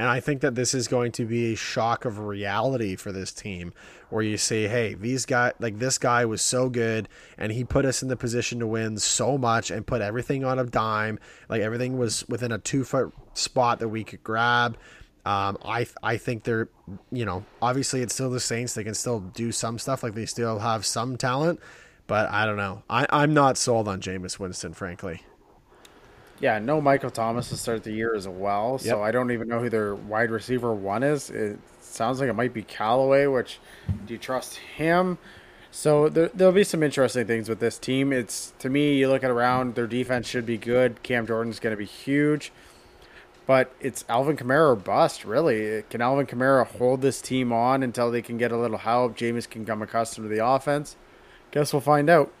[0.00, 3.32] And I think that this is going to be a shock of reality for this
[3.32, 3.74] team
[4.08, 7.06] where you say, hey, these guys, like this guy was so good
[7.36, 10.58] and he put us in the position to win so much and put everything on
[10.58, 11.18] a dime.
[11.50, 14.78] Like everything was within a two foot spot that we could grab.
[15.26, 16.70] Um, I I think they're,
[17.12, 18.72] you know, obviously it's still the Saints.
[18.72, 20.02] They can still do some stuff.
[20.02, 21.60] Like they still have some talent,
[22.06, 22.84] but I don't know.
[22.88, 25.24] I, I'm not sold on Jameis Winston, frankly.
[26.40, 28.78] Yeah, no Michael Thomas to start the year as well.
[28.78, 28.98] So Yep.
[28.98, 31.28] I don't even know who their wide receiver one is.
[31.30, 33.58] It sounds like it might be Callaway, which
[34.06, 35.18] do you trust him?
[35.70, 38.12] So there, there'll be some interesting things with this team.
[38.12, 41.02] It's to me, you look at around, their defense should be good.
[41.02, 42.52] Cam Jordan's going to be huge,
[43.46, 45.24] but it's Alvin Kamara or bust.
[45.24, 49.16] Really, can Alvin Kamara hold this team on until they can get a little help?
[49.16, 50.96] Jameis can come accustomed to the offense.
[51.52, 52.32] Guess we'll find out.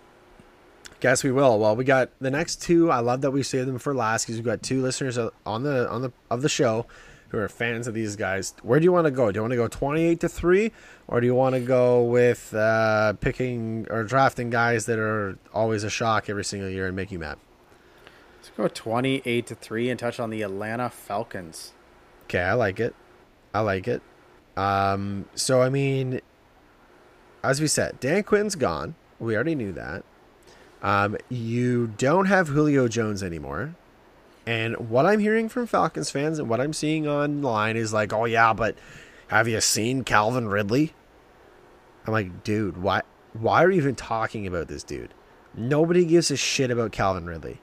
[1.00, 1.58] Guess we will.
[1.58, 2.90] Well, we got the next two.
[2.90, 5.88] I love that we saved them for last because we've got two listeners on the
[5.88, 6.86] on the of the show
[7.30, 8.52] who are fans of these guys.
[8.62, 9.32] Where do you want to go?
[9.32, 10.72] Do you want to go twenty eight to three,
[11.08, 15.84] or do you want to go with uh, picking or drafting guys that are always
[15.84, 17.38] a shock every single year and make you mad?
[18.36, 21.72] Let's go twenty-eight to three and touch on the Atlanta Falcons.
[22.24, 22.94] Okay, I like it.
[23.54, 24.02] I like it.
[24.56, 26.20] Um, so I mean,
[27.42, 28.96] as we said, Dan Quinn's gone.
[29.18, 30.04] We already knew that.
[30.82, 33.74] Um, you don't have Julio Jones anymore.
[34.46, 38.24] And what I'm hearing from Falcons fans and what I'm seeing online is like, oh
[38.24, 38.76] yeah, but
[39.28, 40.94] have you seen Calvin Ridley?
[42.06, 43.02] I'm like, dude, why
[43.32, 45.14] why are you even talking about this dude?
[45.54, 47.60] Nobody gives a shit about Calvin Ridley.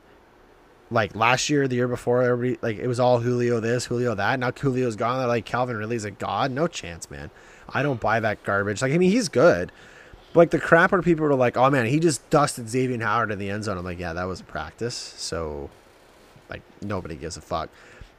[0.90, 4.40] Like last year, the year before, everybody like it was all Julio this, Julio that.
[4.40, 5.20] Now Julio's gone.
[5.20, 6.52] They're like Calvin Ridley's a god.
[6.52, 7.32] No chance, man.
[7.68, 8.82] I don't buy that garbage.
[8.82, 9.72] Like I mean, he's good.
[10.38, 13.40] But like the crapper people were like, oh man, he just dusted Xavier Howard in
[13.40, 13.76] the end zone.
[13.76, 14.94] I'm like, yeah, that was a practice.
[14.94, 15.72] So
[16.48, 17.72] like nobody gives a fuck.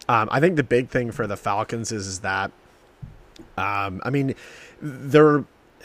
[0.08, 2.50] Um, I think the big thing for the Falcons is, is that,
[3.56, 4.34] um, I mean,
[4.82, 5.44] they're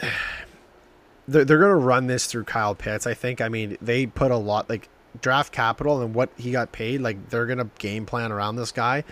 [1.28, 3.06] they're, they're going to run this through Kyle Pitts.
[3.06, 3.40] I think.
[3.40, 4.88] I mean, they put a lot like
[5.20, 7.00] draft capital and what he got paid.
[7.00, 9.04] Like they're going to game plan around this guy.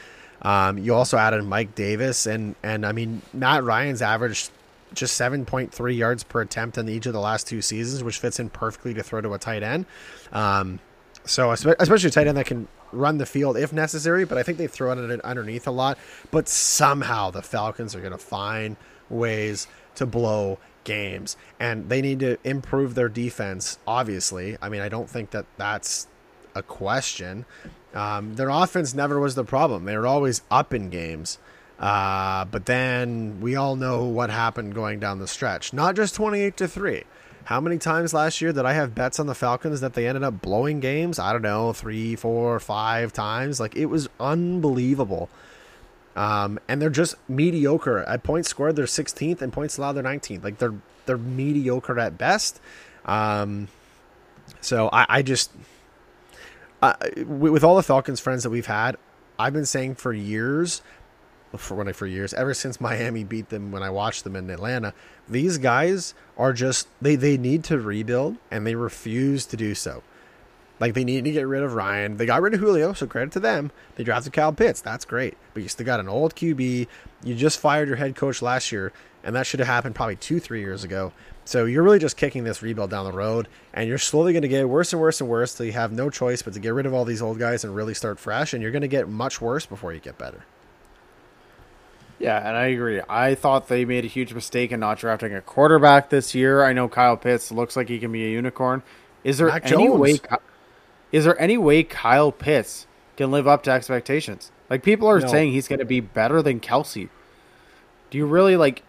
[0.42, 4.50] Um, you also added Mike Davis and and I mean Matt Ryan's averaged
[4.94, 8.50] just 7.3 yards per attempt in each of the last two seasons, which fits in
[8.50, 9.86] perfectly to throw to a tight end.
[10.32, 10.80] Um,
[11.24, 14.58] so especially a tight end that can run the field if necessary, but I think
[14.58, 15.98] they throw it underneath a lot.
[16.30, 18.76] But somehow the Falcons are going to find
[19.08, 19.66] ways
[19.96, 23.78] to blow games, and they need to improve their defense.
[23.86, 26.08] Obviously, I mean I don't think that that's
[26.54, 27.44] a question.
[27.94, 31.38] Um, their offense never was the problem; they were always up in games.
[31.82, 35.72] Uh, but then we all know what happened going down the stretch.
[35.72, 37.02] Not just 28 to 3.
[37.44, 40.22] How many times last year did I have bets on the Falcons that they ended
[40.22, 41.18] up blowing games?
[41.18, 43.58] I don't know, three, four, five times.
[43.58, 45.28] Like it was unbelievable.
[46.14, 48.76] Um, and they're just mediocre at points scored.
[48.76, 49.92] They're 16th and points allowed.
[49.92, 50.44] They're 19th.
[50.44, 50.74] Like they're
[51.06, 52.60] they're mediocre at best.
[53.04, 53.66] Um,
[54.60, 55.50] so I, I just
[57.26, 58.96] with all the Falcons friends that we've had,
[59.36, 60.80] I've been saying for years
[61.58, 64.50] for when I for years ever since Miami beat them when I watched them in
[64.50, 64.94] Atlanta.
[65.28, 70.02] These guys are just they they need to rebuild and they refuse to do so.
[70.82, 72.16] Like they need to get rid of Ryan.
[72.16, 73.70] They got rid of Julio, so credit to them.
[73.94, 74.80] They drafted Kyle Pitts.
[74.80, 75.36] That's great.
[75.54, 76.88] But you still got an old QB.
[77.22, 78.92] You just fired your head coach last year,
[79.22, 81.12] and that should have happened probably two, three years ago.
[81.44, 84.48] So you're really just kicking this rebuild down the road, and you're slowly going to
[84.48, 86.86] get worse and worse and worse till you have no choice but to get rid
[86.86, 88.52] of all these old guys and really start fresh.
[88.52, 90.44] And you're going to get much worse before you get better.
[92.22, 93.00] Yeah, and I agree.
[93.08, 96.62] I thought they made a huge mistake in not drafting a quarterback this year.
[96.62, 98.84] I know Kyle Pitts looks like he can be a unicorn.
[99.24, 99.98] Is there Mac any Jones.
[100.00, 100.20] way?
[101.10, 102.86] Is there any way Kyle Pitts
[103.16, 104.52] can live up to expectations?
[104.70, 105.26] Like people are No.
[105.26, 107.08] saying he's going to be better than Kelce.
[108.10, 108.84] Do you really like?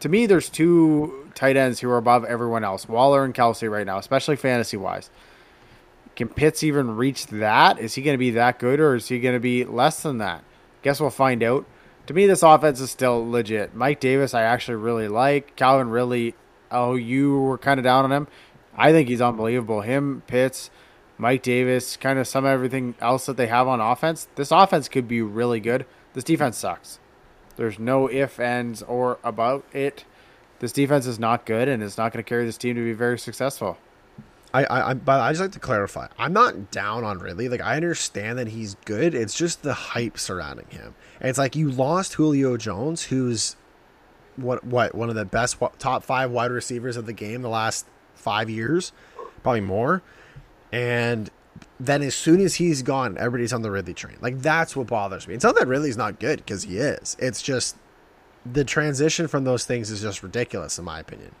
[0.00, 3.86] To me, there's two tight ends who are above everyone else, Waller and Kelce, right
[3.86, 5.08] now, especially fantasy wise.
[6.14, 7.78] Can Pitts even reach that?
[7.78, 10.18] Is he going to be that good, or is he going to be less than
[10.18, 10.44] that?
[10.82, 11.64] Guess we'll find out.
[12.06, 13.74] To me, this offense is still legit.
[13.74, 15.56] Mike Davis, I actually really like.
[15.56, 16.34] Calvin really,
[16.70, 18.28] oh, you were kind of down on him.
[18.76, 19.80] I think he's unbelievable.
[19.80, 20.70] Him, Pitts,
[21.18, 24.28] Mike Davis, kind of some everything else that they have on offense.
[24.36, 25.84] This offense could be really good.
[26.14, 27.00] This defense sucks.
[27.56, 30.04] There's no if, ands, or about it.
[30.60, 32.92] This defense is not good, and it's not going to carry this team to be
[32.92, 33.78] very successful.
[34.56, 36.06] I, I, I, but I just like to clarify.
[36.18, 37.50] I'm not down on Ridley.
[37.50, 39.14] Like I understand that he's good.
[39.14, 40.94] It's just the hype surrounding him.
[41.20, 43.56] And it's like you lost Julio Jones, who's
[44.36, 47.86] what what one of the best top five wide receivers of the game the last
[48.14, 48.92] five years,
[49.42, 50.02] probably more.
[50.72, 51.30] And
[51.78, 54.16] then as soon as he's gone, everybody's on the Ridley train.
[54.22, 55.34] Like that's what bothers me.
[55.34, 57.14] It's not that Ridley's not good because he is.
[57.18, 57.76] It's just
[58.50, 61.32] the transition from those things is just ridiculous in my opinion.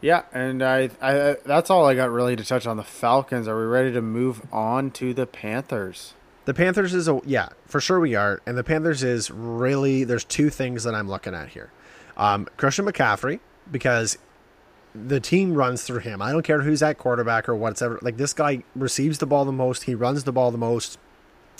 [0.00, 3.48] Yeah, and I, I that's all I got really to touch on the Falcons.
[3.48, 6.14] Are we ready to move on to the Panthers?
[6.44, 8.40] The Panthers is a yeah, for sure we are.
[8.46, 11.72] And the Panthers is really there's two things that I'm looking at here.
[12.16, 14.18] Um, Christian McCaffrey, because
[14.94, 16.22] the team runs through him.
[16.22, 17.98] I don't care who's at quarterback or whatever.
[18.02, 19.84] Like this guy receives the ball the most.
[19.84, 20.98] He runs the ball the most.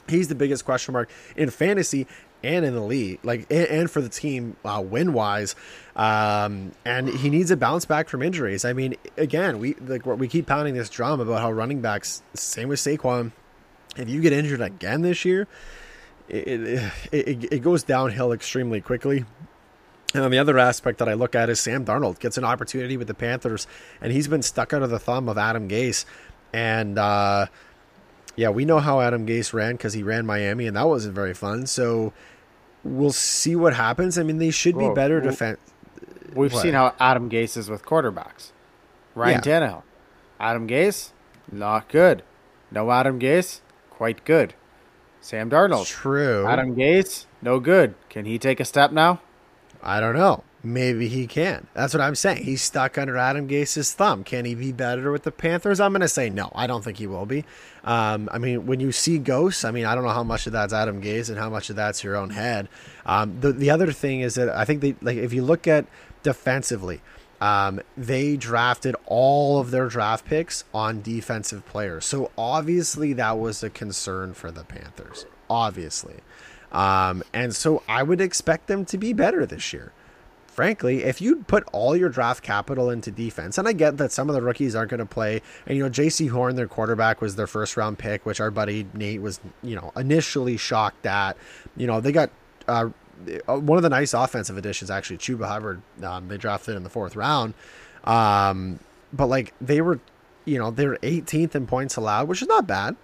[0.08, 2.06] He's the biggest question mark in fantasy
[2.42, 5.54] and in the league, like and, and for the team uh, win wise.
[5.96, 8.64] Um, and he needs a bounce back from injuries.
[8.64, 12.22] I mean, again, we like we keep pounding this drum about how running backs.
[12.34, 13.32] Same with Saquon.
[13.96, 15.48] If you get injured again this year,
[16.28, 19.24] it, it, it, it goes downhill extremely quickly.
[20.14, 22.96] And then the other aspect that I look at is Sam Darnold gets an opportunity
[22.96, 23.66] with the Panthers,
[24.00, 26.06] and he's been stuck of the thumb of Adam Gase.
[26.52, 27.46] And uh,
[28.38, 31.34] yeah, we know how Adam Gase ran because he ran Miami, and that wasn't very
[31.34, 31.66] fun.
[31.66, 32.12] So
[32.84, 34.16] we'll see what happens.
[34.16, 35.58] I mean, they should be Whoa, better well, defense.
[36.34, 36.62] We've What?
[36.62, 38.52] seen how Adam Gase is with quarterbacks.
[39.16, 39.60] Ryan Yeah.
[39.60, 39.82] Tannehill.
[40.38, 41.10] Adam Gase,
[41.50, 42.22] not good.
[42.70, 43.60] No Adam Gase,
[43.90, 44.54] quite good.
[45.20, 45.86] Sam Darnold.
[45.88, 46.46] True.
[46.46, 47.96] Adam Gase, no good.
[48.08, 49.20] Can he take a step now?
[49.82, 50.44] I don't know.
[50.62, 51.68] Maybe he can.
[51.72, 52.42] That's what I'm saying.
[52.42, 54.24] He's stuck under Adam Gase's thumb.
[54.24, 55.78] Can he be better with the Panthers?
[55.78, 56.50] I'm going to say no.
[56.52, 57.44] I don't think he will be.
[57.84, 60.52] Um, I mean, when you see ghosts, I mean, I don't know how much of
[60.52, 62.68] that's Adam Gase and how much of that's your own head.
[63.06, 65.86] Um, the the other thing is that I think they like if you look at
[66.24, 67.02] defensively,
[67.40, 72.04] um, they drafted all of their draft picks on defensive players.
[72.04, 75.24] So obviously that was a concern for the Panthers.
[75.48, 76.16] Obviously.
[76.72, 79.92] Um, and so I would expect them to be better this year.
[80.58, 84.28] Frankly, if you put all your draft capital into defense, and I get that some
[84.28, 87.36] of the rookies aren't going to play, and you know, Jaycee Horn, their quarterback, was
[87.36, 91.36] their first round pick, which our buddy Nate was, you know, initially shocked at.
[91.76, 92.30] You know, they got
[92.66, 92.86] uh,
[93.46, 95.80] one of the nice offensive additions, actually, Chuba Hubbard.
[96.02, 97.54] Um, they drafted in the fourth round.
[98.02, 98.80] Um,
[99.12, 100.00] but like they were,
[100.44, 102.96] you know, they were 18th in points allowed, which is not bad.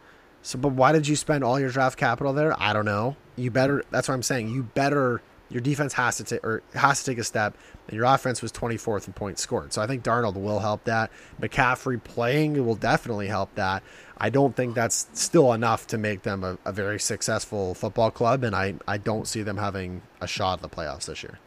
[0.43, 2.60] So, but why did you spend all your draft capital there?
[2.60, 3.14] I don't know.
[3.36, 3.85] You better.
[3.93, 4.48] That's what I'm saying.
[4.48, 5.22] You better.
[5.51, 7.57] Your defense has to take or has to take a step,
[7.87, 9.73] and your offense was 24th in points scored.
[9.73, 11.11] So I think Darnold will help that.
[11.41, 13.83] McCaffrey playing will definitely help that.
[14.16, 18.43] I don't think that's still enough to make them a, a very successful football club,
[18.43, 21.39] and I I don't see them having a shot at the playoffs this year.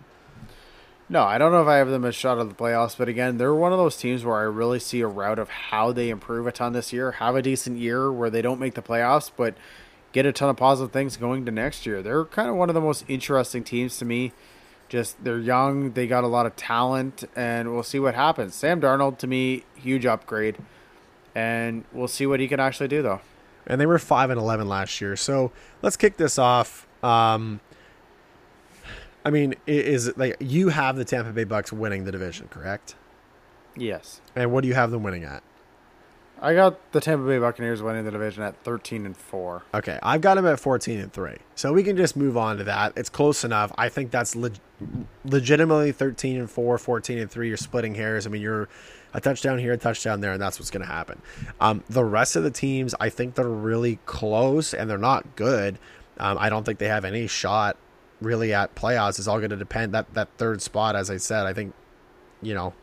[1.09, 3.37] No, I don't know if I have them a shot at the playoffs, but again,
[3.37, 6.47] they're one of those teams where I really see a route of how they improve
[6.47, 9.55] a ton this year, have a decent year where they don't make the playoffs, but
[10.17, 12.01] get a ton of positive things going to next year.
[12.01, 14.31] They're kind of one of the most interesting teams to me.
[14.89, 18.55] Just they're young, they got a lot of talent, and we'll see what happens.
[18.55, 20.55] Sam Darnold to me, huge upgrade,
[21.35, 23.21] and we'll see what he can actually do though.
[23.67, 25.15] and they were five and eleven last year.
[25.15, 25.51] So
[25.83, 26.87] let's kick this off.
[27.03, 27.59] Um,
[29.25, 32.95] I mean, is it like you have the Tampa Bay Bucks winning the division, correct?
[33.75, 34.21] Yes.
[34.35, 35.43] And what do you have them winning at?
[36.41, 39.63] I got the Tampa Bay Buccaneers winning the division at 13 and 4.
[39.73, 41.37] Okay, I've got them at fourteen and three.
[41.55, 42.93] So we can just move on to that.
[42.95, 43.71] It's close enough.
[43.77, 44.59] I think that's leg-
[45.25, 47.47] legitimately thirteen and four, 14 and three.
[47.47, 48.25] You're splitting hairs.
[48.27, 48.69] I mean, you're
[49.13, 51.21] a touchdown here, a touchdown there, and that's what's going to happen.
[51.59, 55.79] Um, the rest of the teams, I think they're really close, and they're not good.
[56.19, 57.77] Um, I don't think they have any shot
[58.21, 59.17] really at playoffs.
[59.19, 60.95] It's all going to depend that that third spot.
[60.95, 61.73] As I said, I think
[62.41, 62.73] you know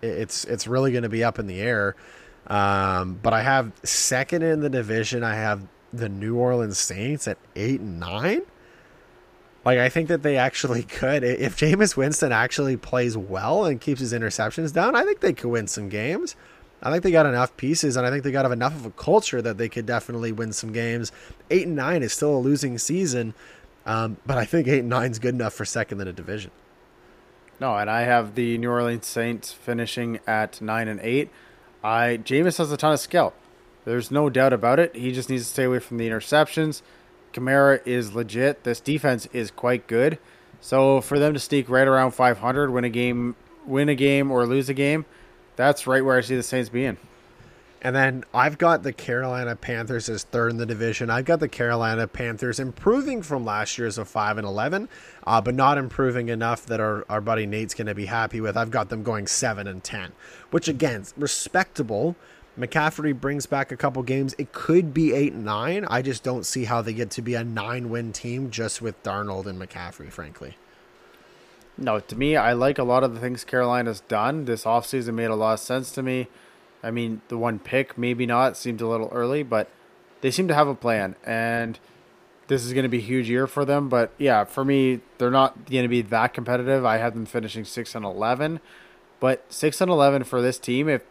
[0.00, 1.94] it- it's it's really going to be up in the air.
[2.46, 5.22] Um, but I have second in the division.
[5.22, 8.42] I have the New Orleans Saints at eight and nine.
[9.64, 14.00] Like I think that they actually could if Jameis Winston actually plays well and keeps
[14.00, 14.96] his interceptions down.
[14.96, 16.36] I think they could win some games.
[16.84, 19.40] I think they got enough pieces, and I think they got enough of a culture
[19.40, 21.12] that they could definitely win some games.
[21.48, 23.34] Eight and nine is still a losing season,
[23.86, 26.50] um, but I think eight and nine is good enough for second in a division.
[27.60, 31.30] No, and I have the New Orleans Saints finishing at 9 and 8.
[31.82, 33.32] I Jameis has a ton of skill.
[33.84, 34.94] There's no doubt about it.
[34.94, 36.82] He just needs to stay away from the interceptions.
[37.32, 38.64] Kamara is legit.
[38.64, 40.18] This defense is quite good.
[40.60, 43.34] So for them to sneak right around 500, win a game,
[43.66, 45.04] win a game or lose a game,
[45.56, 46.98] that's right where I see the Saints being.
[47.84, 51.10] And then I've got the Carolina Panthers as third in the division.
[51.10, 54.88] I've got the Carolina Panthers improving from last year's of five and eleven,
[55.26, 58.56] uh, but not improving enough that our, our buddy Nate's going to be happy with.
[58.56, 60.12] I've got them going seven and ten,
[60.52, 62.14] which again respectable.
[62.56, 64.34] McCaffrey brings back a couple games.
[64.38, 65.84] It could be eight and nine.
[65.90, 69.02] I just don't see how they get to be a nine win team just with
[69.02, 70.12] Darnold and McCaffrey.
[70.12, 70.56] Frankly,
[71.76, 74.44] No, to me, I like a lot of the things Carolina's done.
[74.44, 76.28] This offseason made a lot of sense to me.
[76.82, 79.68] I mean, the one pick, maybe not, seemed a little early, but
[80.20, 81.14] they seem to have a plan.
[81.24, 81.78] And
[82.48, 83.88] this is going to be a huge year for them.
[83.88, 86.84] But yeah, for me, they're not going to be that competitive.
[86.84, 88.60] I have them finishing 6 and 11.
[89.20, 91.02] But 6 and 11 for this team, if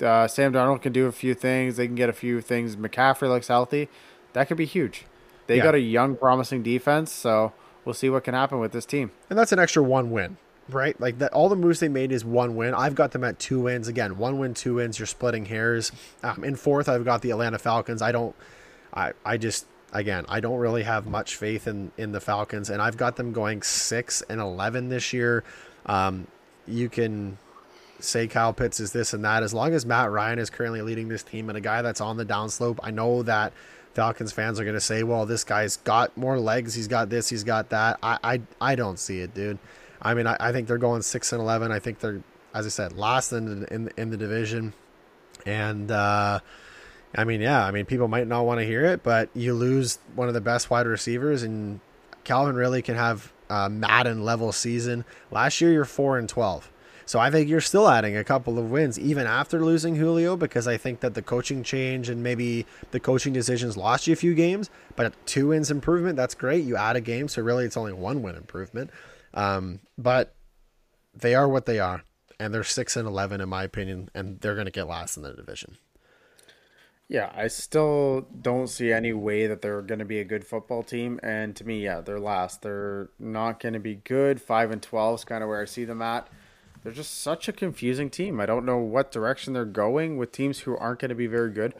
[0.00, 2.76] uh, Sam Darnold can do a few things, they can get a few things.
[2.76, 3.88] McCaffrey looks healthy.
[4.32, 5.04] That could be huge.
[5.48, 5.64] They Yeah.
[5.64, 7.10] got a young, promising defense.
[7.10, 7.52] So
[7.84, 9.10] we'll see what can happen with this team.
[9.28, 10.36] and that's an extra one win
[10.68, 10.98] right?
[11.00, 12.74] Like that, all the moves they made is one win.
[12.74, 13.88] I've got them at two wins.
[13.88, 14.98] Again, one win, two wins.
[14.98, 15.92] You're splitting hairs.
[16.22, 18.02] Um, in fourth, I've got the Atlanta Falcons.
[18.02, 18.34] I don't,
[18.92, 22.82] I, I just, again, I don't really have much faith in in the Falcons, and
[22.82, 25.44] I've got them going six and eleven this year.
[25.86, 26.26] Um,
[26.66, 27.38] you can
[28.00, 29.42] say Kyle Pitts is this and that.
[29.42, 32.16] As long as Matt Ryan is currently leading this team and a guy that's on
[32.16, 33.52] the downslope, I know that
[33.94, 36.74] Falcons fans are going to say, "Well, this guy's got more legs.
[36.74, 37.28] He's got this.
[37.28, 39.58] He's got that." I I, I don't see it, dude.
[40.00, 41.72] I mean, I, I think they're going six and eleven.
[41.72, 42.22] I think they're,
[42.54, 44.72] as I said, last in in, in the division,
[45.46, 46.40] and uh,
[47.16, 49.98] I mean, yeah, I mean, people might not want to hear it, but you lose
[50.14, 51.80] one of the best wide receivers, and
[52.24, 55.04] Calvin really can have a Madden level season.
[55.30, 56.70] Last year, you're four and twelve.
[57.06, 60.68] So I think you're still adding a couple of wins even after losing Julio because
[60.68, 64.34] I think that the coaching change and maybe the coaching decisions lost you a few
[64.34, 66.66] games, but two wins improvement, that's great.
[66.66, 68.90] You add a game, so really it's only one win improvement.
[69.38, 70.34] Um, but
[71.14, 72.02] they are what they are,
[72.40, 75.22] and they're six and eleven in my opinion, and they're going to get last in
[75.22, 75.78] the division.
[77.06, 80.82] Yeah, I still don't see any way that they're going to be a good football
[80.82, 81.20] team.
[81.22, 82.62] And to me, yeah, they're last.
[82.62, 84.42] They're not going to be good.
[84.42, 86.26] Five and twelve is kind of where I see them at.
[86.82, 88.40] They're just such a confusing team.
[88.40, 91.52] I don't know what direction they're going with teams who aren't going to be very
[91.52, 91.74] good.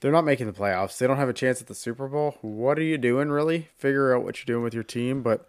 [0.00, 0.98] They're not making the playoffs.
[0.98, 2.38] They don't have a chance at the Super Bowl.
[2.42, 3.68] What are you doing, really?
[3.78, 5.22] Figure out what you're doing with your team.
[5.22, 5.46] But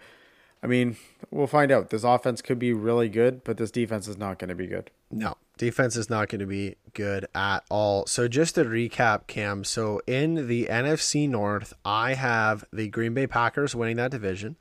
[0.64, 0.98] I mean,
[1.30, 1.90] we'll find out.
[1.90, 4.90] This offense could be really good, but this defense is not going to be good.
[5.11, 8.06] No, defense is not going to be good at all.
[8.07, 9.64] So just to recap, Cam.
[9.64, 14.56] So in the NFC North, I have the Green Bay Packers winning that division.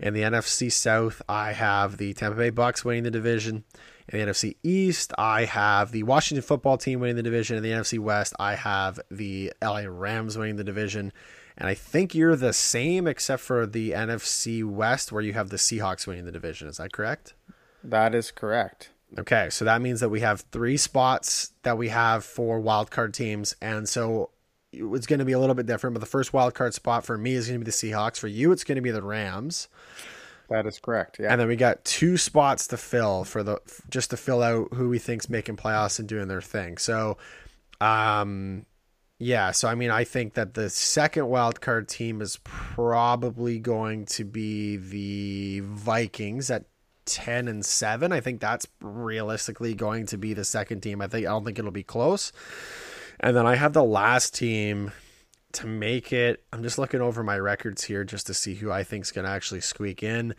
[0.00, 3.64] In the NFC South, I have the Tampa Bay Bucks winning the division.
[4.08, 7.56] In the NFC East, I have the Washington football team winning the division.
[7.58, 11.12] In the NFC West, I have the LA Rams winning the division.
[11.56, 15.56] And I think you're the same except for the NFC West, where you have the
[15.56, 16.68] Seahawks winning the division.
[16.68, 17.34] Is that correct?
[17.84, 18.90] That is correct.
[19.18, 23.56] Okay, so that means that we have three spots that we have for wildcard teams.
[23.60, 24.30] And so
[24.72, 27.18] it's going to be a little bit different, but the first wild card spot for
[27.18, 28.18] me is going to be the Seahawks.
[28.18, 29.68] For you, it's going to be the Rams.
[30.48, 31.18] That is correct.
[31.20, 31.30] Yeah.
[31.30, 34.88] And then we got two spots to fill for the just to fill out who
[34.88, 36.76] we think's making playoffs and doing their thing.
[36.76, 37.18] So,
[37.80, 38.66] um,
[39.20, 39.50] yeah.
[39.50, 44.24] So I mean, I think that the second wild card team is probably going to
[44.24, 46.64] be the Vikings at
[47.04, 48.12] ten and seven.
[48.12, 51.02] I think that's realistically going to be the second team.
[51.02, 52.32] I think I don't think it'll be close.
[53.20, 54.92] And then I have the last team
[55.52, 56.42] to make it.
[56.52, 59.26] I'm just looking over my records here just to see who I think is going
[59.26, 60.34] to actually squeak in.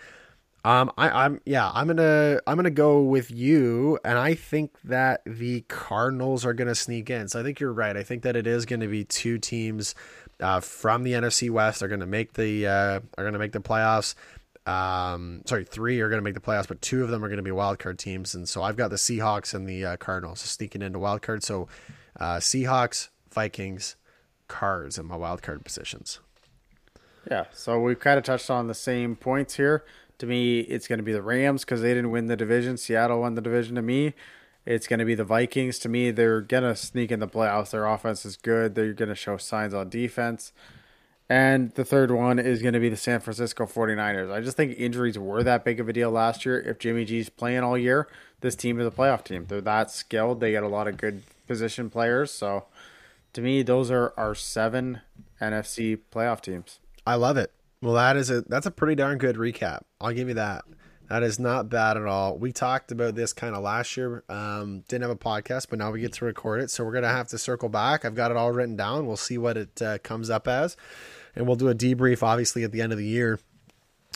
[0.63, 5.21] Um, I, I'm yeah, I'm gonna I'm gonna go with you, and I think that
[5.25, 7.27] the Cardinals are gonna sneak in.
[7.27, 7.97] So I think you're right.
[7.97, 9.95] I think that it is to be two teams
[10.39, 14.13] uh, from the NFC West are to make the uh, are to make the playoffs.
[14.67, 17.49] Um, sorry, three are to make the playoffs, but two of them are to be
[17.49, 21.41] wildcard teams, and so I've got the Seahawks and the uh, Cardinals sneaking into wildcard.
[21.41, 21.67] So
[22.19, 23.95] uh, Seahawks, Vikings,
[24.47, 26.19] Cards in my wild card positions.
[27.29, 29.85] Yeah, so we've kind of touched on the same points here.
[30.22, 32.77] To me, it's going to be the Rams because they didn't win the division.
[32.77, 33.73] Seattle won the division.
[33.73, 34.14] To me,
[34.68, 35.80] it's going to be the Vikings.
[35.80, 37.72] To me, they're going to sneak in the playoffs.
[37.72, 38.76] Their offense is good.
[38.76, 40.53] They're going to show signs on defense.
[41.27, 44.31] And the third one is going to be the San Francisco 49ers.
[44.31, 46.60] I just think injuries were that big of a deal last year.
[46.60, 48.07] If Jimmy G's playing all year,
[48.41, 49.48] this team is a playoff team.
[49.48, 50.39] They're that skilled.
[50.39, 52.30] They get a lot of good position players.
[52.30, 52.65] So
[53.34, 55.02] to me, those are our seven
[55.41, 56.77] NFC playoff teams.
[57.07, 57.52] I love it.
[57.81, 59.81] Well, that is a that's a pretty darn good recap.
[59.99, 60.65] I'll give you that.
[61.09, 62.37] That is not bad at all.
[62.37, 64.23] We talked about this kind of last year.
[64.29, 66.69] Um, didn't have a podcast, but now we get to record it.
[66.69, 68.05] So we're gonna have to circle back.
[68.05, 69.07] I've got it all written down.
[69.07, 70.77] We'll see what it uh, comes up as,
[71.35, 73.39] and we'll do a debrief obviously at the end of the year.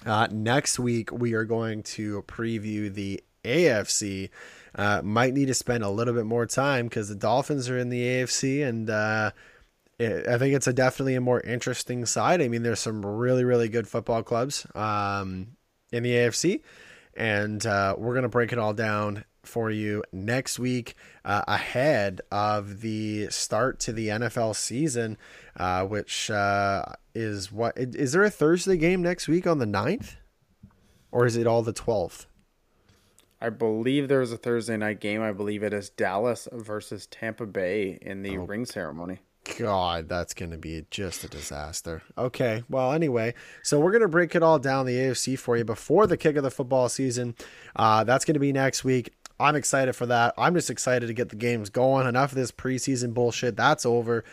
[0.05, 4.29] Uh, next week we are going to preview the AFC
[4.77, 7.89] uh, might need to spend a little bit more time because the Dolphins are in
[7.89, 9.31] the AFC, and uh,
[9.99, 12.41] it, I think it's a definitely a more interesting side.
[12.41, 15.55] I mean, there's some really really good football clubs um,
[15.91, 16.61] in the AFC,
[17.15, 22.81] and uh, we're gonna break it all down for you next week uh, ahead of
[22.81, 25.17] the start to the NFL season,
[25.57, 30.15] uh, which uh, is what is there a Thursday game next week on the 9th?
[31.11, 32.25] Or is it all the 12th?
[33.39, 35.21] I believe there is a Thursday night game.
[35.21, 39.19] I believe it is Dallas versus Tampa Bay in the oh, ring ceremony.
[39.57, 42.01] God, that's going to be just a disaster.
[42.17, 45.63] Okay, well, anyway, so we're going to break it all down the AFC for you
[45.63, 47.35] before the kick of the football season.
[47.75, 49.13] Uh, that's going to be next week.
[49.39, 50.33] I'm excited for that.
[50.37, 52.07] I'm just excited to get the games going.
[52.07, 53.55] Enough of this preseason bullshit.
[53.55, 54.23] That's over.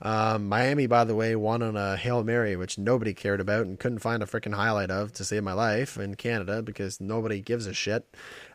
[0.00, 3.78] Um, Miami, by the way, won on a Hail Mary, which nobody cared about and
[3.78, 7.66] couldn't find a freaking highlight of to save my life in Canada because nobody gives
[7.66, 8.04] a shit.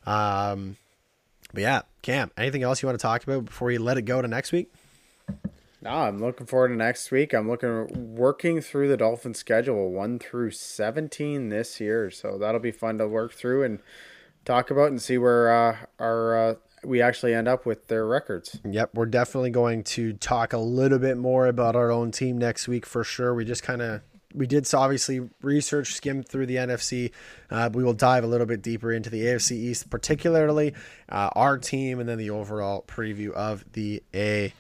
[0.06, 0.78] Um,
[1.54, 4.22] but yeah, Cam, anything else you want to talk about before you let it go
[4.22, 4.72] to next week?
[5.82, 7.34] No, I'm looking forward to next week.
[7.34, 12.72] I'm looking working through the Dolphins schedule one through seventeen this year, so that'll be
[12.72, 13.80] fun to work through and
[14.44, 18.60] talk about and see where uh, our uh, we actually end up with their records.
[18.68, 22.68] Yep, we're definitely going to talk a little bit more about our own team next
[22.68, 23.36] week for sure.
[23.36, 24.02] We just kind of
[24.34, 27.12] we did obviously research, skim through the NFC.
[27.52, 30.74] Uh, we will dive a little bit deeper into the AFC East, particularly
[31.10, 34.54] uh, our team, and then the overall preview of the AFC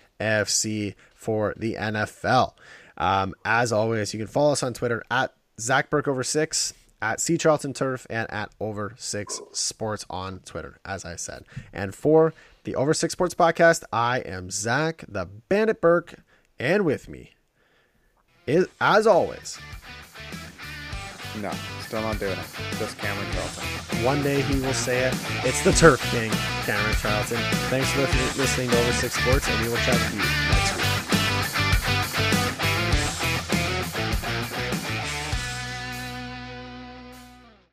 [1.16, 2.54] for the NFL.
[2.98, 7.20] Um, as always, you can follow us on Twitter at Zach Burke over six at
[7.20, 11.46] C Charlton Turf and at Over Six Sports on Twitter, as I said.
[11.72, 12.34] And for
[12.64, 16.16] the Over Six Sports podcast, I am Zach the Bandit Burke,
[16.60, 17.32] and with me
[18.46, 19.60] is, as always,
[21.42, 21.52] No,
[21.82, 22.46] still not doing it.
[22.80, 24.04] Just Cameron Charlton.
[24.04, 25.14] one day he will say it.
[25.46, 26.32] It's the Turf King,
[26.66, 27.38] Cameron Charlton.
[27.70, 28.02] Thanks for
[28.40, 30.47] listening to Over Six Sports, and we will chat with you.